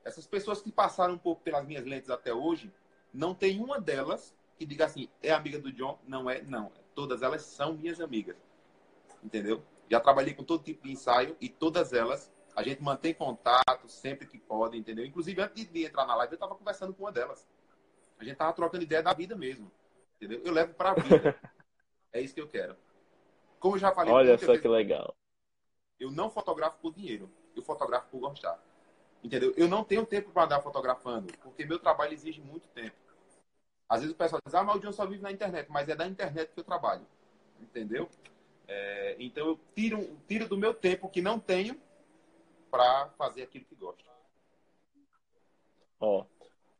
Essas 0.03 0.27
pessoas 0.27 0.61
que 0.61 0.73
passaram 0.73 1.13
um 1.13 1.17
pouco 1.17 1.41
pelas 1.41 1.65
minhas 1.65 1.85
lentes 1.85 2.09
até 2.09 2.33
hoje, 2.33 2.69
não 3.13 3.33
tem 3.33 3.61
uma 3.61 3.79
delas 3.79 4.35
que 4.57 4.65
diga 4.65 4.87
assim, 4.87 5.07
é 5.21 5.31
amiga 5.31 5.57
do 5.57 5.71
John? 5.71 5.97
Não 6.05 6.29
é, 6.29 6.41
não. 6.41 6.69
Todas 6.93 7.21
elas 7.21 7.43
são 7.43 7.75
minhas 7.75 8.01
amigas. 8.01 8.35
Entendeu? 9.23 9.63
Já 9.93 9.99
trabalhei 9.99 10.33
com 10.33 10.43
todo 10.43 10.63
tipo 10.63 10.81
de 10.81 10.91
ensaio 10.91 11.37
e 11.39 11.47
todas 11.47 11.93
elas 11.93 12.33
a 12.55 12.63
gente 12.63 12.81
mantém 12.81 13.13
contato 13.13 13.87
sempre 13.87 14.25
que 14.25 14.39
pode, 14.39 14.75
entendeu? 14.75 15.05
Inclusive, 15.05 15.39
antes 15.39 15.71
de 15.71 15.85
entrar 15.85 16.07
na 16.07 16.15
live, 16.15 16.33
eu 16.33 16.35
estava 16.35 16.55
conversando 16.55 16.95
com 16.95 17.03
uma 17.03 17.11
delas. 17.11 17.47
A 18.17 18.23
gente 18.23 18.33
estava 18.33 18.51
trocando 18.53 18.83
ideia 18.83 19.03
da 19.03 19.13
vida 19.13 19.35
mesmo, 19.35 19.71
entendeu? 20.15 20.41
Eu 20.43 20.51
levo 20.51 20.73
para 20.73 20.89
a 20.89 20.93
vida. 20.95 21.39
é 22.11 22.19
isso 22.21 22.33
que 22.33 22.41
eu 22.41 22.47
quero. 22.47 22.75
Como 23.59 23.75
eu 23.75 23.79
já 23.79 23.91
falei. 23.91 24.11
Olha 24.11 24.35
só 24.35 24.57
que 24.57 24.67
legal. 24.67 25.15
Eu 25.99 26.09
não 26.09 26.27
fotografo 26.27 26.79
por 26.79 26.91
dinheiro. 26.91 27.29
Eu 27.55 27.61
fotografo 27.61 28.07
por 28.07 28.19
gostar. 28.19 28.59
Entendeu? 29.23 29.53
Eu 29.55 29.67
não 29.67 29.83
tenho 29.83 30.07
tempo 30.07 30.31
para 30.31 30.45
andar 30.45 30.61
fotografando, 30.61 31.31
porque 31.37 31.67
meu 31.67 31.77
trabalho 31.77 32.13
exige 32.13 32.41
muito 32.41 32.67
tempo. 32.69 32.97
Às 33.87 33.99
vezes 33.99 34.15
o 34.15 34.17
pessoal 34.17 34.41
diz, 34.43 34.55
ah, 34.55 34.63
mas 34.63 34.75
o 34.75 34.79
John 34.79 34.91
só 34.91 35.05
vive 35.05 35.21
na 35.21 35.31
internet, 35.31 35.69
mas 35.69 35.87
é 35.87 35.95
da 35.95 36.07
internet 36.07 36.51
que 36.51 36.59
eu 36.59 36.63
trabalho. 36.63 37.05
Entendeu? 37.61 38.09
É, 38.67 39.15
então 39.19 39.47
eu 39.47 39.59
tiro, 39.75 40.17
tiro 40.27 40.47
do 40.47 40.57
meu 40.57 40.73
tempo 40.73 41.09
que 41.09 41.21
não 41.21 41.39
tenho 41.39 41.79
para 42.71 43.09
fazer 43.17 43.43
aquilo 43.43 43.65
que 43.65 43.75
gosto. 43.75 44.03
Ó, 45.99 46.25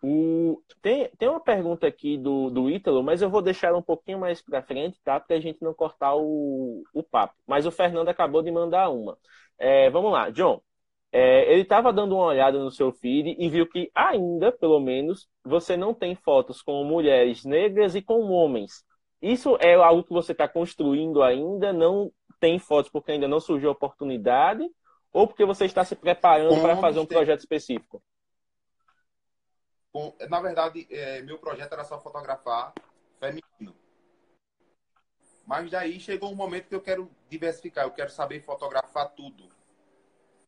o... 0.04 0.62
Tem, 0.82 1.10
tem 1.17 1.30
uma 1.30 1.39
pergunta 1.39 1.88
aqui 1.88 2.17
do, 2.17 2.50
do 2.50 2.69
Ítalo, 2.69 3.02
mas 3.02 3.22
eu 3.22 3.30
vou 3.30 3.41
deixar 3.41 3.74
um 3.74 3.82
pouquinho 3.82 4.19
mais 4.19 4.41
para 4.41 4.62
frente, 4.62 5.00
tá? 5.02 5.17
Para 5.17 5.38
a 5.38 5.39
gente 5.39 5.62
não 5.62 5.74
cortar 5.74 6.13
o, 6.15 6.84
o 6.93 7.02
papo. 7.02 7.34
Mas 7.48 7.65
o 7.65 7.72
Fernando 7.72 8.10
acabou 8.10 8.41
de 8.41 8.52
mandar 8.52 8.89
uma. 8.89 9.17
É, 9.58 9.89
vamos 9.89 10.12
lá, 10.12 10.30
John. 10.30 10.62
É, 11.10 11.50
ele 11.54 11.62
estava 11.62 11.93
dando 11.93 12.15
uma 12.15 12.26
olhada 12.26 12.60
no 12.60 12.72
seu 12.72 12.91
feed 12.91 13.36
e 13.39 13.48
viu 13.48 13.65
que 13.69 13.89
ainda, 13.96 14.52
pelo 14.52 14.80
menos, 14.80 15.30
você 15.43 15.78
não 15.78 15.93
tem 15.93 16.15
fotos 16.15 16.62
com 16.62 16.84
mulheres 16.84 17.46
negras 17.46 17.96
e 17.96 18.02
com 18.02 18.30
homens. 18.30 18.84
Isso 19.24 19.56
é 19.62 19.74
algo 19.74 20.04
que 20.04 20.12
você 20.12 20.34
está 20.34 20.50
construindo 20.50 21.24
ainda? 21.24 21.72
Não 21.72 22.12
tem 22.42 22.60
fotos 22.60 22.92
porque 22.92 23.14
ainda 23.14 23.26
não 23.26 23.40
surgiu 23.40 23.70
a 23.70 23.72
oportunidade? 23.72 24.70
Ou 25.14 25.26
porque 25.26 25.46
você 25.46 25.64
está 25.64 25.86
se 25.86 25.96
preparando 25.96 26.62
para 26.62 26.76
fazer 26.76 27.00
um 27.00 27.06
projeto 27.06 27.40
específico? 27.40 28.04
Com, 29.94 30.14
na 30.30 30.42
verdade, 30.42 30.86
é, 30.92 31.22
meu 31.22 31.40
projeto 31.40 31.72
era 31.72 31.86
só 31.86 31.98
fotografar 32.02 32.74
feminino. 33.18 33.74
Mas 35.46 35.72
daí 35.72 36.02
chegou 36.02 36.30
um 36.30 36.36
momento 36.36 36.68
que 36.68 36.76
eu 36.76 36.82
quero 36.82 37.10
diversificar, 37.30 37.86
eu 37.86 37.92
quero 37.92 38.10
saber 38.10 38.42
fotografar 38.42 39.10
tudo. 39.12 39.48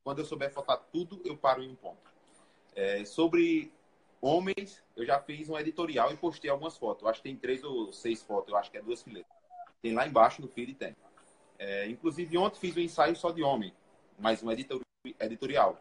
Quando 0.04 0.20
eu 0.20 0.26
souber 0.26 0.52
fotografar 0.52 0.86
tudo, 0.92 1.22
eu 1.24 1.38
paro 1.38 1.64
em 1.64 1.70
um 1.70 1.76
ponto. 1.76 2.12
É, 2.76 3.06
sobre 3.06 3.72
homens, 4.26 4.84
eu 4.96 5.06
já 5.06 5.20
fiz 5.20 5.48
um 5.50 5.58
editorial 5.58 6.12
e 6.12 6.18
postei 6.18 6.50
algumas 6.50 6.76
fotos. 6.76 7.04
Eu 7.04 7.10
acho 7.10 7.22
que 7.22 7.30
tem 7.30 7.38
três 7.38 7.64
ou 7.64 7.94
seis 7.94 8.24
fotos, 8.24 8.50
eu 8.50 8.58
acho 8.58 8.72
que 8.72 8.78
é 8.78 8.82
duas 8.82 9.04
fileiras. 9.04 9.30
Tem 9.82 9.94
lá 9.94 10.08
embaixo 10.08 10.42
no 10.42 10.48
feed 10.48 10.74
tem. 10.74 10.96
É, 11.60 11.88
inclusive, 11.88 12.38
ontem 12.38 12.60
fiz 12.60 12.76
um 12.76 12.80
ensaio 12.80 13.16
só 13.16 13.32
de 13.32 13.44
homem, 13.44 13.72
mais 14.18 14.42
um 14.42 14.50
editorial. 14.52 15.80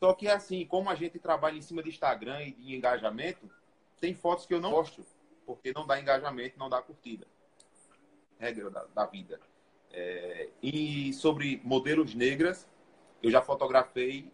Só 0.00 0.12
que 0.12 0.26
assim, 0.26 0.66
como 0.66 0.90
a 0.90 0.94
gente 0.94 1.18
trabalha 1.18 1.56
em 1.56 1.62
cima 1.62 1.82
de 1.82 1.90
Instagram 1.90 2.42
e 2.42 2.52
de 2.52 2.74
engajamento, 2.74 3.48
tem 4.00 4.12
fotos 4.12 4.44
que 4.44 4.52
eu 4.52 4.60
não 4.60 4.72
gosto, 4.72 5.06
porque 5.46 5.72
não 5.72 5.86
dá 5.86 6.00
engajamento, 6.00 6.58
não 6.58 6.68
dá 6.68 6.82
curtida. 6.82 7.26
Regra 8.38 8.70
da, 8.70 8.84
da 8.86 9.06
vida. 9.06 9.40
É, 9.92 10.48
e 10.62 11.12
sobre 11.12 11.60
modelos 11.62 12.14
negras, 12.14 12.68
eu 13.22 13.30
já 13.30 13.40
fotografei 13.40 14.32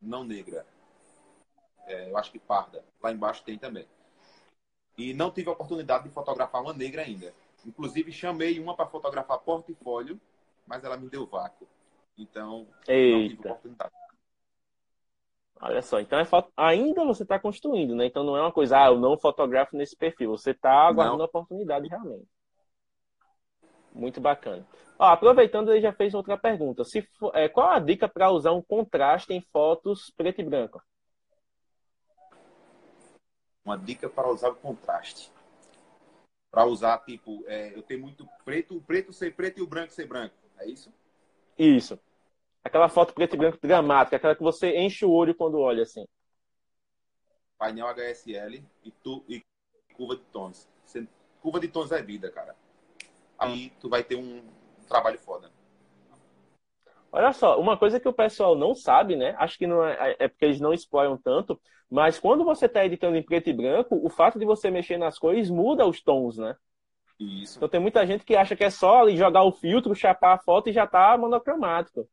não 0.00 0.22
negra. 0.24 0.66
É, 1.92 2.10
eu 2.10 2.16
acho 2.16 2.32
que 2.32 2.38
parda. 2.38 2.82
Lá 3.02 3.12
embaixo 3.12 3.44
tem 3.44 3.58
também. 3.58 3.86
E 4.96 5.12
não 5.12 5.30
tive 5.30 5.50
a 5.50 5.52
oportunidade 5.52 6.04
de 6.04 6.10
fotografar 6.10 6.62
uma 6.62 6.72
negra 6.72 7.02
ainda. 7.02 7.32
Inclusive, 7.66 8.10
chamei 8.10 8.58
uma 8.58 8.74
para 8.74 8.86
fotografar 8.86 9.38
portfólio, 9.38 10.18
mas 10.66 10.82
ela 10.84 10.96
me 10.96 11.08
deu 11.08 11.26
vácuo. 11.26 11.68
Então, 12.16 12.66
Eita. 12.88 13.18
não 13.18 13.28
tive 13.28 13.48
oportunidade. 13.48 13.92
Olha 15.60 15.80
só, 15.80 16.00
então 16.00 16.18
é 16.18 16.24
foto... 16.24 16.50
ainda 16.56 17.04
você 17.04 17.22
está 17.22 17.38
construindo, 17.38 17.94
né? 17.94 18.06
Então 18.06 18.24
não 18.24 18.36
é 18.36 18.40
uma 18.40 18.50
coisa, 18.50 18.78
ah, 18.78 18.86
eu 18.88 18.98
não 18.98 19.16
fotografo 19.16 19.76
nesse 19.76 19.96
perfil. 19.96 20.30
Você 20.30 20.50
está 20.50 20.88
aguardando 20.88 21.22
a 21.22 21.26
oportunidade 21.26 21.86
realmente. 21.86 22.26
Muito 23.94 24.20
bacana. 24.20 24.66
Ó, 24.98 25.04
aproveitando, 25.04 25.70
ele 25.70 25.80
já 25.80 25.92
fez 25.92 26.14
outra 26.14 26.36
pergunta. 26.36 26.82
Se 26.84 27.02
for, 27.02 27.30
é, 27.34 27.48
qual 27.48 27.70
a 27.70 27.78
dica 27.78 28.08
para 28.08 28.30
usar 28.30 28.52
um 28.52 28.62
contraste 28.62 29.32
em 29.32 29.40
fotos 29.40 30.10
preto 30.16 30.40
e 30.40 30.44
branco? 30.44 30.82
Uma 33.64 33.76
dica 33.76 34.08
para 34.08 34.28
usar 34.28 34.50
o 34.50 34.54
contraste. 34.54 35.30
Para 36.50 36.66
usar, 36.66 36.98
tipo, 36.98 37.42
é, 37.46 37.74
eu 37.74 37.82
tenho 37.82 38.00
muito 38.00 38.28
preto, 38.44 38.76
o 38.76 38.82
preto 38.82 39.12
ser 39.12 39.34
preto 39.34 39.58
e 39.58 39.62
o 39.62 39.66
branco 39.66 39.92
ser 39.92 40.06
branco. 40.06 40.34
É 40.58 40.68
isso? 40.68 40.92
Isso. 41.58 41.98
Aquela 42.64 42.88
foto 42.88 43.14
preto 43.14 43.34
e 43.34 43.38
branco 43.38 43.58
dramática, 43.60 44.16
aquela 44.16 44.36
que 44.36 44.42
você 44.42 44.76
enche 44.78 45.04
o 45.04 45.10
olho 45.10 45.34
quando 45.34 45.58
olha 45.58 45.82
assim. 45.82 46.06
Painel 47.58 47.86
HSL 47.88 48.64
e, 48.84 48.90
tu, 48.90 49.24
e 49.28 49.42
curva 49.94 50.16
de 50.16 50.22
tons. 50.24 50.68
curva 51.40 51.60
de 51.60 51.68
tons 51.68 51.92
é 51.92 52.02
vida, 52.02 52.30
cara. 52.30 52.56
Aí 53.38 53.70
tu 53.80 53.88
vai 53.88 54.04
ter 54.04 54.16
um 54.16 54.44
trabalho 54.88 55.18
foda. 55.18 55.50
Olha 57.12 57.32
só, 57.32 57.60
uma 57.60 57.76
coisa 57.76 58.00
que 58.00 58.08
o 58.08 58.12
pessoal 58.12 58.56
não 58.56 58.74
sabe, 58.74 59.16
né? 59.16 59.34
Acho 59.38 59.58
que 59.58 59.66
não 59.66 59.84
é, 59.84 60.16
é 60.18 60.28
porque 60.28 60.46
eles 60.46 60.60
não 60.60 60.72
exploram 60.72 61.18
tanto, 61.18 61.60
mas 61.90 62.18
quando 62.18 62.42
você 62.42 62.64
está 62.64 62.86
editando 62.86 63.16
em 63.18 63.22
preto 63.22 63.50
e 63.50 63.52
branco, 63.52 64.00
o 64.02 64.08
fato 64.08 64.38
de 64.38 64.46
você 64.46 64.70
mexer 64.70 64.96
nas 64.96 65.18
cores 65.18 65.50
muda 65.50 65.86
os 65.86 66.00
tons, 66.00 66.38
né? 66.38 66.56
Isso. 67.20 67.58
Então 67.58 67.68
tem 67.68 67.78
muita 67.78 68.06
gente 68.06 68.24
que 68.24 68.34
acha 68.34 68.56
que 68.56 68.64
é 68.64 68.70
só 68.70 69.02
ali 69.02 69.14
jogar 69.14 69.44
o 69.44 69.52
filtro, 69.52 69.94
chapar 69.94 70.32
a 70.32 70.38
foto 70.38 70.70
e 70.70 70.72
já 70.72 70.86
tá 70.86 71.16
monocromático. 71.18 72.08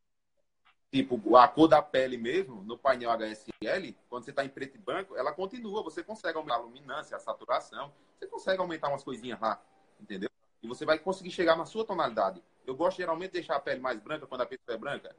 Tipo, 0.91 1.37
a 1.37 1.47
cor 1.47 1.67
da 1.67 1.81
pele 1.81 2.17
mesmo, 2.17 2.63
no 2.63 2.77
painel 2.77 3.11
HSL, 3.11 3.95
quando 4.09 4.25
você 4.25 4.31
está 4.31 4.43
em 4.43 4.49
preto 4.49 4.75
e 4.75 4.79
branco, 4.79 5.15
ela 5.15 5.31
continua. 5.31 5.83
Você 5.83 6.03
consegue 6.03 6.37
aumentar 6.37 6.55
a 6.55 6.61
luminância, 6.61 7.15
a 7.15 7.19
saturação. 7.19 7.93
Você 8.17 8.27
consegue 8.27 8.59
aumentar 8.59 8.89
umas 8.89 9.03
coisinhas 9.03 9.39
lá, 9.39 9.61
entendeu? 9.99 10.29
E 10.61 10.67
você 10.67 10.85
vai 10.85 10.99
conseguir 10.99 11.31
chegar 11.31 11.55
na 11.55 11.65
sua 11.65 11.85
tonalidade. 11.85 12.43
Eu 12.69 12.75
gosto 12.75 12.97
geralmente 12.97 13.31
de 13.31 13.39
deixar 13.39 13.55
a 13.55 13.59
pele 13.59 13.79
mais 13.79 13.99
branca 13.99 14.27
quando 14.27 14.41
a 14.41 14.45
pessoa 14.45 14.75
é 14.75 14.77
branca, 14.77 15.15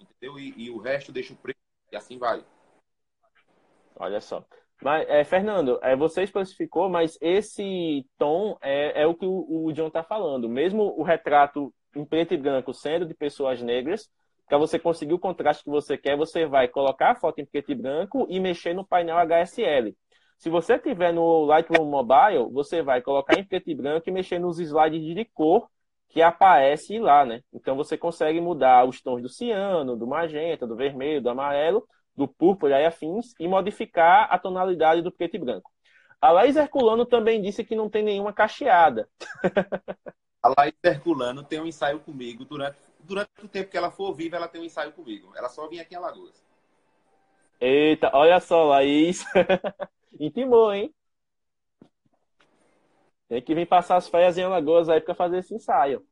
entendeu? 0.00 0.36
E, 0.36 0.64
e 0.64 0.68
o 0.68 0.78
resto 0.78 1.12
deixa 1.12 1.32
o 1.32 1.36
preto 1.36 1.56
e 1.92 1.96
assim 1.96 2.18
vai. 2.18 2.44
Olha 3.94 4.20
só. 4.20 4.44
Mas, 4.82 5.08
é, 5.08 5.22
Fernando, 5.22 5.78
é, 5.80 5.94
você 5.94 6.24
especificou, 6.24 6.88
mas 6.88 7.16
esse 7.20 8.04
tom 8.18 8.58
é, 8.60 9.02
é 9.02 9.06
o 9.06 9.14
que 9.14 9.24
o, 9.24 9.66
o 9.66 9.72
John 9.72 9.86
está 9.86 10.02
falando. 10.02 10.48
Mesmo 10.48 10.82
o 10.98 11.04
retrato 11.04 11.72
em 11.94 12.04
preto 12.04 12.34
e 12.34 12.36
branco 12.36 12.74
sendo 12.74 13.06
de 13.06 13.14
pessoas 13.14 13.62
negras, 13.62 14.10
para 14.48 14.58
você 14.58 14.76
conseguir 14.76 15.14
o 15.14 15.20
contraste 15.20 15.62
que 15.62 15.70
você 15.70 15.96
quer, 15.96 16.16
você 16.16 16.46
vai 16.46 16.66
colocar 16.66 17.12
a 17.12 17.14
foto 17.14 17.38
em 17.38 17.46
preto 17.46 17.70
e 17.70 17.76
branco 17.76 18.26
e 18.28 18.40
mexer 18.40 18.74
no 18.74 18.84
painel 18.84 19.18
HSL. 19.18 19.96
Se 20.36 20.50
você 20.50 20.76
tiver 20.80 21.12
no 21.12 21.44
Lightroom 21.44 21.88
Mobile, 21.88 22.50
você 22.50 22.82
vai 22.82 23.00
colocar 23.00 23.38
em 23.38 23.44
preto 23.44 23.70
e 23.70 23.74
branco 23.76 24.08
e 24.08 24.12
mexer 24.12 24.40
nos 24.40 24.58
slides 24.58 25.14
de 25.14 25.24
cor 25.26 25.70
que 26.12 26.20
aparece 26.20 26.98
lá, 26.98 27.24
né? 27.24 27.40
Então 27.52 27.74
você 27.74 27.96
consegue 27.96 28.38
mudar 28.38 28.84
os 28.84 29.00
tons 29.00 29.22
do 29.22 29.30
ciano, 29.30 29.96
do 29.96 30.06
magenta, 30.06 30.66
do 30.66 30.76
vermelho, 30.76 31.22
do 31.22 31.30
amarelo, 31.30 31.88
do 32.14 32.28
púrpura 32.28 32.78
e 32.78 32.84
afins 32.84 33.32
e 33.40 33.48
modificar 33.48 34.28
a 34.30 34.38
tonalidade 34.38 35.00
do 35.00 35.10
preto 35.10 35.36
e 35.36 35.38
branco. 35.38 35.70
A 36.20 36.30
Laís 36.30 36.54
Herculano 36.54 37.06
também 37.06 37.40
disse 37.40 37.64
que 37.64 37.74
não 37.74 37.88
tem 37.88 38.02
nenhuma 38.02 38.32
cacheada. 38.32 39.08
A 40.42 40.52
Laís 40.58 40.74
Herculano 40.84 41.42
tem 41.42 41.58
um 41.60 41.66
ensaio 41.66 41.98
comigo 42.00 42.44
durante, 42.44 42.76
durante 43.00 43.30
o 43.42 43.48
tempo 43.48 43.70
que 43.70 43.76
ela 43.76 43.90
for 43.90 44.12
viva, 44.12 44.36
ela 44.36 44.48
tem 44.48 44.60
um 44.60 44.64
ensaio 44.64 44.92
comigo. 44.92 45.32
Ela 45.34 45.48
só 45.48 45.66
vinha 45.66 45.80
aqui 45.80 45.94
em 45.94 45.96
Alagoas. 45.96 46.44
Eita, 47.58 48.10
olha 48.12 48.38
só, 48.38 48.64
Laís. 48.64 49.24
Intimou, 50.20 50.72
hein? 50.74 50.94
Tem 53.32 53.40
que 53.40 53.54
vir 53.54 53.66
passar 53.66 53.96
as 53.96 54.06
férias 54.08 54.36
em 54.36 54.42
Alagoas 54.42 54.90
aí 54.90 55.00
para 55.00 55.14
fazer 55.14 55.38
esse 55.38 55.54
ensaio. 55.54 56.04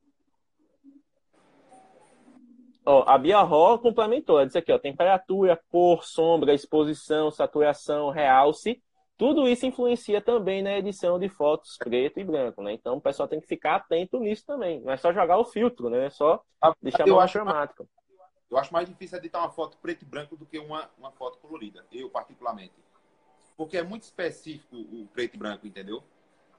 Ó, 2.82 3.04
a 3.06 3.18
Bia 3.18 3.42
Ró 3.42 3.76
complementou, 3.76 4.38
ela 4.38 4.46
disse 4.46 4.56
aqui, 4.56 4.72
ó, 4.72 4.78
temperatura, 4.78 5.60
cor, 5.70 6.02
sombra, 6.02 6.54
exposição, 6.54 7.30
saturação, 7.30 8.08
realce, 8.08 8.82
tudo 9.18 9.46
isso 9.46 9.66
influencia 9.66 10.22
também 10.22 10.62
na 10.62 10.78
edição 10.78 11.18
de 11.18 11.28
fotos 11.28 11.76
preto 11.76 12.18
e 12.18 12.24
branco, 12.24 12.62
né? 12.62 12.72
Então 12.72 12.96
o 12.96 13.00
pessoal 13.02 13.28
tem 13.28 13.38
que 13.38 13.46
ficar 13.46 13.76
atento 13.76 14.18
nisso 14.18 14.46
também. 14.46 14.80
Não 14.80 14.90
é 14.90 14.96
só 14.96 15.12
jogar 15.12 15.36
o 15.36 15.44
filtro, 15.44 15.90
né? 15.90 16.06
É 16.06 16.10
só 16.10 16.42
ah, 16.58 16.72
deixar 16.80 17.06
eu 17.06 17.20
acho 17.20 17.34
dramático. 17.34 17.86
Eu 18.50 18.56
acho 18.56 18.72
mais 18.72 18.88
difícil 18.88 19.18
editar 19.18 19.40
uma 19.40 19.50
foto 19.50 19.76
preto 19.76 20.04
e 20.04 20.06
branco 20.06 20.38
do 20.38 20.46
que 20.46 20.58
uma, 20.58 20.88
uma 20.96 21.12
foto 21.12 21.36
colorida, 21.36 21.84
eu 21.92 22.08
particularmente. 22.08 22.72
Porque 23.58 23.76
é 23.76 23.82
muito 23.82 24.04
específico 24.04 24.74
o 24.74 25.06
preto 25.12 25.34
e 25.34 25.38
branco, 25.38 25.66
entendeu? 25.66 26.02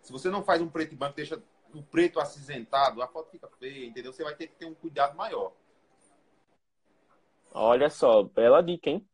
Se 0.01 0.11
você 0.11 0.29
não 0.29 0.43
faz 0.43 0.61
um 0.61 0.69
preto 0.69 0.93
e 0.93 0.95
branco, 0.95 1.15
deixa 1.15 1.41
o 1.73 1.81
preto 1.83 2.19
acinzentado, 2.19 3.01
a 3.01 3.07
foto 3.07 3.31
fica 3.31 3.47
feia, 3.59 3.85
entendeu? 3.85 4.11
Você 4.11 4.23
vai 4.23 4.35
ter 4.35 4.47
que 4.47 4.55
ter 4.55 4.65
um 4.65 4.73
cuidado 4.73 5.15
maior. 5.15 5.53
Olha 7.53 7.89
só, 7.89 8.23
bela 8.23 8.61
dica, 8.61 8.89
hein? 8.89 9.07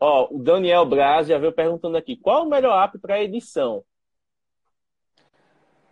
Ó, 0.00 0.28
o 0.34 0.42
Daniel 0.42 0.86
Braz 0.86 1.26
já 1.26 1.38
veio 1.38 1.52
perguntando 1.52 1.96
aqui: 1.96 2.16
qual 2.16 2.44
o 2.44 2.48
melhor 2.48 2.82
app 2.84 2.98
para 2.98 3.22
edição? 3.22 3.84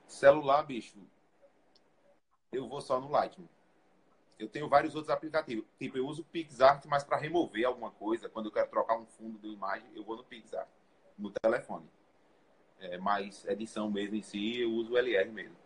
Celular, 0.06 0.62
bicho. 0.62 0.98
Eu 2.52 2.68
vou 2.68 2.80
só 2.80 3.00
no 3.00 3.10
Lightroom. 3.10 3.46
Eu 4.38 4.48
tenho 4.48 4.68
vários 4.68 4.94
outros 4.94 5.10
aplicativos. 5.10 5.64
Tipo, 5.78 5.98
eu 5.98 6.06
uso 6.06 6.22
o 6.22 6.24
PixArt, 6.24 6.84
mas 6.86 7.02
para 7.02 7.16
remover 7.16 7.64
alguma 7.66 7.90
coisa, 7.90 8.28
quando 8.28 8.46
eu 8.46 8.52
quero 8.52 8.68
trocar 8.68 8.96
um 8.96 9.06
fundo 9.06 9.38
de 9.38 9.48
imagem, 9.48 9.88
eu 9.94 10.04
vou 10.04 10.16
no 10.16 10.24
PixArt, 10.24 10.68
no 11.18 11.30
telefone. 11.30 11.88
É, 12.80 12.98
mas 12.98 13.44
edição 13.46 13.90
mesmo 13.90 14.16
em 14.16 14.22
si, 14.22 14.60
eu 14.60 14.70
uso 14.70 14.92
o 14.92 14.98
LR 14.98 15.30
mesmo. 15.30 15.56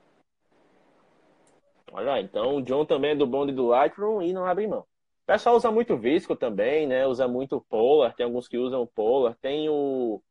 Olha, 1.92 2.20
então 2.20 2.56
o 2.56 2.62
John 2.62 2.84
também 2.84 3.12
é 3.12 3.16
do 3.16 3.26
bonde 3.26 3.52
do 3.52 3.66
Lightroom 3.66 4.22
e 4.22 4.32
não 4.32 4.46
abre 4.46 4.66
mão. 4.66 4.80
O 4.80 4.86
pessoal 5.26 5.56
usa 5.56 5.70
muito 5.70 5.96
Visco 5.96 6.36
também, 6.36 6.86
né? 6.86 7.06
Usa 7.06 7.26
muito 7.26 7.61
Polar, 7.68 8.14
tem 8.14 8.24
alguns 8.24 8.48
que 8.48 8.58
usam 8.58 8.86
Polar, 8.86 9.36
tem 9.40 9.68
o, 9.68 10.22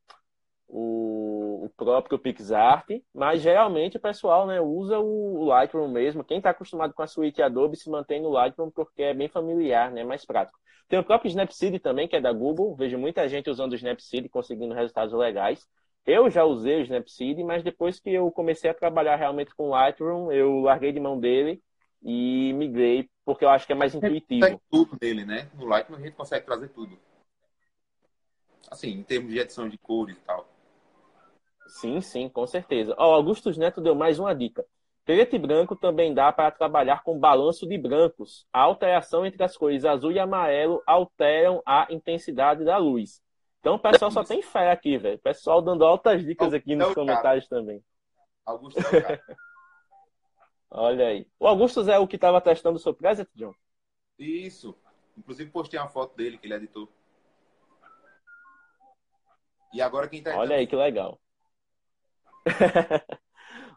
o, 0.68 1.66
o 1.66 1.70
próprio 1.76 2.20
PixArt, 2.20 3.02
mas 3.14 3.42
geralmente 3.42 3.98
o 3.98 4.00
pessoal 4.00 4.46
né, 4.46 4.62
usa 4.62 5.00
o, 5.00 5.46
Lightroom 5.46 5.90
mesmo. 5.90 6.24
Quem 6.24 6.38
está 6.38 6.52
acostumado 6.52 6.94
com 6.94 7.02
a 7.02 7.08
suíte 7.08 7.42
Adobe 7.42 7.76
se 7.76 7.90
mantém 7.90 8.22
no 8.22 8.30
Lightroom 8.30 8.70
porque 8.72 9.04
é 9.04 9.14
bem 9.14 9.28
familiar, 9.28 9.92
né? 9.92 10.04
Mais 10.04 10.26
prático. 10.26 10.58
Tem 10.88 10.98
o 10.98 11.04
próprio 11.04 11.30
Snapseed 11.30 11.80
também, 11.80 12.08
que 12.08 12.16
é 12.16 12.22
da 12.22 12.32
Google. 12.32 12.76
Vejo 12.76 12.98
muita 12.98 13.28
gente 13.28 13.50
usando 13.50 13.74
o 13.74 13.76
Snapseed 13.76 14.30
conseguindo 14.30 14.74
resultados 14.74 15.14
legais. 15.14 15.68
Eu 16.10 16.28
já 16.28 16.44
usei 16.44 16.78
o 16.78 16.82
Snapseed, 16.82 17.44
mas 17.44 17.62
depois 17.62 18.00
que 18.00 18.10
eu 18.10 18.32
comecei 18.32 18.68
a 18.68 18.74
trabalhar 18.74 19.16
realmente 19.16 19.54
com 19.54 19.68
o 19.68 19.70
Lightroom, 19.70 20.32
eu 20.32 20.62
larguei 20.62 20.92
de 20.92 21.00
mão 21.00 21.20
dele 21.20 21.62
e 22.02 22.52
migrei, 22.54 23.08
porque 23.24 23.46
eu 23.46 23.50
acho 23.50 23.68
que 23.68 23.74
é 23.74 23.76
mais 23.76 23.94
intuitivo. 23.94 24.40
Consegue 24.40 24.62
tudo 24.72 24.98
nele, 25.00 25.24
né? 25.24 25.48
No 25.54 25.68
Lightroom 25.68 26.00
a 26.00 26.02
gente 26.02 26.16
consegue 26.16 26.48
trazer 26.48 26.70
tudo. 26.70 26.98
Assim, 28.72 28.90
em 28.90 29.04
termos 29.04 29.32
de 29.32 29.38
edição 29.38 29.70
de 29.70 29.78
cores 29.78 30.18
e 30.18 30.22
tal. 30.22 30.50
Sim, 31.68 32.02
sim, 32.02 32.28
com 32.28 32.48
certeza. 32.48 32.96
Ó, 32.98 33.14
Augustus 33.14 33.56
Neto 33.56 33.80
deu 33.80 33.94
mais 33.94 34.18
uma 34.18 34.34
dica. 34.34 34.66
Preto 35.06 35.36
e 35.36 35.40
branco 35.40 35.76
também 35.76 36.12
dá 36.12 36.32
para 36.32 36.50
trabalhar 36.50 37.04
com 37.04 37.20
balanço 37.20 37.68
de 37.68 37.78
brancos. 37.78 38.48
A 38.52 38.62
alteração 38.62 39.28
entre 39.28 39.44
as 39.44 39.56
cores 39.56 39.86
azul 39.86 40.12
e 40.12 40.18
amarelo 40.18 40.82
alteram 40.88 41.62
a 41.64 41.86
intensidade 41.92 42.66
da 42.66 42.78
luz. 42.78 43.22
Então 43.60 43.76
o 43.76 43.80
pessoal 43.80 44.10
só 44.10 44.24
tem 44.24 44.42
fé 44.42 44.72
aqui, 44.72 44.98
velho. 44.98 45.18
O 45.18 45.22
pessoal 45.22 45.62
dando 45.62 45.84
altas 45.84 46.24
dicas 46.24 46.54
aqui 46.54 46.76
nos 46.76 46.92
é 46.92 46.94
comentários 46.94 47.48
também. 47.48 47.84
Augusto 48.46 48.80
é 48.80 48.82
o 48.82 49.02
cara. 49.02 49.24
Olha 50.72 51.08
aí. 51.08 51.28
O 51.40 51.48
Augusto 51.48 51.90
é 51.90 51.98
o 51.98 52.08
que 52.08 52.16
estava 52.16 52.40
testando 52.40 52.78
o 52.78 52.80
seu 52.80 52.94
present, 52.94 53.28
John? 53.36 53.54
Isso. 54.18 54.78
Inclusive 55.18 55.50
postei 55.52 55.80
uma 55.80 55.90
foto 55.90 56.16
dele 56.16 56.38
que 56.38 56.48
ele 56.48 56.54
editou. 56.54 56.88
E 59.74 59.82
agora 59.82 60.08
quem 60.08 60.24
tá 60.24 60.36
Olha 60.38 60.56
aí 60.56 60.66
que 60.66 60.76
legal. 60.76 61.20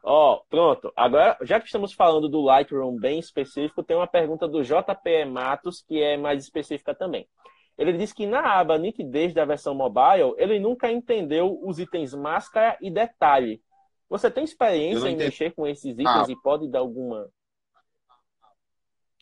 Ó, 0.05 0.35
oh, 0.35 0.45
pronto. 0.49 0.93
Agora, 0.97 1.39
já 1.43 1.61
que 1.61 1.66
estamos 1.66 1.93
falando 1.93 2.28
do 2.28 2.41
Lightroom 2.41 2.99
bem 2.99 3.18
específico, 3.18 3.85
tem 3.85 3.97
uma 3.97 4.07
pergunta 4.07 4.49
do 4.49 4.62
JP 4.62 5.24
Matos 5.26 5.83
que 5.83 6.03
é 6.03 6.16
mais 6.16 6.43
específica 6.43 6.95
também. 6.95 7.28
Ele 7.77 7.93
diz 7.95 8.12
que 8.12 8.27
na 8.27 8.61
aba 8.61 8.79
nitidez 8.79 9.33
da 9.33 9.45
versão 9.45 9.75
mobile, 9.75 10.35
ele 10.37 10.59
nunca 10.59 10.91
entendeu 10.91 11.59
os 11.64 11.79
itens 11.79 12.14
máscara 12.14 12.77
e 12.81 12.91
detalhe. 12.91 13.62
Você 14.09 14.31
tem 14.31 14.45
experiência 14.45 15.09
em 15.09 15.16
mexer 15.16 15.55
com 15.55 15.66
esses 15.66 15.93
itens 15.93 16.29
ah. 16.29 16.31
e 16.31 16.37
pode 16.43 16.68
dar 16.68 16.81
alguma. 16.81 17.31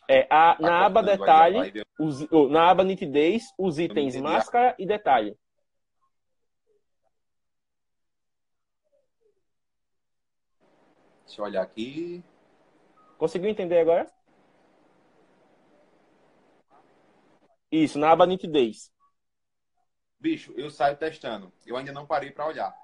É, 0.09 0.27
a, 0.29 0.57
na 0.59 0.67
tá 0.67 0.85
aba 0.85 1.01
detalhe, 1.01 1.85
os, 1.97 2.29
na 2.49 2.69
aba 2.69 2.83
nitidez, 2.83 3.45
os 3.57 3.79
itens 3.79 4.17
máscara 4.17 4.75
e 4.77 4.85
detalhe. 4.85 5.37
Deixa 11.25 11.41
eu 11.41 11.45
olhar 11.45 11.61
aqui. 11.61 12.21
Conseguiu 13.17 13.49
entender 13.49 13.79
agora? 13.79 14.11
Isso, 17.71 17.97
na 17.97 18.11
aba 18.11 18.25
nitidez. 18.25 18.91
Bicho, 20.19 20.53
eu 20.55 20.69
saio 20.69 20.97
testando. 20.97 21.51
Eu 21.65 21.77
ainda 21.77 21.91
não 21.91 22.05
parei 22.05 22.29
para 22.29 22.45
olhar. 22.45 22.75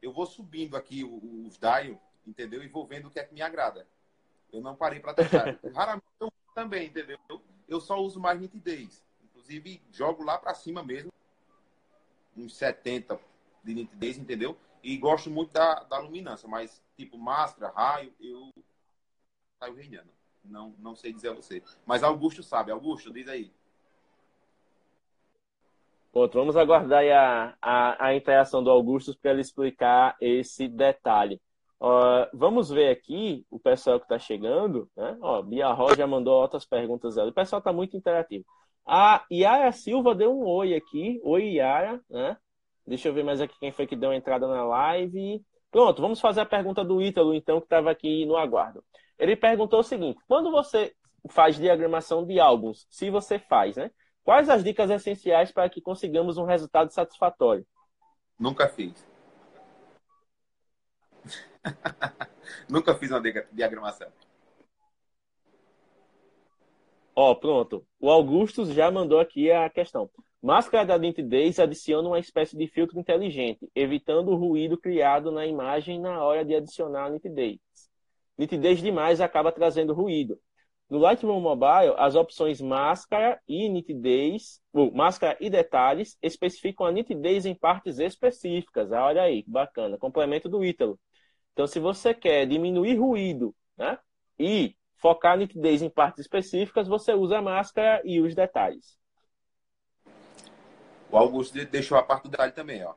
Eu 0.00 0.12
vou 0.12 0.26
subindo 0.26 0.76
aqui 0.76 1.02
os 1.02 1.58
dial, 1.58 2.00
entendeu? 2.26 2.62
E 2.62 2.68
vou 2.68 2.86
vendo 2.86 3.08
o 3.08 3.10
que 3.10 3.18
é 3.18 3.24
que 3.24 3.34
me 3.34 3.42
agrada. 3.42 3.88
Eu 4.52 4.60
não 4.60 4.76
parei 4.76 5.00
para 5.00 5.14
testar. 5.14 5.58
Raramente 5.74 6.06
eu 6.20 6.32
também, 6.54 6.86
entendeu? 6.88 7.18
Eu 7.66 7.80
só 7.80 7.98
uso 7.98 8.20
mais 8.20 8.40
nitidez. 8.40 9.02
Inclusive, 9.24 9.82
jogo 9.90 10.22
lá 10.22 10.38
para 10.38 10.54
cima 10.54 10.82
mesmo. 10.82 11.12
Uns 12.36 12.54
70 12.56 13.18
de 13.64 13.74
nitidez, 13.74 14.18
entendeu? 14.18 14.56
E 14.82 14.96
gosto 14.96 15.30
muito 15.30 15.52
da, 15.52 15.82
da 15.84 15.98
luminância, 15.98 16.48
mas 16.48 16.82
tipo 16.96 17.18
máscara, 17.18 17.72
raio, 17.72 18.14
eu 18.20 18.52
saio 19.58 19.74
reinando. 19.74 20.10
Não, 20.44 20.74
não 20.78 20.94
sei 20.94 21.12
dizer 21.12 21.30
a 21.30 21.34
você. 21.34 21.62
Mas 21.84 22.02
Augusto 22.02 22.42
sabe. 22.42 22.70
Augusto, 22.70 23.12
diz 23.12 23.26
aí. 23.28 23.52
Pronto, 26.12 26.38
vamos 26.38 26.56
aguardar 26.56 27.04
a, 27.04 27.54
a, 27.60 28.06
a 28.06 28.14
interação 28.14 28.62
do 28.62 28.70
Augusto 28.70 29.16
para 29.20 29.32
ele 29.32 29.40
explicar 29.40 30.16
esse 30.20 30.66
detalhe. 30.68 31.40
Uh, 31.80 32.26
vamos 32.34 32.70
ver 32.70 32.90
aqui 32.90 33.46
o 33.50 33.58
pessoal 33.58 33.98
que 33.98 34.06
está 34.06 34.18
chegando. 34.18 34.90
Né? 34.96 35.16
Ó, 35.20 35.42
Bia 35.42 35.70
Roja 35.72 36.06
mandou 36.06 36.40
outras 36.40 36.64
perguntas. 36.64 37.16
O 37.16 37.32
pessoal 37.32 37.58
está 37.58 37.72
muito 37.72 37.96
interativo. 37.96 38.44
A 38.86 39.24
Yara 39.30 39.70
Silva 39.70 40.14
deu 40.14 40.36
um 40.36 40.44
oi 40.46 40.74
aqui. 40.74 41.20
Oi, 41.22 41.54
Yara. 41.54 42.00
Né? 42.08 42.36
Deixa 42.86 43.08
eu 43.08 43.14
ver 43.14 43.22
mais 43.22 43.40
aqui 43.40 43.54
quem 43.60 43.70
foi 43.70 43.86
que 43.86 43.94
deu 43.94 44.12
entrada 44.12 44.48
na 44.48 44.64
live. 44.64 45.44
Pronto, 45.70 46.00
vamos 46.00 46.20
fazer 46.20 46.40
a 46.40 46.46
pergunta 46.46 46.82
do 46.82 47.02
Ítalo, 47.02 47.34
então, 47.34 47.60
que 47.60 47.66
estava 47.66 47.90
aqui 47.90 48.24
no 48.24 48.36
aguardo. 48.36 48.82
Ele 49.18 49.36
perguntou 49.36 49.80
o 49.80 49.84
seguinte: 49.84 50.18
quando 50.26 50.50
você 50.50 50.94
faz 51.28 51.56
diagramação 51.56 52.24
de 52.24 52.40
álbuns, 52.40 52.86
se 52.88 53.10
você 53.10 53.38
faz, 53.38 53.76
né? 53.76 53.90
Quais 54.28 54.50
as 54.50 54.62
dicas 54.62 54.90
essenciais 54.90 55.50
para 55.50 55.70
que 55.70 55.80
consigamos 55.80 56.36
um 56.36 56.44
resultado 56.44 56.92
satisfatório? 56.92 57.66
Nunca 58.38 58.68
fiz. 58.68 59.08
Nunca 62.68 62.94
fiz 62.94 63.10
uma 63.10 63.22
diagramação. 63.50 64.12
Ó, 67.16 67.30
oh, 67.30 67.36
pronto. 67.36 67.86
O 67.98 68.10
Augustus 68.10 68.68
já 68.68 68.90
mandou 68.90 69.18
aqui 69.18 69.50
a 69.50 69.70
questão. 69.70 70.10
Máscara 70.42 70.84
da 70.84 70.98
nitidez 70.98 71.58
adiciona 71.58 72.08
uma 72.08 72.18
espécie 72.18 72.54
de 72.54 72.66
filtro 72.66 73.00
inteligente, 73.00 73.66
evitando 73.74 74.32
o 74.32 74.36
ruído 74.36 74.76
criado 74.76 75.32
na 75.32 75.46
imagem 75.46 75.98
na 75.98 76.22
hora 76.22 76.44
de 76.44 76.54
adicionar 76.54 77.06
a 77.06 77.10
nitidez. 77.10 77.58
Nitidez 78.36 78.82
demais 78.82 79.22
acaba 79.22 79.50
trazendo 79.50 79.94
ruído. 79.94 80.38
No 80.88 80.98
Lightroom 80.98 81.40
Mobile, 81.40 81.94
as 81.98 82.14
opções 82.14 82.62
máscara 82.62 83.38
e 83.46 83.68
nitidez, 83.68 84.62
ou 84.72 84.90
máscara 84.90 85.36
e 85.38 85.50
detalhes, 85.50 86.16
especificam 86.22 86.86
a 86.86 86.92
nitidez 86.92 87.44
em 87.44 87.54
partes 87.54 87.98
específicas. 87.98 88.90
Ah, 88.90 89.04
olha 89.04 89.22
aí, 89.22 89.42
que 89.42 89.50
bacana. 89.50 89.98
Complemento 89.98 90.48
do 90.48 90.64
Ítalo. 90.64 90.98
Então, 91.52 91.66
se 91.66 91.78
você 91.78 92.14
quer 92.14 92.46
diminuir 92.46 92.96
ruído 92.96 93.54
né, 93.76 93.98
e 94.38 94.76
focar 94.96 95.34
a 95.34 95.36
nitidez 95.36 95.82
em 95.82 95.90
partes 95.90 96.20
específicas, 96.20 96.88
você 96.88 97.12
usa 97.12 97.38
a 97.38 97.42
máscara 97.42 98.00
e 98.02 98.20
os 98.20 98.34
detalhes. 98.34 98.98
O 101.10 101.18
Augusto 101.18 101.62
deixou 101.66 101.98
a 101.98 102.02
parte 102.02 102.24
do 102.24 102.30
detalhe 102.30 102.52
também, 102.52 102.82
ó. 102.84 102.94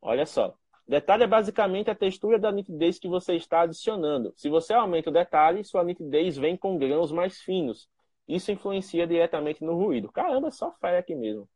Olha 0.00 0.26
só. 0.26 0.56
Detalhe 0.88 1.24
é 1.24 1.26
basicamente 1.26 1.90
a 1.90 1.94
textura 1.94 2.38
da 2.38 2.52
nitidez 2.52 2.98
que 2.98 3.08
você 3.08 3.34
está 3.34 3.62
adicionando. 3.62 4.32
Se 4.36 4.48
você 4.48 4.72
aumenta 4.72 5.10
o 5.10 5.12
detalhe, 5.12 5.64
sua 5.64 5.82
nitidez 5.82 6.36
vem 6.36 6.56
com 6.56 6.78
grãos 6.78 7.10
mais 7.10 7.40
finos. 7.40 7.88
Isso 8.28 8.52
influencia 8.52 9.06
diretamente 9.06 9.64
no 9.64 9.74
ruído. 9.74 10.10
Caramba, 10.12 10.50
só 10.50 10.72
fé 10.80 10.98
aqui 10.98 11.14
mesmo. 11.14 11.48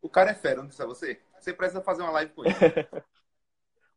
O 0.00 0.08
cara 0.08 0.30
é 0.30 0.34
fera, 0.34 0.62
não 0.62 0.68
disse 0.68 0.82
a 0.82 0.86
você? 0.86 1.20
Você 1.38 1.52
precisa 1.52 1.82
fazer 1.82 2.02
uma 2.02 2.10
live 2.12 2.32
com 2.32 2.44
ele. 2.44 2.54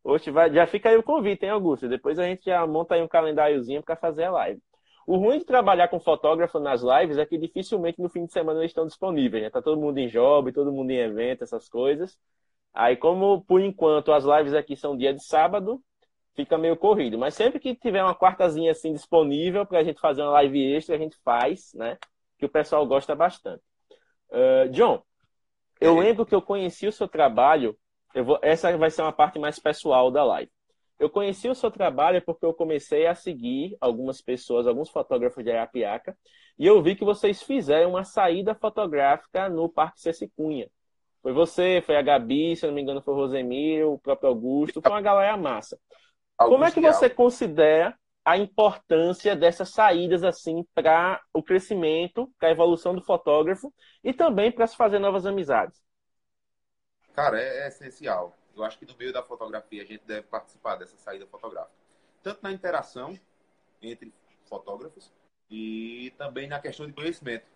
Hoje 0.04 0.30
vai, 0.30 0.52
já 0.52 0.66
fica 0.66 0.90
aí 0.90 0.96
o 0.98 1.02
convite, 1.02 1.44
hein, 1.44 1.50
Augusto? 1.50 1.88
Depois 1.88 2.18
a 2.18 2.24
gente 2.24 2.44
já 2.44 2.66
monta 2.66 2.94
aí 2.94 3.02
um 3.02 3.08
calendáriozinho 3.08 3.82
para 3.82 3.96
fazer 3.96 4.24
a 4.24 4.30
live. 4.32 4.62
O 5.06 5.16
ruim 5.16 5.38
de 5.38 5.46
trabalhar 5.46 5.88
com 5.88 5.98
fotógrafo 5.98 6.58
nas 6.58 6.82
lives 6.82 7.16
é 7.16 7.24
que 7.24 7.38
dificilmente 7.38 8.00
no 8.00 8.10
fim 8.10 8.26
de 8.26 8.32
semana 8.32 8.60
eles 8.60 8.70
estão 8.70 8.86
disponíveis. 8.86 9.42
Né? 9.42 9.50
Tá 9.50 9.62
todo 9.62 9.80
mundo 9.80 9.96
em 9.96 10.08
job, 10.08 10.52
todo 10.52 10.72
mundo 10.72 10.90
em 10.90 10.98
evento, 10.98 11.42
essas 11.42 11.68
coisas. 11.70 12.18
Aí, 12.74 12.96
como 12.96 13.42
por 13.44 13.60
enquanto 13.60 14.12
as 14.12 14.24
lives 14.24 14.52
aqui 14.52 14.76
são 14.76 14.96
dia 14.96 15.14
de 15.14 15.24
sábado, 15.24 15.80
fica 16.34 16.58
meio 16.58 16.76
corrido. 16.76 17.16
Mas 17.16 17.34
sempre 17.34 17.60
que 17.60 17.74
tiver 17.74 18.02
uma 18.02 18.14
quartazinha 18.14 18.72
assim 18.72 18.92
disponível 18.92 19.64
para 19.64 19.78
a 19.78 19.84
gente 19.84 20.00
fazer 20.00 20.22
uma 20.22 20.32
live 20.32 20.74
extra, 20.74 20.96
a 20.96 20.98
gente 20.98 21.16
faz, 21.24 21.72
né? 21.74 21.96
Que 22.36 22.44
o 22.44 22.48
pessoal 22.48 22.84
gosta 22.86 23.14
bastante. 23.14 23.62
Uh, 24.28 24.68
John, 24.70 25.02
eu 25.80 25.96
lembro 25.98 26.26
que 26.26 26.34
eu 26.34 26.42
conheci 26.42 26.86
o 26.88 26.92
seu 26.92 27.06
trabalho. 27.06 27.78
Vou, 28.14 28.38
essa 28.42 28.76
vai 28.76 28.90
ser 28.90 29.02
uma 29.02 29.12
parte 29.12 29.38
mais 29.38 29.58
pessoal 29.58 30.10
da 30.10 30.24
live. 30.24 30.50
Eu 30.98 31.10
conheci 31.10 31.48
o 31.48 31.54
seu 31.54 31.70
trabalho 31.70 32.22
porque 32.22 32.44
eu 32.44 32.54
comecei 32.54 33.06
a 33.06 33.14
seguir 33.14 33.76
algumas 33.80 34.20
pessoas, 34.20 34.66
alguns 34.66 34.88
fotógrafos 34.88 35.44
de 35.44 35.50
Arapiaca, 35.50 36.16
e 36.56 36.66
eu 36.66 36.80
vi 36.80 36.94
que 36.94 37.04
vocês 37.04 37.42
fizeram 37.42 37.90
uma 37.90 38.04
saída 38.04 38.54
fotográfica 38.54 39.48
no 39.48 39.68
Parque 39.68 40.00
Cecicunha. 40.00 40.70
Foi 41.24 41.32
você, 41.32 41.82
foi 41.86 41.96
a 41.96 42.02
Gabi, 42.02 42.54
se 42.54 42.66
não 42.66 42.74
me 42.74 42.82
engano, 42.82 43.00
foi 43.00 43.14
o 43.14 43.16
Rosemir, 43.16 43.88
o 43.88 43.98
próprio 43.98 44.28
Augusto, 44.28 44.82
foi 44.82 44.92
uma 44.92 45.00
galera 45.00 45.34
massa. 45.38 45.80
Augusto 46.36 46.54
Como 46.54 46.64
é 46.66 46.70
que 46.70 46.82
você 46.82 47.08
considera 47.08 47.98
a 48.22 48.36
importância 48.36 49.34
dessas 49.34 49.70
saídas 49.70 50.22
assim 50.22 50.66
para 50.74 51.22
o 51.32 51.42
crescimento, 51.42 52.30
para 52.38 52.50
a 52.50 52.52
evolução 52.52 52.94
do 52.94 53.00
fotógrafo 53.02 53.72
e 54.02 54.12
também 54.12 54.52
para 54.52 54.66
se 54.66 54.76
fazer 54.76 54.98
novas 54.98 55.24
amizades? 55.24 55.82
Cara, 57.14 57.40
é, 57.40 57.64
é 57.64 57.68
essencial. 57.68 58.36
Eu 58.54 58.62
acho 58.62 58.78
que 58.78 58.84
no 58.84 58.94
meio 58.94 59.10
da 59.10 59.22
fotografia 59.22 59.82
a 59.82 59.86
gente 59.86 60.04
deve 60.04 60.24
participar 60.24 60.76
dessa 60.76 60.98
saída 60.98 61.26
fotográfica, 61.26 61.72
tanto 62.22 62.40
na 62.42 62.52
interação 62.52 63.18
entre 63.80 64.12
fotógrafos 64.44 65.10
e 65.50 66.12
também 66.18 66.46
na 66.46 66.60
questão 66.60 66.86
de 66.86 66.92
conhecimento 66.92 67.46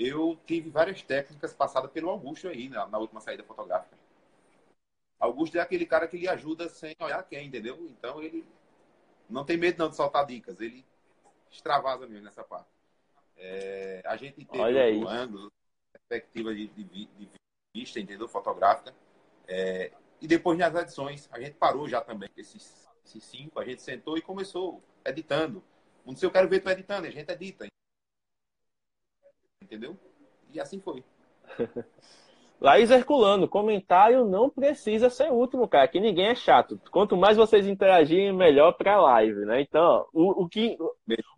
eu 0.00 0.40
tive 0.46 0.70
várias 0.70 1.02
técnicas 1.02 1.52
passadas 1.52 1.90
pelo 1.90 2.08
Augusto 2.08 2.48
aí, 2.48 2.70
na, 2.70 2.86
na, 2.86 2.96
última 2.96 3.20
saída 3.20 3.44
fotográfica. 3.44 3.98
Augusto 5.18 5.58
é 5.58 5.60
aquele 5.60 5.84
cara 5.84 6.08
que 6.08 6.16
lhe 6.16 6.26
ajuda 6.26 6.70
sem 6.70 6.96
olhar 6.98 7.22
quem, 7.24 7.48
entendeu? 7.48 7.76
Então 7.86 8.22
ele 8.22 8.46
não 9.28 9.44
tem 9.44 9.58
medo 9.58 9.78
não 9.78 9.90
de 9.90 9.96
soltar 9.96 10.24
dicas, 10.24 10.58
ele 10.58 10.86
extravasa 11.50 12.06
mesmo 12.06 12.24
nessa 12.24 12.42
parte. 12.42 12.70
É, 13.36 14.00
a 14.06 14.16
gente 14.16 14.42
teve 14.46 14.62
Olha 14.62 14.84
aí. 14.84 15.04
ângulo, 15.06 15.52
perspectiva 15.92 16.54
de, 16.54 16.68
de, 16.68 16.84
de, 16.84 17.30
vista, 17.74 18.00
entendeu? 18.00 18.26
Fotográfica. 18.26 18.94
É, 19.46 19.92
e 20.18 20.26
depois 20.26 20.58
nas 20.58 20.74
edições, 20.74 21.28
a 21.30 21.38
gente 21.38 21.56
parou 21.56 21.86
já 21.86 22.00
também. 22.00 22.30
Esses, 22.38 22.88
esses 23.04 23.22
cinco, 23.22 23.60
a 23.60 23.66
gente 23.66 23.82
sentou 23.82 24.16
e 24.16 24.22
começou 24.22 24.82
editando. 25.04 25.62
Não 26.06 26.16
sei, 26.16 26.26
eu 26.26 26.32
quero 26.32 26.48
ver 26.48 26.60
tu 26.60 26.70
editando, 26.70 27.06
a 27.06 27.10
gente 27.10 27.30
edita 27.30 27.66
entendeu? 29.62 29.96
E 30.52 30.60
assim 30.60 30.80
foi. 30.80 31.04
Laís 32.60 32.90
Herculano, 32.90 33.48
comentário 33.48 34.26
não 34.26 34.50
precisa 34.50 35.08
ser 35.08 35.32
último, 35.32 35.66
cara, 35.66 35.88
que 35.88 35.98
ninguém 35.98 36.26
é 36.26 36.34
chato. 36.34 36.78
Quanto 36.90 37.16
mais 37.16 37.38
vocês 37.38 37.66
interagirem, 37.66 38.34
melhor 38.34 38.72
para 38.72 38.96
a 38.96 39.00
live, 39.00 39.46
né? 39.46 39.62
Então, 39.62 40.06
o, 40.12 40.42
o, 40.42 40.48
que, 40.48 40.76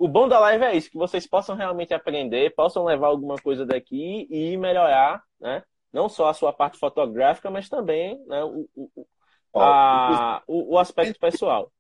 o 0.01 0.09
bom 0.09 0.27
da 0.27 0.41
live 0.41 0.65
é 0.65 0.77
isso, 0.77 0.91
que 0.91 0.99
vocês 0.99 1.25
possam 1.25 1.55
realmente 1.55 1.95
aprender, 1.95 2.53
possam 2.57 2.85
levar 2.85 3.07
alguma 3.07 3.37
coisa 3.37 3.65
daqui 3.65 4.27
e 4.29 4.57
melhorar, 4.57 5.23
né? 5.41 5.63
Não 5.93 6.09
só 6.09 6.29
a 6.29 6.35
sua 6.35 6.53
parte 6.53 6.77
fotográfica, 6.77 7.51
mas 7.51 7.69
também 7.69 8.21
né, 8.27 8.43
o, 8.43 8.69
o, 8.75 9.07
a, 9.55 10.43
o, 10.47 10.75
o 10.75 10.79
aspecto 10.79 11.21
pessoal. 11.21 11.71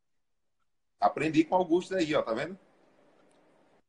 Aprendi 1.00 1.42
com 1.42 1.56
o 1.56 1.58
Augusto 1.58 1.96
aí, 1.96 2.14
ó, 2.14 2.22
tá 2.22 2.32
vendo? 2.32 2.56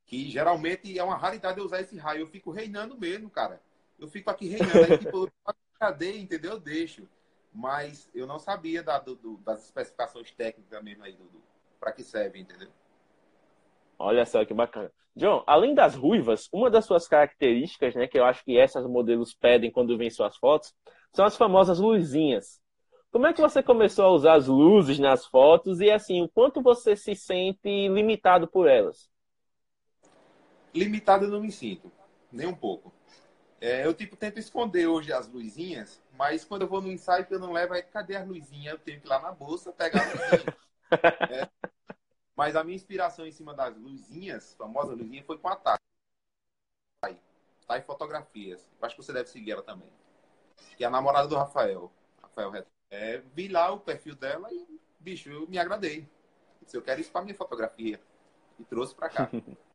Que 0.06 0.30
geralmente 0.30 0.97
é 0.97 1.04
uma 1.04 1.18
raridade 1.18 1.60
eu 1.60 1.66
usar 1.66 1.82
esse 1.82 1.97
raio. 1.97 2.22
Eu 2.22 2.28
fico 2.28 2.51
reinando 2.51 2.97
mesmo, 2.97 3.30
cara. 3.30 3.62
Eu 3.99 4.08
fico 4.08 4.30
aqui 4.30 4.47
reinando, 4.47 4.84
aí 4.84 4.97
tipo, 4.97 5.32
cadeia, 5.80 6.20
entendeu? 6.20 6.54
Eu 6.54 6.60
deixo. 6.60 7.08
Mas 7.54 8.10
eu 8.14 8.26
não 8.26 8.39
sabia 8.39 8.82
da, 8.82 8.99
do, 8.99 9.38
das 9.38 9.66
especificações 9.66 10.32
técnicas 10.32 10.84
mesmo 10.84 11.04
aí, 11.04 11.14
do, 11.14 11.43
para 11.80 11.91
que 11.91 12.04
serve, 12.04 12.39
entendeu? 12.39 12.70
Olha 13.99 14.26
só 14.26 14.43
que 14.43 14.54
bacana. 14.54 14.91
John, 15.16 15.43
além 15.45 15.76
das 15.76 15.93
ruivas, 15.93 16.49
uma 16.51 16.72
das 16.72 16.86
suas 16.86 17.08
características, 17.08 17.93
né, 17.93 18.08
que 18.08 18.18
eu 18.18 18.26
acho 18.26 18.43
que 18.43 18.58
essas 18.58 18.88
modelos 18.88 19.34
pedem 19.34 19.72
quando 19.72 19.97
vêm 19.97 20.10
suas 20.10 20.36
fotos, 20.38 20.74
são 21.14 21.24
as 21.24 21.38
famosas 21.38 21.80
luzinhas. 21.80 22.60
Como 23.12 23.28
é 23.28 23.34
que 23.34 23.41
você 23.41 23.62
começou 23.62 24.06
a 24.06 24.12
usar 24.12 24.34
as 24.34 24.47
luzes 24.47 24.97
nas 24.97 25.24
fotos 25.28 25.80
e 25.80 25.91
assim, 25.91 26.24
o 26.24 26.30
quanto 26.30 26.64
você 26.64 26.95
se 26.95 27.14
sente 27.14 27.88
limitado 27.88 28.47
por 28.47 28.68
elas? 28.68 29.08
Limitado 30.74 31.26
eu 31.26 31.30
não 31.30 31.42
me 31.42 31.52
sinto, 31.52 31.92
nem 32.32 32.48
um 32.48 32.56
pouco. 32.56 32.92
É, 33.62 33.86
eu 33.86 33.94
tipo 33.94 34.18
tento 34.18 34.40
esconder 34.40 34.88
hoje 34.88 35.14
as 35.14 35.28
luzinhas, 35.28 36.02
mas 36.18 36.44
quando 36.44 36.64
eu 36.64 36.68
vou 36.68 36.82
no 36.82 36.92
ensaio 36.92 37.26
que 37.26 37.34
eu 37.34 37.40
não 37.40 37.54
levo, 37.54 37.74
aí 37.74 37.84
cadê 37.84 38.16
as 38.16 38.28
luzinhas? 38.28 38.74
Eu 38.74 38.80
tenho 38.80 39.00
que 39.00 39.08
ir 39.08 39.10
lá 39.10 39.20
na 39.20 39.32
bolsa 39.32 39.72
pegar 39.72 40.02
as 40.02 40.14
luzinhas. 40.14 40.56
é. 41.32 41.50
Mas 42.36 42.56
a 42.56 42.64
minha 42.64 42.76
inspiração 42.76 43.26
em 43.26 43.32
cima 43.32 43.54
das 43.54 43.78
luzinhas, 43.78 44.54
famosa 44.56 44.94
luzinha, 44.94 45.24
foi 45.24 45.38
com 45.38 45.48
a 45.48 45.56
Thay. 45.56 45.78
Thay 47.68 47.82
Fotografias. 47.84 48.70
Eu 48.80 48.86
acho 48.86 48.96
que 48.96 49.04
você 49.04 49.14
deve 49.14 49.30
seguir 49.30 49.52
ela 49.52 49.64
também. 49.64 49.90
Que 50.76 50.84
é 50.84 50.88
a 50.88 50.90
namorada 50.90 51.28
do 51.28 51.36
Rafael. 51.36 51.92
Rafael 52.22 52.66
é, 52.90 53.22
vi 53.34 53.48
lá 53.48 53.72
o 53.72 53.80
perfil 53.80 54.16
dela 54.16 54.52
e, 54.52 54.80
bicho, 55.00 55.30
eu 55.30 55.48
me 55.48 55.58
agradei. 55.58 56.08
Eu 56.72 56.82
quero 56.82 57.02
isso 57.02 57.12
para 57.12 57.22
minha 57.22 57.36
fotografia. 57.36 58.00
E 58.60 58.64
trouxe 58.66 58.94
para 58.94 59.10
cá. 59.10 59.30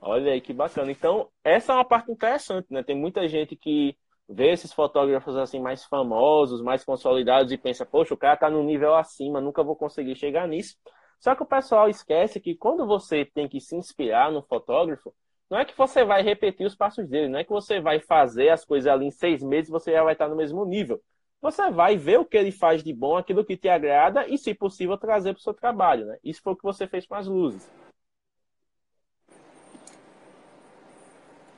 Olha 0.00 0.32
aí 0.32 0.40
que 0.40 0.52
bacana. 0.52 0.90
Então, 0.90 1.28
essa 1.42 1.72
é 1.72 1.76
uma 1.76 1.84
parte 1.84 2.10
interessante, 2.10 2.66
né? 2.70 2.82
Tem 2.82 2.96
muita 2.96 3.26
gente 3.28 3.56
que 3.56 3.96
vê 4.28 4.52
esses 4.52 4.72
fotógrafos 4.72 5.36
assim 5.36 5.60
mais 5.60 5.84
famosos, 5.84 6.62
mais 6.62 6.84
consolidados 6.84 7.52
e 7.52 7.58
pensa, 7.58 7.84
poxa, 7.84 8.14
o 8.14 8.16
cara 8.16 8.36
tá 8.36 8.50
no 8.50 8.62
nível 8.62 8.94
acima, 8.94 9.40
nunca 9.40 9.62
vou 9.62 9.76
conseguir 9.76 10.16
chegar 10.16 10.48
nisso. 10.48 10.76
Só 11.20 11.34
que 11.34 11.42
o 11.42 11.46
pessoal 11.46 11.88
esquece 11.88 12.40
que 12.40 12.54
quando 12.54 12.86
você 12.86 13.24
tem 13.24 13.48
que 13.48 13.60
se 13.60 13.76
inspirar 13.76 14.30
no 14.30 14.42
fotógrafo, 14.42 15.14
não 15.50 15.58
é 15.58 15.64
que 15.64 15.76
você 15.76 16.04
vai 16.04 16.22
repetir 16.22 16.66
os 16.66 16.74
passos 16.74 17.06
dele, 17.08 17.28
não 17.28 17.38
é 17.38 17.44
que 17.44 17.50
você 17.50 17.80
vai 17.80 18.00
fazer 18.00 18.48
as 18.48 18.64
coisas 18.64 18.90
ali 18.90 19.06
em 19.06 19.10
seis 19.10 19.42
meses 19.42 19.70
você 19.70 19.92
já 19.92 20.02
vai 20.02 20.14
estar 20.14 20.28
no 20.28 20.36
mesmo 20.36 20.64
nível. 20.64 21.00
Você 21.40 21.70
vai 21.70 21.96
ver 21.96 22.18
o 22.18 22.24
que 22.24 22.36
ele 22.36 22.50
faz 22.50 22.82
de 22.82 22.92
bom, 22.92 23.16
aquilo 23.16 23.44
que 23.44 23.56
te 23.56 23.68
agrada 23.68 24.26
e, 24.26 24.38
se 24.38 24.54
possível, 24.54 24.96
trazer 24.96 25.34
para 25.34 25.40
o 25.40 25.42
seu 25.42 25.52
trabalho. 25.52 26.06
Né? 26.06 26.18
Isso 26.24 26.40
foi 26.42 26.54
o 26.54 26.56
que 26.56 26.62
você 26.62 26.86
fez 26.86 27.06
com 27.06 27.14
as 27.14 27.26
luzes. 27.26 27.70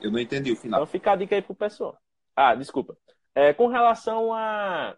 Eu 0.01 0.11
não 0.11 0.19
entendi 0.19 0.51
o 0.51 0.55
final. 0.55 0.81
Então 0.81 0.91
fica 0.91 1.11
a 1.11 1.15
dica 1.15 1.35
aí 1.35 1.41
pro 1.41 1.55
pessoal. 1.55 1.97
Ah, 2.35 2.53
desculpa. 2.55 2.97
É, 3.33 3.53
com 3.53 3.67
relação 3.67 4.33
a, 4.33 4.95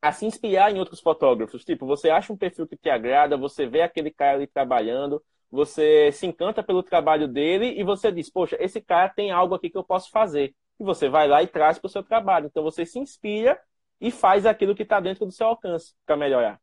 a 0.00 0.12
se 0.12 0.26
inspirar 0.26 0.72
em 0.72 0.78
outros 0.78 1.00
fotógrafos, 1.00 1.64
tipo, 1.64 1.86
você 1.86 2.10
acha 2.10 2.32
um 2.32 2.36
perfil 2.36 2.66
que 2.66 2.76
te 2.76 2.88
agrada, 2.88 3.36
você 3.36 3.66
vê 3.66 3.82
aquele 3.82 4.10
cara 4.10 4.36
ali 4.36 4.46
trabalhando, 4.46 5.22
você 5.50 6.12
se 6.12 6.26
encanta 6.26 6.62
pelo 6.62 6.82
trabalho 6.82 7.26
dele 7.26 7.78
e 7.78 7.82
você 7.82 8.12
diz, 8.12 8.30
poxa, 8.30 8.56
esse 8.60 8.80
cara 8.80 9.08
tem 9.08 9.30
algo 9.30 9.54
aqui 9.54 9.68
que 9.68 9.76
eu 9.76 9.84
posso 9.84 10.10
fazer. 10.10 10.54
E 10.78 10.84
você 10.84 11.08
vai 11.08 11.28
lá 11.28 11.42
e 11.42 11.46
traz 11.46 11.78
para 11.78 11.86
o 11.86 11.90
seu 11.90 12.02
trabalho. 12.02 12.46
Então 12.46 12.62
você 12.62 12.86
se 12.86 12.98
inspira 12.98 13.60
e 14.00 14.10
faz 14.10 14.46
aquilo 14.46 14.74
que 14.74 14.82
está 14.82 15.00
dentro 15.00 15.26
do 15.26 15.32
seu 15.32 15.46
alcance 15.46 15.94
para 16.06 16.16
melhorar. 16.16 16.60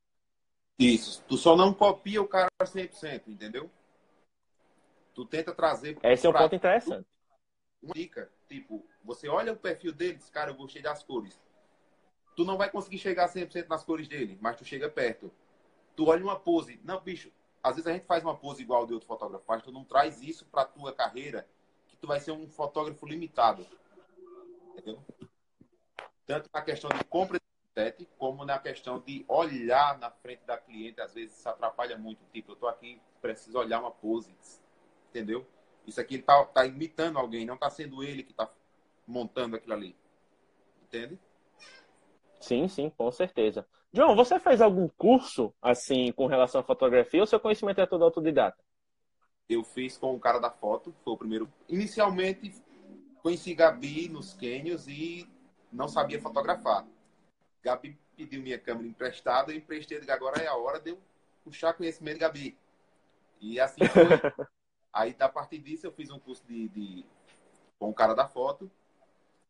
Isso. 0.80 1.24
Tu 1.28 1.38
só 1.38 1.56
não 1.56 1.74
copia 1.74 2.22
o 2.22 2.28
cara 2.28 2.48
100%, 2.64 3.28
entendeu? 3.28 3.70
Tu 5.14 5.26
tenta 5.26 5.54
trazer. 5.54 5.98
Esse 6.04 6.26
é 6.26 6.30
um 6.30 6.34
ponto 6.34 6.56
interessante. 6.56 7.08
Uma 7.82 7.94
dica, 7.94 8.32
tipo, 8.48 8.86
você 9.04 9.28
olha 9.28 9.54
o 9.54 9.58
perfil 9.58 9.94
dele 9.94 10.16
diz, 10.16 10.30
cara, 10.30 10.52
eu 10.52 10.56
gostei 10.56 10.82
das 10.82 11.04
cores. 11.04 11.40
Tu 12.36 12.44
não 12.46 12.58
vai 12.58 12.70
conseguir 12.70 12.98
chegar 12.98 13.28
100% 13.28 13.68
nas 13.68 13.84
cores 13.84 14.08
dele, 14.08 14.38
mas 14.42 14.58
tu 14.58 14.66
chega 14.66 14.90
perto. 14.90 15.32
Tu 15.96 16.06
olha 16.06 16.24
uma 16.24 16.40
pose. 16.40 16.80
Não, 16.84 17.00
bicho, 17.00 17.32
às 17.64 17.76
vezes 17.76 17.88
a 17.88 17.94
gente 17.94 18.06
faz 18.06 18.24
uma 18.24 18.36
pose 18.36 18.62
igual 18.62 18.86
de 18.86 18.94
outro 18.94 19.08
fotógrafo, 19.08 19.46
mas 19.48 19.64
tu 19.64 19.72
não 19.72 19.84
traz 19.84 20.22
isso 20.22 20.46
para 20.46 20.66
tua 20.66 20.94
carreira, 20.94 21.48
que 21.88 21.96
tu 21.96 22.08
vai 22.08 22.20
ser 22.20 22.32
um 22.32 22.48
fotógrafo 22.48 23.06
limitado. 23.06 23.66
Entendeu? 24.72 25.04
Tanto 26.26 26.50
na 26.54 26.62
questão 26.62 26.90
de 26.90 27.04
compra 27.06 27.40
de 27.76 28.06
como 28.18 28.44
na 28.44 28.58
questão 28.58 29.00
de 29.00 29.24
olhar 29.28 30.00
na 30.00 30.10
frente 30.10 30.44
da 30.46 30.58
cliente, 30.58 31.00
às 31.00 31.14
vezes 31.14 31.38
isso 31.38 31.48
atrapalha 31.48 31.96
muito. 31.96 32.26
Tipo, 32.34 32.54
eu 32.54 32.56
tô 32.56 32.68
aqui, 32.68 33.00
preciso 33.22 33.58
olhar 33.58 33.80
uma 33.80 33.92
pose, 33.92 34.36
entendeu? 35.10 35.46
Isso 35.88 36.02
aqui 36.02 36.16
ele 36.16 36.24
tá, 36.24 36.44
tá 36.46 36.66
imitando 36.66 37.18
alguém, 37.18 37.46
não 37.46 37.58
tá 37.58 37.70
sendo 37.70 38.04
ele 38.04 38.22
que 38.22 38.34
tá 38.34 38.52
montando 39.08 39.56
aquilo 39.56 39.74
ali. 39.74 39.96
Entende? 40.84 41.18
Sim, 42.42 42.68
sim, 42.68 42.90
com 42.90 43.10
certeza. 43.10 43.66
John, 43.94 44.14
você 44.16 44.38
fez 44.38 44.62
algum 44.62 44.90
curso, 44.90 45.54
assim, 45.62 46.12
com 46.12 46.28
relação 46.28 46.60
à 46.60 46.64
fotografia 46.64 47.22
ou 47.22 47.26
seu 47.26 47.40
conhecimento 47.40 47.80
é 47.80 47.86
todo 47.86 48.04
autodidata? 48.04 48.62
Eu 49.50 49.64
fiz 49.64 49.98
com 49.98 50.14
o 50.14 50.20
cara 50.20 50.40
da 50.40 50.52
foto, 50.52 50.94
foi 51.04 51.14
o 51.14 51.18
primeiro. 51.18 51.52
Inicialmente, 51.70 52.54
conheci 53.24 53.56
Gabi 53.56 54.10
nos 54.10 54.34
Quênios 54.34 54.88
e 54.90 55.28
não 55.72 55.88
sabia 55.88 56.22
fotografar. 56.22 56.86
Gabi 57.64 57.98
pediu 58.16 58.42
minha 58.42 58.60
câmera 58.60 58.88
emprestada, 58.88 59.54
eu 59.54 59.58
emprestei, 59.58 60.02
agora 60.10 60.42
é 60.42 60.48
a 60.48 60.56
hora 60.56 60.80
de 60.80 60.92
eu 60.92 61.00
puxar 61.46 61.74
conhecimento 61.74 62.16
de 62.16 62.20
Gabi. 62.20 62.58
E 63.40 63.58
assim 63.60 63.86
foi. 63.86 64.04
Aí, 64.98 65.16
a 65.20 65.30
partir 65.30 65.60
disso, 65.60 65.86
eu 65.86 65.92
fiz 65.92 66.10
um 66.10 66.18
curso 66.18 66.44
de, 66.48 66.68
de 66.70 67.06
com 67.78 67.88
o 67.88 67.94
cara 67.94 68.16
da 68.16 68.28
foto. 68.28 68.70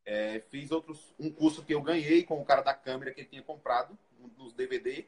É, 0.05 0.41
fiz 0.49 0.71
outros, 0.71 1.15
um 1.17 1.31
curso 1.31 1.63
que 1.63 1.73
eu 1.73 1.81
ganhei 1.81 2.23
com 2.23 2.41
o 2.41 2.45
cara 2.45 2.61
da 2.61 2.73
câmera 2.73 3.13
que 3.13 3.21
ele 3.21 3.29
tinha 3.29 3.41
comprado 3.41 3.97
nos 4.37 4.51
DVD. 4.51 5.05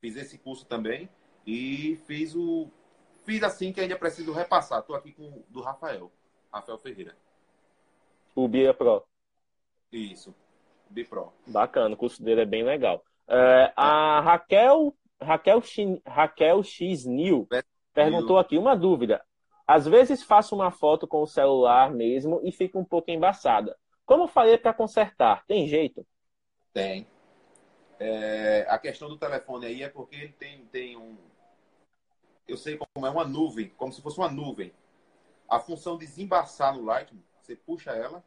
Fiz 0.00 0.16
esse 0.16 0.38
curso 0.38 0.64
também. 0.64 1.06
E 1.46 1.96
fiz 2.06 2.34
o. 2.34 2.70
Fiz 3.26 3.42
assim 3.42 3.74
que 3.74 3.80
ainda 3.80 3.94
preciso 3.94 4.32
repassar. 4.32 4.80
Estou 4.80 4.96
aqui 4.96 5.12
com 5.12 5.24
o 5.24 5.44
do 5.50 5.60
Rafael. 5.60 6.10
Rafael 6.50 6.78
Ferreira. 6.78 7.14
O 8.34 8.48
Bia 8.48 8.72
Pro. 8.72 9.04
Isso. 9.92 10.34
Bipro. 10.88 11.30
Bacana, 11.46 11.94
o 11.94 11.98
curso 11.98 12.22
dele 12.22 12.40
é 12.40 12.46
bem 12.46 12.62
legal. 12.62 13.04
É, 13.28 13.72
a 13.76 14.20
Raquel, 14.20 14.96
Raquel, 15.20 15.62
Raquel 16.06 16.62
X 16.62 17.04
New 17.04 17.46
perguntou 17.92 18.38
aqui 18.38 18.56
uma 18.56 18.74
dúvida. 18.74 19.22
Às 19.66 19.86
vezes 19.86 20.22
faço 20.22 20.54
uma 20.54 20.70
foto 20.70 21.06
com 21.06 21.22
o 21.22 21.26
celular 21.26 21.90
mesmo 21.90 22.40
e 22.42 22.52
fica 22.52 22.78
um 22.78 22.84
pouco 22.84 23.10
embaçada. 23.10 23.76
Como 24.04 24.26
falei 24.26 24.58
para 24.58 24.74
consertar? 24.74 25.44
Tem 25.46 25.66
jeito? 25.66 26.06
Tem. 26.72 27.06
É, 27.98 28.66
a 28.68 28.78
questão 28.78 29.08
do 29.08 29.16
telefone 29.16 29.66
aí 29.66 29.82
é 29.82 29.88
porque 29.88 30.16
ele 30.16 30.32
tem, 30.32 30.64
tem 30.66 30.96
um. 30.96 31.16
Eu 32.48 32.56
sei 32.56 32.76
como 32.76 33.06
é 33.06 33.10
uma 33.10 33.24
nuvem, 33.24 33.68
como 33.76 33.92
se 33.92 34.02
fosse 34.02 34.18
uma 34.18 34.30
nuvem. 34.30 34.72
A 35.48 35.60
função 35.60 35.96
de 35.96 36.06
desembaçar 36.06 36.74
no 36.74 36.84
Lightroom, 36.84 37.20
você 37.40 37.54
puxa 37.54 37.92
ela 37.92 38.24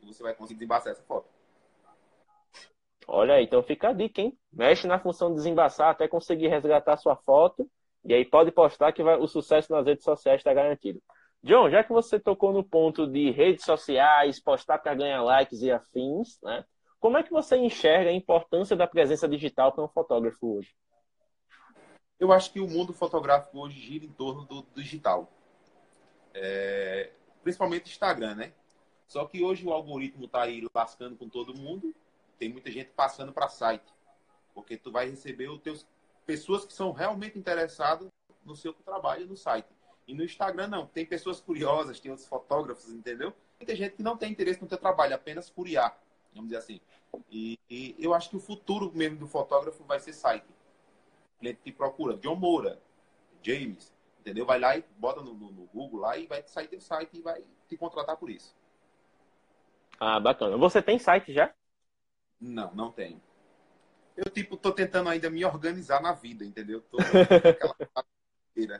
e 0.00 0.06
você 0.06 0.22
vai 0.22 0.34
conseguir 0.34 0.58
desembaçar 0.60 0.92
essa 0.92 1.02
foto. 1.02 1.28
Olha 3.06 3.34
aí, 3.34 3.44
então 3.44 3.62
fica 3.62 3.88
a 3.88 3.92
dica, 3.92 4.20
hein? 4.20 4.38
Mexe 4.52 4.86
na 4.86 4.98
função 4.98 5.30
de 5.30 5.36
desembaçar 5.36 5.90
até 5.90 6.06
conseguir 6.06 6.48
resgatar 6.48 6.96
sua 6.96 7.16
foto. 7.16 7.68
E 8.04 8.12
aí 8.12 8.24
pode 8.24 8.50
postar 8.50 8.92
que 8.92 9.02
vai, 9.02 9.16
o 9.16 9.26
sucesso 9.26 9.72
nas 9.72 9.86
redes 9.86 10.04
sociais 10.04 10.40
está 10.40 10.52
garantido. 10.52 11.00
John, 11.42 11.70
já 11.70 11.82
que 11.82 11.92
você 11.92 12.20
tocou 12.20 12.52
no 12.52 12.62
ponto 12.62 13.06
de 13.06 13.30
redes 13.30 13.64
sociais, 13.64 14.40
postar 14.40 14.78
para 14.78 14.94
ganhar 14.94 15.22
likes 15.22 15.60
e 15.62 15.70
afins, 15.70 16.40
né? 16.42 16.64
Como 17.00 17.16
é 17.16 17.22
que 17.22 17.32
você 17.32 17.56
enxerga 17.56 18.10
a 18.10 18.12
importância 18.12 18.76
da 18.76 18.86
presença 18.86 19.28
digital 19.28 19.72
para 19.72 19.82
um 19.82 19.88
fotógrafo 19.88 20.58
hoje? 20.58 20.72
Eu 22.18 22.32
acho 22.32 22.52
que 22.52 22.60
o 22.60 22.68
mundo 22.68 22.92
fotográfico 22.92 23.58
hoje 23.58 23.80
gira 23.80 24.04
em 24.04 24.12
torno 24.12 24.44
do 24.44 24.64
digital. 24.74 25.28
É... 26.32 27.10
Principalmente 27.42 27.90
Instagram, 27.90 28.36
né? 28.36 28.52
Só 29.08 29.24
que 29.24 29.42
hoje 29.42 29.66
o 29.66 29.72
algoritmo 29.72 30.26
está 30.26 30.42
aí 30.42 30.64
lascando 30.72 31.16
com 31.16 31.28
todo 31.28 31.52
mundo. 31.52 31.92
Tem 32.38 32.48
muita 32.48 32.70
gente 32.70 32.90
passando 32.90 33.32
para 33.32 33.48
site. 33.48 33.92
Porque 34.54 34.76
tu 34.76 34.92
vai 34.92 35.10
receber 35.10 35.48
os 35.48 35.60
teus 35.60 35.84
pessoas 36.32 36.64
que 36.64 36.72
são 36.72 36.92
realmente 36.92 37.38
interessadas 37.38 38.08
no 38.42 38.56
seu 38.56 38.72
trabalho 38.72 39.26
no 39.26 39.36
site. 39.36 39.68
E 40.08 40.14
no 40.14 40.24
Instagram 40.24 40.66
não, 40.66 40.86
tem 40.86 41.04
pessoas 41.04 41.42
curiosas, 41.42 42.00
tem 42.00 42.10
outros 42.10 42.26
fotógrafos, 42.26 42.90
entendeu? 42.90 43.34
E 43.60 43.66
tem 43.66 43.76
gente 43.76 43.96
que 43.96 44.02
não 44.02 44.16
tem 44.16 44.32
interesse 44.32 44.62
no 44.62 44.66
teu 44.66 44.78
trabalho, 44.78 45.14
apenas 45.14 45.50
curiar, 45.50 45.94
vamos 46.34 46.48
dizer 46.48 46.56
assim. 46.58 46.80
E, 47.30 47.58
e, 47.68 47.94
eu 47.98 48.14
acho 48.14 48.30
que 48.30 48.36
o 48.36 48.40
futuro 48.40 48.90
mesmo 48.94 49.18
do 49.18 49.26
fotógrafo 49.26 49.84
vai 49.84 50.00
ser 50.00 50.14
site. 50.14 50.46
O 51.36 51.40
cliente 51.40 51.60
te 51.62 51.70
procura, 51.70 52.16
John 52.16 52.36
Moura, 52.36 52.80
James, 53.42 53.92
entendeu? 54.18 54.46
Vai 54.46 54.58
lá 54.58 54.74
e 54.74 54.82
bota 54.96 55.20
no, 55.20 55.34
no, 55.34 55.52
no 55.52 55.66
Google 55.66 56.00
lá 56.00 56.16
e 56.16 56.26
vai 56.26 56.42
sair 56.46 56.66
teu 56.66 56.80
site 56.80 57.18
e 57.18 57.20
vai 57.20 57.44
te 57.68 57.76
contratar 57.76 58.16
por 58.16 58.30
isso. 58.30 58.56
Ah, 60.00 60.18
bacana. 60.18 60.56
Você 60.56 60.80
tem 60.80 60.98
site 60.98 61.30
já? 61.34 61.52
Não, 62.40 62.74
não 62.74 62.90
tenho. 62.90 63.20
Eu, 64.16 64.30
tipo, 64.30 64.56
tô 64.56 64.72
tentando 64.72 65.08
ainda 65.08 65.30
me 65.30 65.44
organizar 65.44 66.00
na 66.00 66.12
vida, 66.12 66.44
entendeu? 66.44 66.80
Tô 66.82 66.98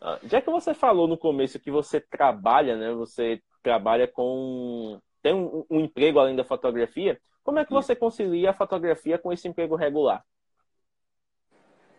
ah, 0.00 0.20
Já 0.22 0.40
que 0.40 0.50
você 0.50 0.72
falou 0.72 1.08
no 1.08 1.18
começo 1.18 1.58
que 1.58 1.70
você 1.70 2.00
trabalha, 2.00 2.76
né? 2.76 2.92
Você 2.94 3.42
trabalha 3.62 4.06
com. 4.06 5.00
tem 5.20 5.34
um, 5.34 5.64
um 5.68 5.80
emprego 5.80 6.18
além 6.18 6.36
da 6.36 6.44
fotografia. 6.44 7.20
Como 7.42 7.58
é 7.58 7.64
que 7.64 7.72
você 7.72 7.96
concilia 7.96 8.50
a 8.50 8.54
fotografia 8.54 9.18
com 9.18 9.32
esse 9.32 9.48
emprego 9.48 9.74
regular? 9.74 10.24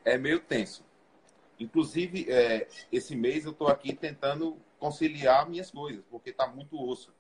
É 0.06 0.18
meio 0.18 0.40
tenso. 0.40 0.86
Inclusive, 1.60 2.32
é, 2.32 2.68
esse 2.92 3.16
mês 3.16 3.44
eu 3.46 3.52
estou 3.52 3.68
aqui 3.68 3.94
tentando 3.94 4.58
conciliar 4.80 5.50
minhas 5.50 5.70
coisas, 5.70 6.04
porque 6.10 6.30
está 6.30 6.48
muito 6.48 6.82
osso. 6.82 7.14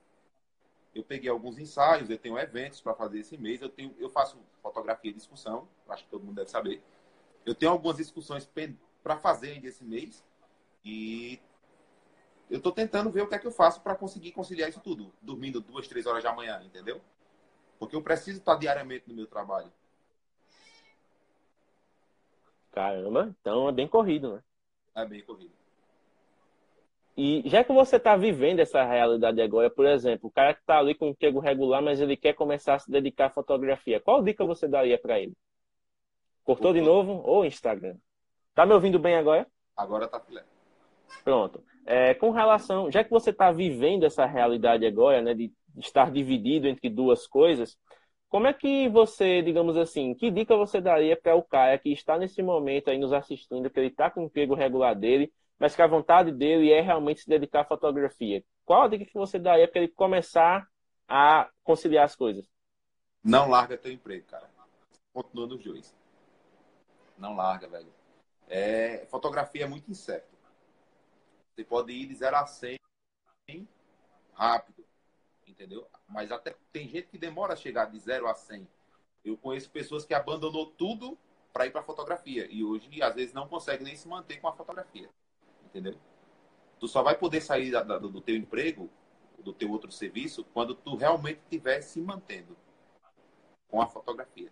Eu 0.93 1.03
peguei 1.03 1.29
alguns 1.29 1.57
ensaios, 1.57 2.09
eu 2.09 2.17
tenho 2.17 2.37
eventos 2.37 2.81
para 2.81 2.93
fazer 2.93 3.19
esse 3.19 3.37
mês, 3.37 3.61
eu, 3.61 3.69
tenho, 3.69 3.95
eu 3.99 4.09
faço 4.09 4.37
fotografia 4.61 5.11
e 5.11 5.13
discussão, 5.13 5.67
acho 5.87 6.03
que 6.03 6.09
todo 6.09 6.23
mundo 6.23 6.35
deve 6.35 6.49
saber. 6.49 6.81
Eu 7.45 7.53
tenho 7.53 7.71
algumas 7.71 7.97
discussões 7.97 8.49
para 9.03 9.17
fazer 9.17 9.51
ainda 9.51 9.67
esse 9.67 9.83
mês 9.83 10.23
e 10.83 11.39
eu 12.49 12.57
estou 12.57 12.71
tentando 12.71 13.11
ver 13.11 13.21
o 13.21 13.27
que 13.27 13.35
é 13.35 13.39
que 13.39 13.45
eu 13.45 13.51
faço 13.51 13.81
para 13.81 13.95
conseguir 13.95 14.31
conciliar 14.31 14.69
isso 14.69 14.79
tudo, 14.79 15.13
dormindo 15.21 15.61
duas, 15.61 15.87
três 15.87 16.07
horas 16.07 16.23
da 16.23 16.33
manhã, 16.33 16.61
entendeu? 16.63 16.99
Porque 17.77 17.95
eu 17.95 18.01
preciso 18.01 18.39
estar 18.39 18.55
diariamente 18.55 19.07
no 19.07 19.13
meu 19.13 19.27
trabalho. 19.27 19.71
Caramba, 22.71 23.35
então 23.39 23.69
é 23.69 23.71
bem 23.71 23.87
corrido, 23.87 24.35
né? 24.35 24.43
É 24.95 25.05
bem 25.05 25.23
corrido. 25.23 25.58
E 27.21 27.43
já 27.49 27.65
que 27.65 27.73
você 27.73 27.97
está 27.97 28.15
vivendo 28.15 28.61
essa 28.61 28.81
realidade 28.81 29.41
agora, 29.41 29.69
por 29.69 29.85
exemplo, 29.85 30.29
o 30.29 30.31
cara 30.31 30.53
que 30.53 30.61
está 30.61 30.79
ali 30.79 30.95
com 30.95 31.07
um 31.07 31.09
emprego 31.09 31.41
regular, 31.41 31.81
mas 31.81 31.99
ele 31.99 32.15
quer 32.15 32.31
começar 32.31 32.75
a 32.75 32.79
se 32.79 32.89
dedicar 32.89 33.25
à 33.25 33.29
fotografia, 33.29 33.99
qual 33.99 34.23
dica 34.23 34.45
você 34.45 34.69
daria 34.69 34.97
para 34.97 35.19
ele? 35.19 35.33
Cortou 36.45 36.71
de 36.71 36.79
novo 36.79 37.21
ou 37.25 37.43
Instagram? 37.43 37.97
Tá 38.55 38.65
me 38.65 38.73
ouvindo 38.73 38.97
bem 38.97 39.17
agora? 39.17 39.45
Agora 39.75 40.07
tá 40.07 40.17
filé. 40.21 40.45
Pronto. 41.21 41.61
É, 41.85 42.13
com 42.13 42.31
relação, 42.31 42.89
já 42.89 43.03
que 43.03 43.11
você 43.11 43.31
está 43.31 43.51
vivendo 43.51 44.05
essa 44.05 44.25
realidade 44.25 44.85
agora, 44.85 45.21
né, 45.21 45.33
de 45.33 45.51
estar 45.77 46.09
dividido 46.09 46.69
entre 46.69 46.89
duas 46.89 47.27
coisas, 47.27 47.77
como 48.29 48.47
é 48.47 48.53
que 48.53 48.87
você, 48.87 49.41
digamos 49.41 49.75
assim, 49.75 50.13
que 50.13 50.31
dica 50.31 50.55
você 50.55 50.79
daria 50.79 51.17
para 51.17 51.35
o 51.35 51.43
cara 51.43 51.77
que 51.77 51.91
está 51.91 52.17
nesse 52.17 52.41
momento 52.41 52.89
aí 52.89 52.97
nos 52.97 53.11
assistindo, 53.11 53.69
que 53.69 53.77
ele 53.77 53.87
está 53.87 54.09
com 54.09 54.21
o 54.21 54.23
emprego 54.23 54.55
regular 54.55 54.95
dele, 54.95 55.29
mas 55.59 55.75
que 55.75 55.81
a 55.81 55.87
vontade 55.87 56.31
dele 56.31 56.71
é 56.71 56.81
realmente 56.81 57.21
se 57.21 57.29
dedicar 57.29 57.61
à 57.61 57.65
fotografia? 57.65 58.43
Qual 58.65 58.83
a 58.83 58.87
dica 58.87 59.05
que 59.05 59.13
você 59.13 59.37
daria 59.37 59.67
para 59.67 59.81
ele 59.81 59.91
começar 59.91 60.67
a 61.07 61.49
conciliar 61.63 62.05
as 62.05 62.15
coisas? 62.15 62.49
Não 63.23 63.49
larga 63.49 63.77
teu 63.77 63.91
emprego, 63.91 64.25
cara. 64.25 64.49
Continua 65.11 65.47
nos 65.47 65.63
dois. 65.63 65.95
Não 67.17 67.35
larga, 67.35 67.67
velho. 67.67 67.93
É, 68.47 69.05
fotografia 69.07 69.65
é 69.65 69.67
muito 69.67 69.91
incerto. 69.91 70.37
Você 71.53 71.63
pode 71.65 71.91
ir 71.91 72.07
de 72.07 72.15
0 72.15 72.37
a 72.37 72.45
100 72.45 72.79
rápido, 74.33 74.85
entendeu? 75.45 75.85
Mas 76.07 76.31
até 76.31 76.55
tem 76.71 76.87
gente 76.87 77.09
que 77.09 77.17
demora 77.17 77.53
a 77.53 77.57
chegar 77.57 77.85
de 77.85 77.99
0 77.99 78.27
a 78.27 78.33
100. 78.33 78.65
Eu 79.25 79.35
conheço 79.35 79.69
pessoas 79.69 80.05
que 80.05 80.13
abandonou 80.13 80.67
tudo 80.67 81.17
para 81.51 81.65
ir 81.65 81.71
para 81.71 81.83
fotografia 81.83 82.47
e 82.49 82.63
hoje 82.63 83.01
às 83.01 83.13
vezes 83.13 83.33
não 83.33 83.47
consegue 83.47 83.83
nem 83.83 83.95
se 83.95 84.07
manter 84.07 84.39
com 84.39 84.47
a 84.47 84.53
fotografia, 84.53 85.09
entendeu? 85.69 85.95
Tu 86.79 86.87
só 86.87 87.01
vai 87.01 87.17
poder 87.17 87.41
sair 87.41 87.71
da, 87.71 87.83
da, 87.83 87.97
do 87.97 88.21
teu 88.21 88.35
emprego, 88.35 88.89
do 89.39 89.53
teu 89.53 89.71
outro 89.71 89.91
serviço, 89.91 90.45
quando 90.53 90.75
tu 90.75 90.95
realmente 90.95 91.39
estiver 91.39 91.81
se 91.81 92.01
mantendo 92.01 92.55
com 93.67 93.81
a 93.81 93.87
fotografia, 93.87 94.51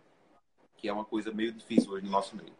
que 0.78 0.88
é 0.88 0.93
uma 0.93 1.05
coisa 1.05 1.32
meio 1.32 1.51
difícil 1.51 1.91
hoje 1.91 2.05
no 2.05 2.11
nosso 2.11 2.36
meio. 2.36 2.53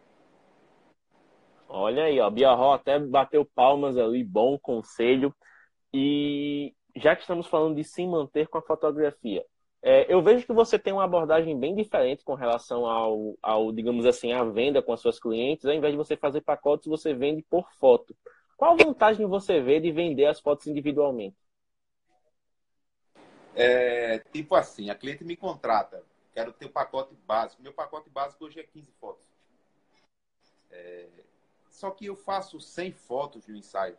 Olha 1.70 2.06
aí, 2.06 2.20
ó, 2.20 2.30
Biarro 2.30 2.72
até 2.72 2.98
bateu 2.98 3.46
palmas 3.46 3.98
ali, 3.98 4.24
bom 4.24 4.58
conselho. 4.58 5.36
E 5.94 6.74
já 6.96 7.16
que 7.16 7.22
estamos 7.22 7.48
falando 7.48 7.76
de 7.76 7.84
se 7.84 8.06
manter 8.08 8.48
com 8.48 8.58
a 8.58 8.62
fotografia, 8.62 9.46
é, 9.82 10.12
eu 10.12 10.22
vejo 10.22 10.46
que 10.46 10.54
você 10.54 10.80
tem 10.80 10.94
uma 10.94 11.04
abordagem 11.04 11.58
bem 11.58 11.76
diferente 11.76 12.24
com 12.24 12.34
relação 12.34 12.86
ao, 12.86 13.38
ao, 13.42 13.72
digamos 13.72 14.06
assim, 14.06 14.32
à 14.32 14.44
venda 14.44 14.82
com 14.82 14.94
as 14.94 15.02
suas 15.02 15.20
clientes. 15.20 15.66
Ao 15.66 15.74
invés 15.74 15.94
de 15.94 15.98
você 15.98 16.18
fazer 16.18 16.42
pacotes, 16.42 16.88
você 16.88 17.14
vende 17.14 17.44
por 17.50 17.70
foto. 17.74 18.16
Qual 18.58 18.76
vantagem 18.76 19.28
você 19.28 19.62
vê 19.62 19.80
de 19.80 19.92
vender 19.92 20.26
as 20.26 20.40
fotos 20.40 20.66
individualmente? 20.66 21.38
É, 23.56 24.18
tipo 24.32 24.56
assim, 24.56 24.90
a 24.90 24.96
cliente 24.96 25.24
me 25.24 25.38
contrata, 25.38 26.04
quero 26.34 26.52
ter 26.52 26.66
o 26.66 26.72
pacote 26.72 27.16
básico. 27.26 27.62
Meu 27.62 27.72
pacote 27.72 28.10
básico 28.10 28.46
hoje 28.46 28.60
é 28.60 28.64
15 28.64 28.92
fotos. 29.00 29.24
É, 30.72 31.08
só 31.70 31.92
que 31.92 32.08
eu 32.08 32.16
faço 32.16 32.60
100 32.60 32.92
fotos 32.94 33.48
no 33.48 33.56
ensaio. 33.56 33.98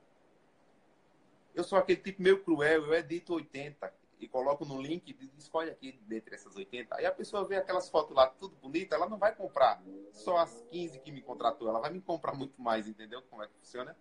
Eu 1.54 1.62
sou 1.62 1.78
aquele 1.78 2.00
tipo 2.00 2.20
meio 2.20 2.42
cruel, 2.42 2.86
eu 2.86 2.94
edito 2.94 3.34
80 3.34 3.92
e 4.20 4.26
coloco 4.26 4.64
no 4.64 4.82
link 4.82 5.09
e 5.09 5.38
escolhe 5.38 5.70
aqui 5.70 6.00
dentre 6.02 6.34
essas 6.34 6.56
80. 6.56 6.96
Aí 6.96 7.06
a 7.06 7.12
pessoa 7.12 7.44
vê 7.44 7.56
aquelas 7.56 7.88
fotos 7.88 8.14
lá, 8.14 8.26
tudo 8.26 8.56
bonito, 8.56 8.92
ela 8.92 9.09
não 9.09 9.18
vai 9.18 9.34
comprar 9.34 9.80
só 10.12 10.38
as 10.38 10.64
15 10.70 10.98
que 10.98 11.12
me 11.12 11.22
contratou, 11.22 11.68
ela 11.68 11.78
vai 11.78 11.90
me 11.90 12.00
comprar 12.00 12.34
muito 12.34 12.61
mais, 12.61 12.88
entendeu 12.88 13.22
como 13.22 13.42
é 13.42 13.46
que 13.46 13.54
funciona? 13.54 13.96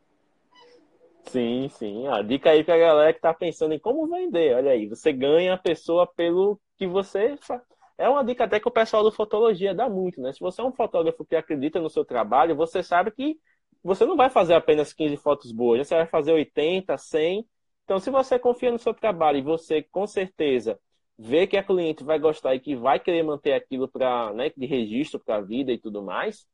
Sim, 1.27 1.67
sim. 1.69 2.07
A 2.07 2.21
dica 2.21 2.51
aí 2.51 2.63
pra 2.63 2.77
galera 2.77 3.13
que 3.13 3.19
tá 3.19 3.33
pensando 3.33 3.73
em 3.73 3.79
como 3.79 4.07
vender. 4.07 4.55
Olha 4.55 4.71
aí, 4.71 4.87
você 4.87 5.11
ganha 5.11 5.53
a 5.53 5.57
pessoa 5.57 6.07
pelo 6.07 6.59
que 6.77 6.87
você 6.87 7.35
faz. 7.41 7.61
É 7.97 8.07
uma 8.07 8.23
dica 8.23 8.43
até 8.45 8.59
que 8.59 8.67
o 8.67 8.71
pessoal 8.71 9.03
do 9.03 9.11
Fotologia 9.11 9.73
dá 9.73 9.89
muito, 9.89 10.21
né? 10.21 10.31
Se 10.31 10.39
você 10.39 10.61
é 10.61 10.63
um 10.63 10.71
fotógrafo 10.71 11.25
que 11.25 11.35
acredita 11.35 11.79
no 11.81 11.89
seu 11.89 12.05
trabalho, 12.05 12.55
você 12.55 12.81
sabe 12.83 13.11
que 13.11 13.39
você 13.83 14.05
não 14.05 14.15
vai 14.15 14.29
fazer 14.29 14.53
apenas 14.53 14.93
15 14.93 15.17
fotos 15.17 15.51
boas, 15.51 15.79
né? 15.79 15.83
você 15.83 15.95
vai 15.95 16.07
fazer 16.07 16.31
80, 16.31 16.97
100. 16.97 17.45
Então, 17.83 17.99
se 17.99 18.09
você 18.11 18.37
confia 18.37 18.71
no 18.71 18.77
seu 18.79 18.93
trabalho 18.93 19.39
e 19.39 19.41
você, 19.41 19.81
com 19.81 20.05
certeza, 20.05 20.79
vê 21.17 21.47
que 21.47 21.57
a 21.57 21.63
cliente 21.63 22.03
vai 22.03 22.19
gostar 22.19 22.53
e 22.55 22.59
que 22.59 22.75
vai 22.75 22.99
querer 22.99 23.23
manter 23.23 23.53
aquilo 23.53 23.87
para 23.87 24.31
né, 24.33 24.51
de 24.55 24.65
registro 24.65 25.19
para 25.19 25.37
a 25.37 25.41
vida 25.41 25.71
e 25.71 25.79
tudo 25.79 26.03
mais, 26.03 26.47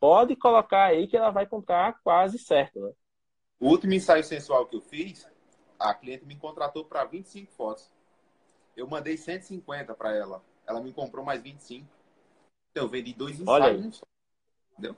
pode 0.00 0.34
colocar 0.36 0.86
aí 0.86 1.06
que 1.06 1.16
ela 1.16 1.30
vai 1.30 1.46
comprar 1.46 1.94
quase 2.02 2.38
certo. 2.38 2.80
Né? 2.80 2.92
O 3.60 3.68
último 3.68 3.92
ensaio 3.92 4.22
sensual 4.22 4.66
que 4.66 4.76
eu 4.76 4.80
fiz, 4.80 5.26
a 5.78 5.92
cliente 5.94 6.24
me 6.24 6.36
contratou 6.36 6.84
para 6.84 7.04
25 7.04 7.52
fotos. 7.52 7.90
Eu 8.76 8.86
mandei 8.86 9.16
150 9.16 9.94
para 9.94 10.14
ela. 10.14 10.42
Ela 10.66 10.80
me 10.80 10.92
comprou 10.92 11.24
mais 11.24 11.42
25. 11.42 11.86
Então, 12.70 12.84
eu 12.84 12.88
vendi 12.88 13.12
dois 13.12 13.40
ensaios. 13.40 14.02
Entendeu? 14.72 14.96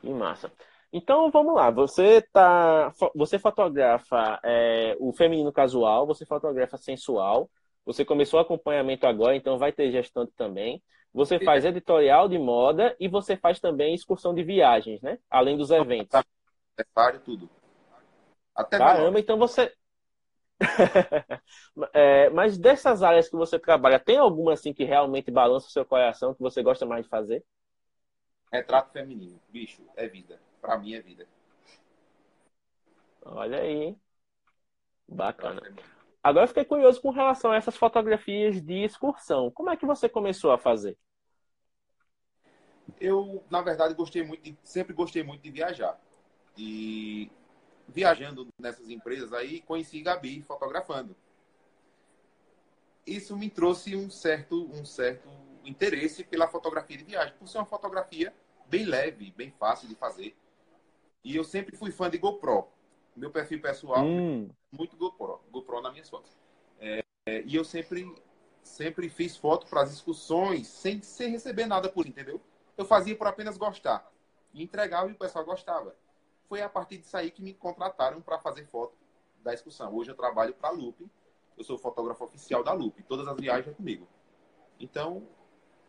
Que 0.00 0.10
massa. 0.10 0.52
Então 0.92 1.30
vamos 1.30 1.54
lá, 1.54 1.70
você 1.70 2.22
tá, 2.32 2.92
você 3.14 3.38
fotografa 3.38 4.40
é, 4.42 4.96
o 4.98 5.12
feminino 5.12 5.52
casual, 5.52 6.06
você 6.06 6.24
fotografa 6.24 6.78
sensual, 6.78 7.50
você 7.84 8.04
começou 8.04 8.40
acompanhamento 8.40 9.06
agora, 9.06 9.36
então 9.36 9.58
vai 9.58 9.72
ter 9.72 9.90
gestante 9.90 10.32
também. 10.36 10.82
Você 11.12 11.38
faz 11.40 11.64
editorial 11.64 12.28
de 12.28 12.38
moda 12.38 12.94
e 13.00 13.08
você 13.08 13.36
faz 13.36 13.58
também 13.58 13.94
excursão 13.94 14.34
de 14.34 14.42
viagens, 14.42 15.00
né? 15.00 15.18
Além 15.30 15.56
dos 15.56 15.70
eventos. 15.70 16.20
Separe 16.76 17.18
tudo. 17.20 17.48
Até 18.54 18.78
Caramba, 18.78 19.18
então 19.18 19.38
você. 19.38 19.72
é, 21.92 22.30
mas 22.30 22.56
dessas 22.56 23.02
áreas 23.02 23.28
que 23.28 23.36
você 23.36 23.58
trabalha, 23.58 23.98
tem 23.98 24.18
alguma 24.18 24.54
assim 24.54 24.72
que 24.72 24.84
realmente 24.84 25.30
balança 25.30 25.66
o 25.66 25.70
seu 25.70 25.84
coração, 25.84 26.34
que 26.34 26.40
você 26.40 26.62
gosta 26.62 26.86
mais 26.86 27.04
de 27.04 27.10
fazer? 27.10 27.44
Retrato 28.52 28.92
feminino. 28.92 29.40
Bicho, 29.48 29.82
é 29.96 30.06
vida. 30.06 30.40
Pra 30.60 30.78
mim 30.78 30.94
é 30.94 31.00
vida. 31.00 31.26
Olha 33.22 33.60
aí. 33.60 33.96
Bacana. 35.08 35.60
Agora 36.22 36.44
eu 36.44 36.48
fiquei 36.48 36.64
curioso 36.64 37.00
com 37.00 37.10
relação 37.10 37.52
a 37.52 37.56
essas 37.56 37.76
fotografias 37.76 38.60
de 38.60 38.84
excursão. 38.84 39.50
Como 39.50 39.70
é 39.70 39.76
que 39.76 39.86
você 39.86 40.08
começou 40.08 40.52
a 40.52 40.58
fazer? 40.58 40.98
Eu, 43.00 43.44
na 43.50 43.62
verdade, 43.62 43.94
gostei 43.94 44.24
muito 44.24 44.42
de, 44.42 44.58
sempre 44.62 44.94
gostei 44.94 45.22
muito 45.22 45.42
de 45.42 45.50
viajar. 45.50 46.00
E 46.56 47.30
viajando 47.88 48.48
nessas 48.58 48.88
empresas 48.88 49.32
aí, 49.32 49.60
conheci 49.62 50.00
Gabi 50.00 50.42
fotografando. 50.42 51.16
Isso 53.06 53.36
me 53.36 53.48
trouxe 53.48 53.94
um 53.94 54.10
certo, 54.10 54.68
um 54.72 54.84
certo 54.84 55.28
interesse 55.64 56.24
pela 56.24 56.48
fotografia 56.48 56.96
de 56.96 57.04
viagem, 57.04 57.34
por 57.38 57.48
ser 57.48 57.58
uma 57.58 57.66
fotografia 57.66 58.34
bem 58.66 58.84
leve, 58.84 59.32
bem 59.36 59.50
fácil 59.50 59.88
de 59.88 59.94
fazer. 59.94 60.36
E 61.22 61.36
eu 61.36 61.44
sempre 61.44 61.76
fui 61.76 61.90
fã 61.90 62.10
de 62.10 62.18
GoPro. 62.18 62.68
Meu 63.14 63.30
perfil 63.30 63.60
pessoal, 63.60 64.04
hum. 64.04 64.50
muito 64.70 64.96
GoPro, 64.96 65.40
GoPro 65.50 65.80
nas 65.80 65.92
minhas 65.92 66.08
fotos. 66.08 66.36
É, 66.78 67.02
é, 67.26 67.42
e 67.46 67.56
eu 67.56 67.64
sempre, 67.64 68.14
sempre 68.62 69.08
fiz 69.08 69.36
foto 69.36 69.66
para 69.66 69.82
as 69.82 69.92
excursões 69.92 70.66
sem, 70.66 71.00
sem 71.00 71.30
receber 71.30 71.66
nada 71.66 71.88
por 71.88 72.06
entendeu? 72.06 72.40
Eu 72.76 72.84
fazia 72.84 73.16
por 73.16 73.26
apenas 73.26 73.56
gostar. 73.56 74.06
E 74.52 74.62
entregava 74.62 75.08
e 75.08 75.12
o 75.12 75.18
pessoal 75.18 75.44
gostava. 75.44 75.96
Foi 76.48 76.62
a 76.62 76.68
partir 76.68 76.98
disso 76.98 77.16
aí 77.16 77.30
que 77.30 77.42
me 77.42 77.54
contrataram 77.54 78.20
para 78.20 78.38
fazer 78.38 78.64
foto 78.66 78.94
da 79.42 79.52
excursão. 79.52 79.94
Hoje 79.94 80.10
eu 80.10 80.16
trabalho 80.16 80.54
para 80.54 80.68
a 80.68 80.72
Loop. 80.72 81.08
Eu 81.56 81.64
sou 81.64 81.78
fotógrafo 81.78 82.24
oficial 82.24 82.62
da 82.62 82.72
Loop. 82.72 83.02
Todas 83.04 83.26
as 83.26 83.36
viagens 83.36 83.68
é 83.68 83.74
comigo. 83.74 84.06
Então, 84.78 85.26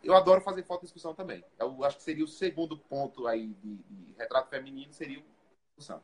eu 0.03 0.15
adoro 0.15 0.41
fazer 0.41 0.63
foto 0.63 0.83
discussão 0.83 1.13
também. 1.13 1.43
Eu 1.59 1.83
acho 1.83 1.97
que 1.97 2.03
seria 2.03 2.23
o 2.23 2.27
segundo 2.27 2.77
ponto 2.77 3.27
aí 3.27 3.47
de, 3.55 3.75
de 3.75 4.13
retrato 4.13 4.49
feminino, 4.49 4.93
seria 4.93 5.23
discussão. 5.67 6.01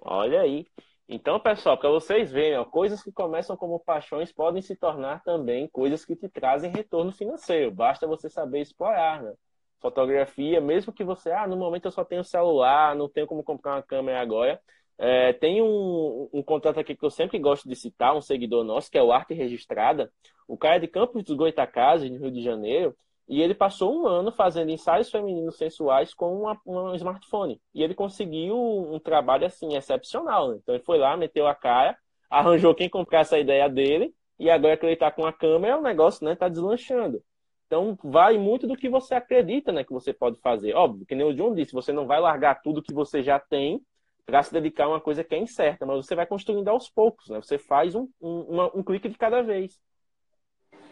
Olha 0.00 0.40
aí. 0.40 0.66
Então, 1.08 1.40
pessoal, 1.40 1.76
para 1.76 1.90
vocês 1.90 2.30
verem, 2.30 2.56
ó, 2.56 2.64
coisas 2.64 3.02
que 3.02 3.10
começam 3.10 3.56
como 3.56 3.80
paixões 3.80 4.32
podem 4.32 4.62
se 4.62 4.76
tornar 4.76 5.22
também 5.24 5.68
coisas 5.68 6.04
que 6.04 6.14
te 6.14 6.28
trazem 6.28 6.70
retorno 6.70 7.10
financeiro. 7.10 7.72
Basta 7.72 8.06
você 8.06 8.30
saber 8.30 8.60
explorar, 8.60 9.22
né? 9.22 9.34
Fotografia, 9.80 10.60
mesmo 10.60 10.92
que 10.92 11.02
você, 11.02 11.30
ah, 11.30 11.46
no 11.46 11.56
momento 11.56 11.86
eu 11.86 11.90
só 11.90 12.04
tenho 12.04 12.22
celular, 12.22 12.94
não 12.94 13.08
tenho 13.08 13.26
como 13.26 13.42
comprar 13.42 13.76
uma 13.76 13.82
câmera 13.82 14.20
agora. 14.20 14.60
É, 14.98 15.32
tem 15.32 15.62
um, 15.62 16.28
um 16.32 16.42
contrato 16.42 16.78
aqui 16.78 16.94
que 16.94 17.04
eu 17.04 17.10
sempre 17.10 17.38
gosto 17.38 17.66
de 17.66 17.74
citar, 17.74 18.14
um 18.14 18.20
seguidor 18.20 18.62
nosso, 18.62 18.90
que 18.90 18.98
é 18.98 19.02
o 19.02 19.12
Arte 19.12 19.32
Registrada. 19.32 20.12
O 20.46 20.58
cara 20.58 20.76
é 20.76 20.78
de 20.78 20.88
Campos 20.88 21.24
dos 21.24 21.34
Goitacazes, 21.34 22.10
no 22.10 22.18
Rio 22.18 22.30
de 22.30 22.42
Janeiro, 22.42 22.94
e 23.26 23.40
ele 23.40 23.54
passou 23.54 23.94
um 23.94 24.06
ano 24.06 24.30
fazendo 24.30 24.70
ensaios 24.70 25.10
femininos 25.10 25.56
sensuais 25.56 26.12
com 26.12 26.42
uma, 26.42 26.60
um 26.66 26.94
smartphone. 26.96 27.58
E 27.72 27.82
ele 27.82 27.94
conseguiu 27.94 28.56
um 28.58 28.98
trabalho, 28.98 29.46
assim, 29.46 29.74
excepcional. 29.74 30.50
Né? 30.50 30.58
Então 30.62 30.74
ele 30.74 30.84
foi 30.84 30.98
lá, 30.98 31.16
meteu 31.16 31.46
a 31.46 31.54
cara, 31.54 31.96
arranjou 32.28 32.74
quem 32.74 32.90
comprasse 32.90 33.34
a 33.34 33.38
ideia 33.38 33.68
dele, 33.70 34.14
e 34.38 34.50
agora 34.50 34.76
que 34.76 34.84
ele 34.84 34.94
está 34.94 35.10
com 35.10 35.24
a 35.24 35.32
câmera, 35.32 35.78
o 35.78 35.82
negócio 35.82 36.24
né, 36.24 36.34
tá 36.36 36.48
deslanchando. 36.48 37.22
Então, 37.70 37.96
vai 38.02 38.36
muito 38.36 38.66
do 38.66 38.76
que 38.76 38.88
você 38.88 39.14
acredita 39.14 39.70
né, 39.70 39.84
que 39.84 39.92
você 39.92 40.12
pode 40.12 40.40
fazer. 40.40 40.74
Óbvio, 40.74 41.06
que 41.06 41.14
nem 41.14 41.24
o 41.24 41.32
John 41.32 41.54
disse, 41.54 41.72
você 41.72 41.92
não 41.92 42.04
vai 42.04 42.18
largar 42.18 42.60
tudo 42.60 42.82
que 42.82 42.92
você 42.92 43.22
já 43.22 43.38
tem 43.38 43.80
para 44.26 44.42
se 44.42 44.52
dedicar 44.52 44.86
a 44.86 44.88
uma 44.88 45.00
coisa 45.00 45.22
que 45.22 45.36
é 45.36 45.38
incerta, 45.38 45.86
mas 45.86 46.04
você 46.04 46.16
vai 46.16 46.26
construindo 46.26 46.66
aos 46.66 46.90
poucos, 46.90 47.28
né? 47.28 47.40
Você 47.40 47.58
faz 47.58 47.94
um, 47.94 48.08
um, 48.20 48.40
uma, 48.40 48.76
um 48.76 48.82
clique 48.82 49.08
de 49.08 49.16
cada 49.16 49.40
vez. 49.40 49.80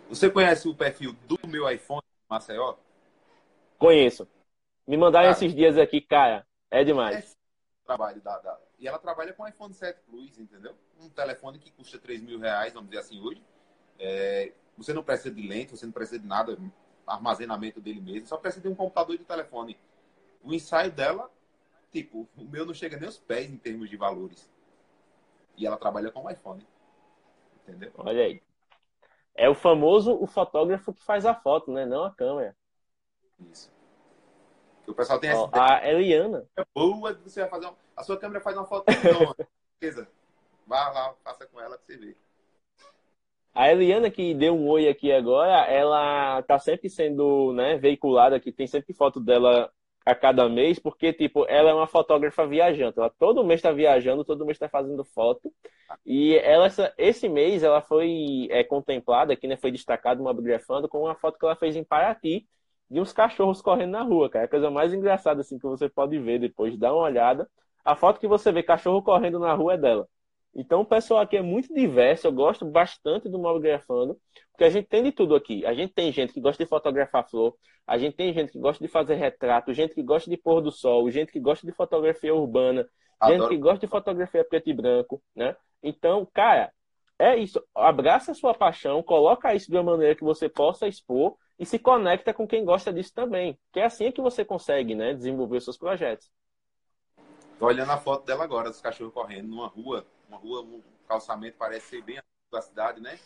Você 0.09 0.31
conhece 0.31 0.69
o 0.69 0.75
perfil 0.75 1.17
do 1.27 1.37
meu 1.49 1.69
iPhone, 1.69 2.05
Maceió? 2.31 2.77
Conheço. 3.77 4.29
Me 4.87 4.97
mandaram 4.97 5.33
cara, 5.33 5.37
esses 5.37 5.53
dias 5.53 5.77
aqui, 5.77 6.01
cara. 6.01 6.47
É 6.71 6.85
demais. 6.85 7.33
É 7.35 7.85
trabalho 7.85 8.21
da, 8.21 8.39
da, 8.39 8.57
E 8.79 8.87
ela 8.87 9.01
trabalha 9.01 9.33
com 9.33 9.49
iPhone 9.49 9.75
7 9.75 10.01
Plus, 10.07 10.39
entendeu? 10.39 10.77
Um 11.01 11.11
telefone 11.11 11.59
que 11.59 11.73
custa 11.73 11.99
3 11.99 12.23
mil 12.23 12.39
reais, 12.39 12.73
vamos 12.73 12.89
dizer 12.89 13.01
assim, 13.01 13.21
hoje. 13.21 13.43
É, 13.99 14.53
você 14.79 14.95
não 14.95 15.03
precisa 15.03 15.35
de 15.35 15.47
lente, 15.47 15.77
você 15.77 15.85
não 15.85 15.93
precisa 15.93 16.21
de 16.21 16.27
nada, 16.27 16.57
armazenamento 17.07 17.81
dele 17.81 18.01
mesmo, 18.01 18.29
só 18.29 18.37
precisa 18.37 18.63
de 18.63 18.69
um 18.69 18.75
computador 18.75 19.15
e 19.15 19.19
de 19.19 19.25
telefone. 19.25 19.77
O 20.43 20.55
ensaio 20.55 20.93
dela, 20.93 21.31
tipo, 21.91 22.29
o 22.37 22.45
meu 22.45 22.65
não 22.65 22.73
chega 22.73 22.97
nem 22.97 23.07
aos 23.07 23.19
pés 23.19 23.51
em 23.51 23.57
termos 23.57 23.91
de 23.91 23.97
valores. 23.97 24.49
E 25.57 25.67
ela 25.67 25.77
trabalha 25.77 26.13
com 26.13 26.25
o 26.25 26.31
iPhone. 26.31 26.65
Entendeu? 27.63 27.91
Olha 27.99 28.25
aí. 28.25 28.41
É 29.35 29.49
o 29.49 29.55
famoso 29.55 30.17
o 30.21 30.27
fotógrafo 30.27 30.95
que 30.95 31.03
faz 31.03 31.27
a 31.27 31.35
foto, 31.35 31.73
né? 31.73 31.85
Não 31.85 32.05
a 32.05 32.15
câmera. 32.15 32.57
Isso. 33.51 33.73
O 34.87 34.95
pessoal 34.95 35.19
tem 35.19 35.31
essa 35.31 35.49
A 35.53 35.87
Eliana. 35.89 36.49
É 36.57 36.65
boa, 36.75 37.15
você 37.15 37.41
vai 37.41 37.51
fazer 37.51 37.67
uma... 37.67 37.77
A 37.97 38.03
sua 38.05 38.19
câmera 38.19 38.41
faz 38.41 38.57
uma 38.57 38.65
foto. 38.65 38.87
Não, 38.89 39.35
beleza. 39.81 40.09
Vá 40.67 40.91
lá, 40.91 41.15
faça 41.25 41.47
com 41.47 41.61
ela 41.61 41.77
que 41.79 41.87
você 41.87 41.97
vê. 41.97 42.17
A 43.59 43.73
Eliana, 43.73 44.09
que 44.09 44.35
deu 44.35 44.55
um 44.55 44.69
oi 44.69 44.89
aqui 44.89 45.11
agora, 45.11 45.65
ela 45.67 46.41
tá 46.45 46.61
sempre 46.61 46.89
sendo 46.89 47.53
né, 47.53 47.77
veiculada 47.77 48.37
aqui, 48.37 48.53
tem 48.53 48.69
sempre 48.69 48.95
foto 48.95 49.19
dela 49.19 49.69
a 50.07 50.15
cada 50.15 50.49
mês, 50.49 50.79
porque, 50.79 51.13
tipo, 51.13 51.45
ela 51.49 51.71
é 51.71 51.75
uma 51.75 51.89
fotógrafa 51.89 52.47
viajante. 52.47 53.01
Ela 53.01 53.11
todo 53.11 53.45
mês 53.45 53.59
está 53.59 53.73
viajando, 53.73 54.25
todo 54.25 54.45
mês 54.47 54.55
está 54.55 54.69
fazendo 54.69 55.05
foto. 55.05 55.53
E 56.07 56.37
ela, 56.37 56.69
esse 56.97 57.29
mês, 57.29 57.65
ela 57.65 57.83
foi 57.83 58.47
é, 58.53 58.63
contemplada 58.63 59.33
aqui, 59.33 59.49
né? 59.49 59.57
Foi 59.57 59.73
destacada 59.73 60.21
uma 60.23 60.33
bibliografando 60.33 60.89
com 60.89 61.01
uma 61.01 61.17
foto 61.17 61.37
que 61.37 61.45
ela 61.45 61.57
fez 61.57 61.75
em 61.75 61.83
Paraty, 61.83 62.47
de 62.89 63.01
uns 63.01 63.13
cachorros 63.13 63.61
correndo 63.61 63.91
na 63.91 64.03
rua, 64.03 64.31
cara. 64.31 64.45
É 64.45 64.47
a 64.47 64.49
coisa 64.49 64.71
mais 64.71 64.95
engraçada, 64.95 65.41
assim, 65.41 65.59
que 65.59 65.67
você 65.67 65.89
pode 65.89 66.17
ver 66.21 66.39
depois, 66.39 66.79
dá 66.79 66.93
uma 66.95 67.03
olhada. 67.03 67.51
A 67.85 67.97
foto 67.97 68.21
que 68.21 68.29
você 68.29 68.53
vê 68.53 68.63
cachorro 68.63 69.03
correndo 69.03 69.41
na 69.41 69.53
rua 69.53 69.75
é 69.75 69.79
dela. 69.79 70.09
Então 70.55 70.81
o 70.81 70.85
pessoal 70.85 71.21
aqui 71.21 71.37
é 71.37 71.43
muito 71.43 71.73
diverso, 71.73 72.27
eu 72.27 72.33
gosto 72.33 72.65
bastante 72.65 73.29
do 73.29 73.39
Malgrafando, 73.39 74.19
porque 74.51 74.65
a 74.65 74.71
gente 74.71 74.89
tem 74.89 75.03
de 75.03 75.13
tudo 75.13 75.35
aqui. 75.35 75.65
A 75.65 75.73
gente 75.75 75.93
tem 75.93 76.11
gente 76.13 76.33
que 76.33 76.41
gosta 76.41 76.63
de 76.63 76.69
fotografar 76.69 77.29
flor, 77.29 77.55
a 77.87 77.97
gente 77.97 78.17
tem 78.17 78.33
gente 78.33 78.53
que 78.53 78.59
gosta 78.59 78.85
de 78.85 78.91
fazer 78.91 79.15
retrato, 79.15 79.73
gente 79.73 79.95
que 79.95 80.03
gosta 80.03 80.29
de 80.29 80.37
pôr 80.37 80.61
do 80.61 80.73
sol, 80.73 81.11
gente 81.11 81.31
que 81.33 81.41
gosta 81.41 81.67
de 81.67 81.73
fotografia 81.73 82.35
urbana, 82.35 82.89
Adoro. 83.21 83.41
gente 83.41 83.49
que 83.51 83.57
gosta 83.57 83.87
de 83.87 83.91
fotografia 83.91 84.45
preto 84.45 84.69
e 84.69 84.75
branco, 84.75 85.23
né? 85.35 85.57
Então, 85.83 86.27
cara, 86.33 86.73
é 87.19 87.37
isso. 87.37 87.63
Abraça 87.75 88.33
a 88.33 88.35
sua 88.35 88.55
paixão, 88.55 89.03
coloca 89.03 89.55
isso 89.55 89.71
de 89.71 89.77
uma 89.77 89.93
maneira 89.93 90.15
que 90.15 90.25
você 90.25 90.49
possa 90.49 90.87
expor 90.87 91.37
e 91.59 91.67
se 91.67 91.79
conecta 91.79 92.33
com 92.33 92.47
quem 92.47 92.65
gosta 92.65 92.93
disso 92.93 93.13
também. 93.13 93.59
Que 93.73 93.81
é 93.81 93.85
assim 93.85 94.13
que 94.13 94.21
você 94.21 94.45
consegue, 94.45 94.95
né, 94.95 95.15
desenvolver 95.15 95.57
os 95.57 95.65
seus 95.65 95.77
projetos. 95.77 96.31
Tô 97.59 97.67
olhando 97.67 97.91
a 97.91 97.99
foto 97.99 98.25
dela 98.25 98.45
agora, 98.45 98.71
dos 98.71 98.81
cachorros 98.81 99.13
correndo 99.13 99.49
numa 99.49 99.67
rua 99.67 100.07
uma 100.29 100.39
rua, 100.39 100.63
um 100.63 100.83
calçamento 101.09 101.57
parece 101.59 101.87
ser 101.87 102.03
bem 102.03 102.21
da 102.53 102.61
cidade, 102.61 103.01
né? 103.01 103.19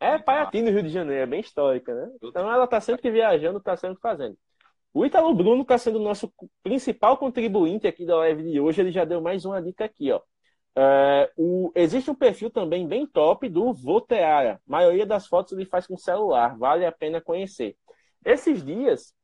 É, 0.00 0.18
Paraty, 0.18 0.62
no 0.62 0.70
Rio 0.70 0.82
de 0.82 0.88
Janeiro, 0.88 1.22
é 1.22 1.26
bem 1.26 1.40
histórica, 1.40 1.94
né? 1.94 2.10
Então 2.22 2.50
ela 2.50 2.64
está 2.64 2.80
sempre 2.80 3.10
viajando, 3.10 3.58
está 3.58 3.76
sempre 3.76 4.00
fazendo. 4.00 4.36
O 4.92 5.04
Ítalo 5.04 5.34
Bruno 5.34 5.62
está 5.62 5.78
sendo 5.78 5.98
o 5.98 6.02
nosso 6.02 6.32
principal 6.62 7.16
contribuinte 7.16 7.86
aqui 7.86 8.04
da 8.04 8.16
live 8.16 8.42
de 8.42 8.60
hoje. 8.60 8.80
Ele 8.80 8.92
já 8.92 9.04
deu 9.04 9.20
mais 9.20 9.44
uma 9.44 9.62
dica 9.62 9.84
aqui, 9.84 10.10
ó. 10.12 10.20
É, 10.76 11.30
o, 11.36 11.70
existe 11.74 12.10
um 12.10 12.14
perfil 12.14 12.50
também 12.50 12.86
bem 12.86 13.06
top 13.06 13.48
do 13.48 13.72
Voteara. 13.72 14.54
A 14.54 14.70
maioria 14.70 15.06
das 15.06 15.26
fotos 15.26 15.52
ele 15.52 15.64
faz 15.64 15.86
com 15.86 15.96
celular, 15.96 16.56
vale 16.58 16.84
a 16.84 16.92
pena 16.92 17.20
conhecer. 17.20 17.76
Esses 18.24 18.64
dias 18.64 19.14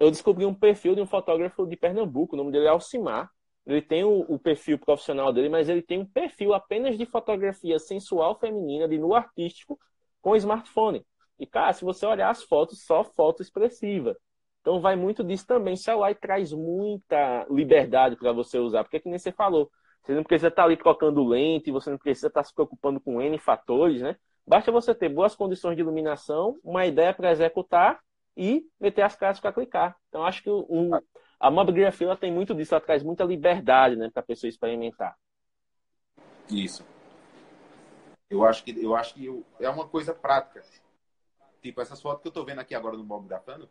eu 0.00 0.10
descobri 0.10 0.44
um 0.44 0.54
perfil 0.54 0.94
de 0.94 1.00
um 1.00 1.06
fotógrafo 1.06 1.66
de 1.66 1.76
Pernambuco, 1.76 2.34
o 2.34 2.38
nome 2.38 2.52
dele 2.52 2.66
é 2.66 2.68
Alcimar. 2.68 3.30
Ele 3.68 3.82
tem 3.82 4.02
o, 4.02 4.24
o, 4.28 4.38
perfil 4.38 4.78
profissional 4.78 5.30
dele, 5.30 5.50
mas 5.50 5.68
ele 5.68 5.82
tem 5.82 5.98
um 5.98 6.06
perfil 6.06 6.54
apenas 6.54 6.96
de 6.96 7.04
fotografia 7.04 7.78
sensual 7.78 8.34
feminina, 8.38 8.88
de 8.88 8.96
nu 8.98 9.14
artístico, 9.14 9.78
com 10.22 10.34
smartphone. 10.34 11.04
E, 11.38 11.46
cara, 11.46 11.74
se 11.74 11.84
você 11.84 12.06
olhar 12.06 12.30
as 12.30 12.42
fotos, 12.42 12.82
só 12.82 13.04
foto 13.04 13.42
expressiva. 13.42 14.16
Então 14.62 14.80
vai 14.80 14.96
muito 14.96 15.22
disso 15.22 15.46
também. 15.46 15.74
O 15.74 15.76
celular 15.76 16.14
traz 16.14 16.50
muita 16.50 17.46
liberdade 17.50 18.16
para 18.16 18.32
você 18.32 18.58
usar, 18.58 18.84
porque 18.84 18.96
é 18.96 19.00
que 19.00 19.08
nem 19.08 19.18
você 19.18 19.32
falou. 19.32 19.70
Você 20.02 20.14
não 20.14 20.24
precisa 20.24 20.48
estar 20.48 20.62
tá 20.62 20.66
ali 20.66 20.76
trocando 20.76 21.22
lente, 21.22 21.70
você 21.70 21.90
não 21.90 21.98
precisa 21.98 22.28
estar 22.28 22.40
tá 22.40 22.44
se 22.44 22.54
preocupando 22.54 22.98
com 22.98 23.20
N 23.20 23.38
fatores, 23.38 24.00
né? 24.00 24.16
Basta 24.46 24.72
você 24.72 24.94
ter 24.94 25.10
boas 25.10 25.36
condições 25.36 25.76
de 25.76 25.82
iluminação, 25.82 26.58
uma 26.64 26.86
ideia 26.86 27.12
para 27.12 27.30
executar 27.30 28.00
e 28.34 28.64
meter 28.80 29.02
as 29.02 29.14
caras 29.14 29.38
para 29.38 29.52
clicar. 29.52 29.94
Então 30.08 30.24
acho 30.24 30.42
que 30.42 30.48
o, 30.48 30.90
a 31.40 31.50
mobigrafia 31.50 32.06
ela 32.06 32.16
tem 32.16 32.32
muito 32.32 32.54
disso, 32.54 32.74
ela 32.74 32.84
traz 32.84 33.02
muita 33.02 33.24
liberdade 33.24 33.96
né, 33.96 34.10
para 34.10 34.20
a 34.20 34.26
pessoa 34.26 34.48
experimentar. 34.48 35.16
Isso. 36.50 36.84
Eu 38.28 38.44
acho 38.44 38.64
que, 38.64 38.84
eu 38.84 38.94
acho 38.94 39.14
que 39.14 39.24
eu, 39.24 39.44
é 39.60 39.68
uma 39.68 39.88
coisa 39.88 40.12
prática. 40.12 40.62
Tipo, 41.62 41.80
essas 41.80 42.00
fotos 42.00 42.22
que 42.22 42.28
eu 42.28 42.30
estou 42.30 42.44
vendo 42.44 42.60
aqui 42.60 42.74
agora 42.74 42.96
no 42.96 43.04
mobigrafando, 43.04 43.68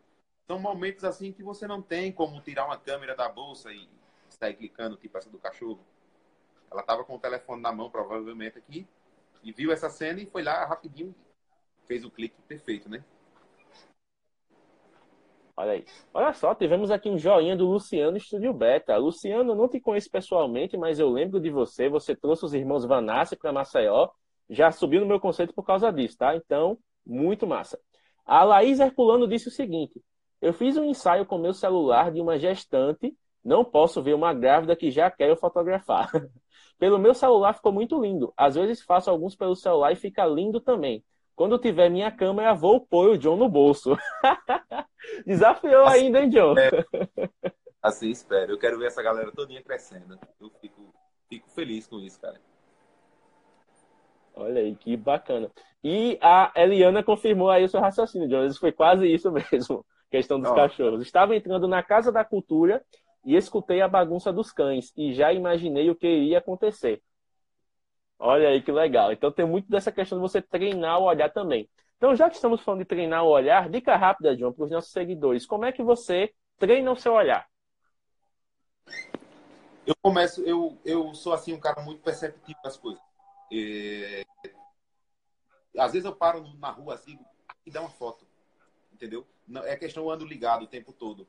são 0.47 0.59
momentos 0.59 1.03
assim 1.03 1.31
que 1.31 1.43
você 1.43 1.67
não 1.67 1.81
tem 1.81 2.11
como 2.11 2.41
tirar 2.41 2.65
uma 2.65 2.77
câmera 2.77 3.15
da 3.15 3.27
bolsa 3.27 3.71
e 3.71 3.87
sair 4.29 4.55
clicando, 4.55 4.95
tipo 4.95 5.17
essa 5.17 5.29
do 5.29 5.37
cachorro. 5.37 5.79
Ela 6.71 6.81
estava 6.81 7.03
com 7.03 7.15
o 7.15 7.19
telefone 7.19 7.61
na 7.61 7.71
mão, 7.71 7.89
provavelmente 7.89 8.57
aqui, 8.57 8.87
e 9.43 9.51
viu 9.51 9.71
essa 9.71 9.89
cena 9.89 10.21
e 10.21 10.25
foi 10.25 10.43
lá 10.43 10.65
rapidinho, 10.65 11.13
fez 11.85 12.03
o 12.03 12.11
clique 12.11 12.41
perfeito, 12.47 12.89
né? 12.89 13.03
Olha 15.59 15.71
aí. 15.71 15.85
Olha 16.13 16.31
só, 16.33 16.53
tivemos 16.53 16.91
aqui 16.91 17.09
um 17.09 17.17
joinha 17.17 17.55
do 17.57 17.65
Luciano 17.65 18.15
Estúdio 18.15 18.53
Beta. 18.53 18.95
Luciano, 18.95 19.55
não 19.55 19.67
te 19.67 19.79
conheço 19.79 20.09
pessoalmente, 20.11 20.77
mas 20.77 20.99
eu 20.99 21.09
lembro 21.09 21.39
de 21.39 21.49
você. 21.49 21.89
Você 21.89 22.15
trouxe 22.15 22.45
os 22.45 22.53
irmãos 22.53 22.85
Vanassi 22.85 23.35
para 23.35 23.51
Maceió. 23.51 24.09
Já 24.47 24.71
subiu 24.71 25.01
no 25.01 25.07
meu 25.07 25.19
conceito 25.19 25.55
por 25.55 25.63
causa 25.63 25.91
disso, 25.91 26.15
tá? 26.15 26.35
Então, 26.35 26.77
muito 27.03 27.47
massa. 27.47 27.79
A 28.23 28.43
Laís 28.43 28.79
Herculano 28.79 29.27
disse 29.27 29.47
o 29.47 29.51
seguinte: 29.51 29.99
Eu 30.39 30.53
fiz 30.53 30.77
um 30.77 30.83
ensaio 30.83 31.25
com 31.25 31.39
meu 31.39 31.53
celular 31.53 32.11
de 32.11 32.21
uma 32.21 32.37
gestante. 32.37 33.17
Não 33.43 33.65
posso 33.65 34.01
ver 34.03 34.13
uma 34.13 34.33
grávida 34.35 34.75
que 34.75 34.91
já 34.91 35.09
quero 35.09 35.35
fotografar. 35.35 36.11
Pelo 36.77 36.99
meu 36.99 37.15
celular 37.15 37.53
ficou 37.53 37.71
muito 37.71 37.99
lindo. 37.99 38.31
Às 38.37 38.53
vezes 38.53 38.83
faço 38.83 39.09
alguns 39.09 39.35
pelo 39.35 39.55
celular 39.55 39.91
e 39.91 39.95
fica 39.95 40.23
lindo 40.25 40.61
também. 40.61 41.03
Quando 41.37 41.59
tiver 41.59 41.87
minha 41.87 42.09
câmera, 42.09 42.55
vou 42.55 42.81
pôr 42.81 43.11
o 43.11 43.17
John 43.17 43.37
no 43.37 43.47
bolso. 43.47 43.95
Desafiou 45.23 45.85
assim, 45.85 46.05
ainda, 46.05 46.19
hein, 46.21 46.29
John? 46.29 46.55
Assim 47.79 48.09
espero. 48.09 48.53
Eu 48.53 48.57
quero 48.57 48.79
ver 48.79 48.87
essa 48.87 49.03
galera 49.03 49.31
todinha 49.31 49.61
crescendo. 49.61 50.19
Eu 50.41 50.49
fico, 50.59 50.91
fico 51.29 51.47
feliz 51.51 51.85
com 51.85 51.99
isso, 51.99 52.19
cara. 52.19 52.41
Olha 54.33 54.61
aí, 54.61 54.75
que 54.75 54.97
bacana. 54.97 55.51
E 55.83 56.17
a 56.21 56.51
Eliana 56.55 57.03
confirmou 57.03 57.51
aí 57.51 57.63
o 57.63 57.69
seu 57.69 57.79
raciocínio, 57.79 58.27
John. 58.27 58.51
Foi 58.55 58.71
quase 58.71 59.07
isso 59.07 59.29
mesmo, 59.51 59.85
questão 60.09 60.39
dos 60.39 60.49
oh. 60.49 60.55
cachorros. 60.55 61.03
Estava 61.03 61.35
entrando 61.35 61.67
na 61.67 61.83
Casa 61.83 62.11
da 62.11 62.25
Cultura 62.25 62.83
e 63.23 63.35
escutei 63.35 63.79
a 63.79 63.87
bagunça 63.87 64.33
dos 64.33 64.51
cães 64.51 64.91
e 64.97 65.13
já 65.13 65.31
imaginei 65.31 65.87
o 65.91 65.95
que 65.95 66.07
iria 66.07 66.39
acontecer. 66.39 66.99
Olha 68.19 68.49
aí 68.49 68.61
que 68.61 68.71
legal. 68.71 69.11
Então 69.11 69.31
tem 69.31 69.45
muito 69.45 69.69
dessa 69.69 69.91
questão 69.91 70.17
de 70.17 70.21
você 70.21 70.41
treinar 70.41 70.99
o 70.99 71.03
olhar 71.03 71.31
também. 71.31 71.69
Então, 71.97 72.15
já 72.15 72.29
que 72.29 72.35
estamos 72.35 72.61
falando 72.61 72.81
de 72.81 72.85
treinar 72.85 73.23
o 73.23 73.29
olhar, 73.29 73.69
dica 73.69 73.95
rápida, 73.95 74.35
John, 74.35 74.53
para 74.53 74.65
os 74.65 74.71
nossos 74.71 74.91
seguidores. 74.91 75.47
Como 75.47 75.65
é 75.65 75.71
que 75.71 75.81
você 75.81 76.31
treina 76.57 76.91
o 76.91 76.95
seu 76.95 77.13
olhar? 77.13 77.47
Eu 79.85 79.95
começo, 80.01 80.41
eu, 80.43 80.77
eu 80.85 81.13
sou 81.13 81.33
assim 81.33 81.53
um 81.53 81.59
cara 81.59 81.81
muito 81.81 82.01
perceptivo 82.01 82.59
das 82.63 82.77
coisas. 82.77 83.01
É... 83.51 84.23
Às 85.77 85.93
vezes 85.93 86.05
eu 86.05 86.15
paro 86.15 86.43
na 86.59 86.69
rua 86.69 86.93
assim 86.93 87.17
e 87.65 87.71
dá 87.71 87.81
uma 87.81 87.89
foto, 87.89 88.27
entendeu? 88.91 89.25
É 89.65 89.75
questão 89.75 90.03
eu 90.03 90.11
ando 90.11 90.25
ligado 90.25 90.63
o 90.63 90.67
tempo 90.67 90.91
todo. 90.91 91.27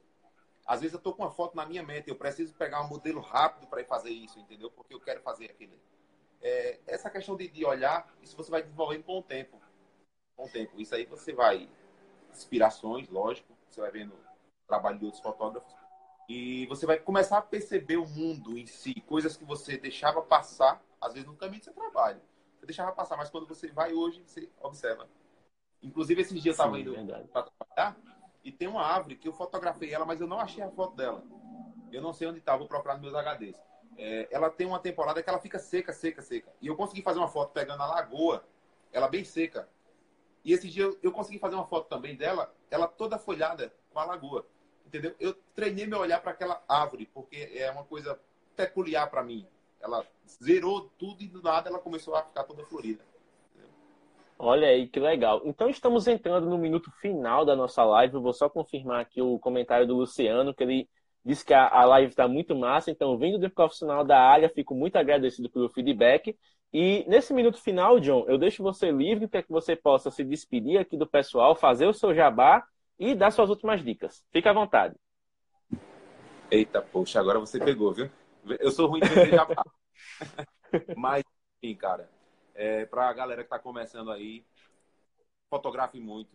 Às 0.67 0.81
vezes 0.81 0.95
eu 0.95 1.01
tô 1.01 1.15
com 1.15 1.23
uma 1.23 1.31
foto 1.31 1.57
na 1.57 1.65
minha 1.65 1.83
mente, 1.83 2.09
eu 2.09 2.17
preciso 2.17 2.53
pegar 2.55 2.83
um 2.83 2.89
modelo 2.89 3.21
rápido 3.21 3.67
para 3.69 3.81
ir 3.81 3.87
fazer 3.87 4.11
isso, 4.11 4.39
entendeu? 4.39 4.71
Porque 4.71 4.93
eu 4.93 5.01
quero 5.01 5.21
fazer 5.23 5.47
aquilo 5.47 5.79
é, 6.41 6.79
essa 6.87 7.11
questão 7.11 7.37
de, 7.37 7.49
de, 7.49 7.65
olhar, 7.65 8.09
isso 8.23 8.37
você 8.37 8.51
vai 8.51 8.63
desenvolvendo 8.63 9.05
com 9.05 9.19
o 9.19 9.23
tempo. 9.23 9.61
Com 10.37 10.47
o 10.47 10.49
tempo. 10.49 10.81
Isso 10.81 10.95
aí 10.95 11.05
você 11.05 11.33
vai. 11.33 11.69
Inspirações, 12.31 13.09
lógico. 13.09 13.57
Você 13.69 13.81
vai 13.81 13.91
vendo 13.91 14.13
o 14.13 14.67
trabalho 14.67 14.99
de 14.99 15.05
outros 15.05 15.23
fotógrafos. 15.23 15.75
E 16.29 16.67
você 16.67 16.87
vai 16.87 16.99
começar 16.99 17.39
a 17.39 17.43
perceber 17.43 17.97
o 17.97 18.07
mundo 18.07 18.59
em 18.59 18.67
si, 18.67 19.01
coisas 19.01 19.37
que 19.37 19.45
você 19.45 19.79
deixava 19.79 20.21
passar, 20.21 20.83
às 21.01 21.15
vezes 21.15 21.27
no 21.27 21.35
caminho 21.35 21.61
do 21.61 21.65
seu 21.65 21.73
trabalho. 21.73 22.21
Você 22.55 22.67
deixava 22.67 22.93
passar, 22.93 23.17
mas 23.17 23.31
quando 23.31 23.47
você 23.47 23.69
vai 23.69 23.95
hoje, 23.95 24.23
você 24.27 24.49
observa. 24.61 25.09
Inclusive, 25.83 26.21
esses 26.21 26.35
dias 26.35 26.59
eu 26.59 26.65
estava 26.65 26.79
indo 26.79 26.93
para 27.29 27.45
trabalhar 27.45 27.97
e 28.45 28.53
tem 28.53 28.69
uma 28.69 28.83
árvore 28.83 29.17
que 29.17 29.27
eu 29.27 29.33
fotografei 29.33 29.93
ela, 29.93 30.05
mas 30.05 30.21
eu 30.21 30.27
não 30.27 30.39
achei 30.39 30.63
a 30.63 30.71
foto 30.71 30.95
dela. 30.95 31.25
Eu 31.91 32.03
não 32.03 32.13
sei 32.13 32.29
onde 32.29 32.41
está, 32.41 32.57
vou 32.57 32.69
procurar 32.69 32.99
nos 32.99 33.11
meus 33.11 33.15
HDs 33.15 33.68
é, 33.99 34.29
ela 34.31 34.49
tem 34.49 34.67
uma 34.67 34.79
temporada 34.79 35.21
que 35.21 35.29
ela 35.29 35.41
fica 35.41 35.59
seca, 35.59 35.93
seca, 35.93 36.23
seca. 36.23 36.53
E 36.63 36.69
eu 36.69 36.77
consegui 36.77 37.03
fazer 37.03 37.19
uma 37.19 37.29
foto 37.29 37.53
pegando 37.53 37.83
a 37.83 37.87
lagoa, 37.87 38.45
ela 38.93 39.09
bem 39.09 39.25
seca. 39.25 39.69
E 40.45 40.53
esse 40.53 40.69
dia 40.69 40.85
eu, 40.85 40.99
eu 41.03 41.11
consegui 41.11 41.39
fazer 41.39 41.57
uma 41.57 41.67
foto 41.67 41.89
também 41.89 42.17
dela, 42.17 42.55
ela 42.71 42.87
toda 42.87 43.19
folhada 43.19 43.75
com 43.93 43.99
a 43.99 44.05
lagoa. 44.05 44.47
Entendeu? 44.87 45.15
Eu 45.19 45.35
treinei 45.55 45.87
meu 45.87 45.99
olhar 45.99 46.23
para 46.23 46.31
aquela 46.31 46.63
árvore, 46.69 47.11
porque 47.13 47.51
é 47.55 47.71
uma 47.71 47.85
coisa 47.85 48.19
peculiar 48.57 49.11
para 49.11 49.23
mim. 49.23 49.47
ela 49.81 50.07
zerou 50.43 50.91
tudo 50.99 51.23
e 51.23 51.29
do 51.29 51.43
nada 51.43 51.69
ela 51.69 51.79
começou 51.79 52.15
a 52.15 52.23
ficar 52.23 52.45
toda 52.45 52.65
florida. 52.65 53.05
Olha 54.39 54.69
aí 54.69 54.87
que 54.87 55.01
legal. 55.01 55.43
Então 55.45 55.69
estamos 55.69 56.07
entrando 56.07 56.49
no 56.49 56.57
minuto 56.57 56.91
final 57.01 57.45
da 57.45 57.57
nossa 57.57 57.85
live. 57.85 58.15
Eu 58.15 58.23
vou 58.23 58.33
só 58.33 58.49
confirmar 58.49 59.01
aqui 59.01 59.21
o 59.21 59.39
comentário 59.41 59.87
do 59.87 59.97
Luciano, 59.97 60.55
que 60.55 60.63
ele 60.63 60.89
disse 61.29 61.45
que 61.45 61.53
a, 61.53 61.85
live 61.85 62.09
está 62.09 62.27
muito 62.27 62.57
massa. 62.57 62.91
Então, 62.91 63.19
vindo 63.19 63.39
do 63.39 63.51
profissional 63.51 64.03
da 64.03 64.19
área, 64.19 64.49
fico 64.49 64.75
muito 64.75 64.97
agradecido 64.97 65.51
pelo 65.51 65.69
feedback. 65.69 66.35
E 66.73 67.05
nesse 67.07 67.35
minuto 67.35 67.61
final, 67.61 68.01
John, 68.01 68.25
eu 68.27 68.39
deixo 68.39 68.63
você 68.63 68.91
livre 68.91 69.29
para 69.29 69.43
que 69.43 69.53
você 69.53 69.77
possa 69.77 70.11
se 70.11 70.25
despedir 70.25 70.79
aqui 70.79 70.97
do 70.97 71.07
pessoal, 71.07 71.55
fazer 71.55 71.87
o 71.87 71.93
seu 71.93 72.15
jabá 72.15 72.67
e 72.99 73.15
dar 73.15 73.31
suas 73.31 73.51
últimas 73.51 73.85
dicas. 73.85 74.25
Fique 74.33 74.49
à 74.49 74.55
vontade. 74.55 74.97
Eita, 76.51 76.81
poxa, 76.81 77.21
agora 77.21 77.39
você 77.39 77.59
pegou, 77.59 77.93
viu? 77.93 78.11
Eu 78.59 78.71
sou 78.71 78.89
ruim 78.89 79.01
de 79.01 79.09
vender 79.09 79.33
jabá. 79.33 79.63
Mas, 80.97 81.23
enfim, 81.63 81.77
cara, 81.77 82.09
é, 82.55 82.87
para 82.87 83.07
a 83.07 83.13
galera 83.13 83.43
que 83.43 83.49
está 83.49 83.59
começando 83.59 84.11
aí, 84.11 84.43
fotografe 85.51 86.01
muito, 86.01 86.35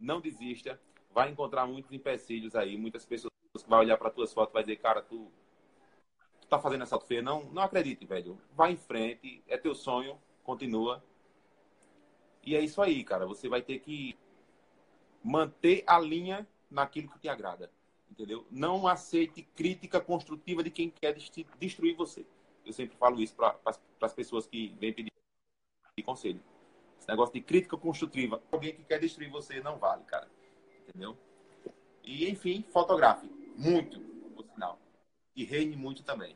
não 0.00 0.20
desista, 0.20 0.80
vai 1.12 1.30
encontrar 1.30 1.64
muitos 1.64 1.92
empecilhos 1.92 2.56
aí, 2.56 2.76
muitas 2.76 3.06
pessoas 3.06 3.30
que 3.58 3.68
vão 3.68 3.80
olhar 3.80 3.96
para 3.96 4.10
tuas 4.10 4.32
fotos 4.32 4.52
e 4.52 4.54
vai 4.54 4.62
dizer, 4.62 4.76
cara, 4.76 5.02
tu, 5.02 5.30
tu 6.40 6.46
tá 6.46 6.58
fazendo 6.58 6.82
essa 6.82 6.96
foto 6.96 7.06
feia. 7.06 7.22
Não, 7.22 7.44
não 7.46 7.62
acredite, 7.62 8.06
velho. 8.06 8.40
Vai 8.54 8.72
em 8.72 8.76
frente, 8.76 9.42
é 9.48 9.56
teu 9.56 9.74
sonho, 9.74 10.20
continua. 10.44 11.02
E 12.44 12.54
é 12.54 12.60
isso 12.60 12.80
aí, 12.80 13.02
cara. 13.02 13.26
Você 13.26 13.48
vai 13.48 13.60
ter 13.60 13.80
que 13.80 14.16
manter 15.22 15.82
a 15.86 15.98
linha 15.98 16.46
naquilo 16.70 17.08
que 17.08 17.18
te 17.18 17.28
agrada. 17.28 17.70
Entendeu? 18.10 18.46
Não 18.50 18.86
aceite 18.86 19.42
crítica 19.42 20.00
construtiva 20.00 20.62
de 20.62 20.70
quem 20.70 20.90
quer 20.90 21.14
destruir 21.58 21.94
você. 21.96 22.26
Eu 22.64 22.72
sempre 22.72 22.96
falo 22.96 23.20
isso 23.20 23.34
para 23.34 23.56
as 24.00 24.12
pessoas 24.12 24.46
que 24.46 24.74
vêm 24.78 24.92
pedir 24.92 25.10
conselho. 26.04 26.42
Esse 26.98 27.08
negócio 27.08 27.34
de 27.34 27.40
crítica 27.40 27.76
construtiva, 27.76 28.42
alguém 28.50 28.74
que 28.74 28.84
quer 28.84 28.98
destruir 28.98 29.30
você 29.30 29.60
não 29.60 29.78
vale, 29.78 30.04
cara. 30.04 30.28
Entendeu? 30.88 31.16
E, 32.02 32.28
enfim, 32.28 32.64
fotografe. 32.70 33.39
Muito, 33.60 34.00
por 34.34 34.46
sinal. 34.54 34.78
E 35.36 35.44
reine 35.44 35.76
muito 35.76 36.02
também. 36.02 36.34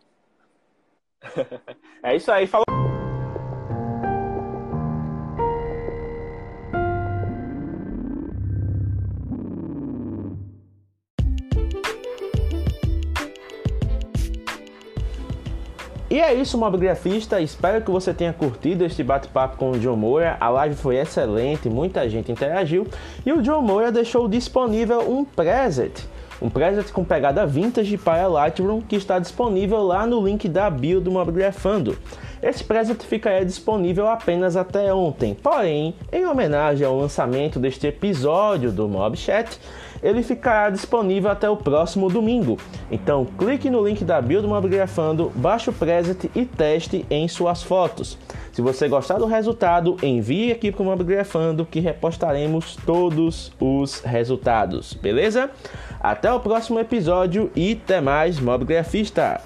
é 2.03 2.15
isso 2.15 2.31
aí. 2.31 2.47
Falou. 2.47 2.65
E 16.11 16.21
é 16.21 16.35
isso, 16.35 16.59
mobigrafista. 16.59 17.41
Espero 17.41 17.83
que 17.83 17.91
você 17.91 18.13
tenha 18.13 18.35
curtido 18.35 18.85
este 18.85 19.03
bate-papo 19.03 19.57
com 19.57 19.71
o 19.71 19.79
John 19.79 19.97
Moura. 19.97 20.37
A 20.39 20.51
live 20.51 20.77
foi 20.77 20.97
excelente, 20.97 21.71
muita 21.71 22.07
gente 22.07 22.31
interagiu. 22.31 22.87
E 23.25 23.33
o 23.33 23.41
John 23.41 23.63
Moura 23.63 23.91
deixou 23.91 24.29
disponível 24.29 25.11
um 25.11 25.25
preset. 25.25 26.07
Um 26.43 26.51
preset 26.51 26.93
com 26.93 27.05
pegada 27.05 27.47
vintage 27.47 27.97
para 27.97 28.27
Lightroom 28.27 28.81
que 28.81 28.97
está 28.97 29.19
disponível 29.19 29.83
lá 29.83 30.07
no 30.07 30.25
link 30.25 30.49
da 30.49 30.69
bio 30.69 31.01
do 31.01 31.11
Mobigrafando. 31.11 31.97
Esse 32.43 32.63
preset 32.63 33.03
ficaria 33.07 33.45
disponível 33.45 34.07
apenas 34.07 34.57
até 34.57 34.93
ontem, 34.93 35.35
porém, 35.35 35.95
em 36.13 36.27
homenagem 36.27 36.87
ao 36.87 36.99
lançamento 36.99 37.59
deste 37.59 37.87
episódio 37.87 38.71
do 38.71 38.87
MobChat, 38.87 39.59
ele 40.03 40.23
ficará 40.23 40.69
disponível 40.69 41.31
até 41.31 41.49
o 41.49 41.57
próximo 41.57 42.11
domingo. 42.11 42.59
Então 42.91 43.25
clique 43.25 43.71
no 43.71 43.83
link 43.83 44.05
da 44.05 44.21
bio 44.21 44.43
do 44.43 44.49
Mobigrafando, 44.49 45.33
baixe 45.35 45.71
o 45.71 45.73
preset 45.73 46.31
e 46.35 46.45
teste 46.45 47.07
em 47.09 47.27
suas 47.27 47.63
fotos. 47.63 48.19
Se 48.53 48.61
você 48.61 48.87
gostar 48.87 49.19
do 49.19 49.27
resultado, 49.27 49.97
envie 50.03 50.53
aqui 50.53 50.71
para 50.71 50.83
o 50.83 50.85
Mobigrafando 50.85 51.65
que 51.65 51.81
repostaremos 51.81 52.77
todos 52.85 53.51
os 53.59 54.01
resultados, 54.01 54.93
beleza? 54.93 55.51
Até 56.05 56.31
o 56.31 56.39
próximo 56.39 56.79
episódio 56.79 57.51
e 57.57 57.73
até 57.83 57.99
mais, 57.99 58.39
Mobigrafista! 58.39 59.41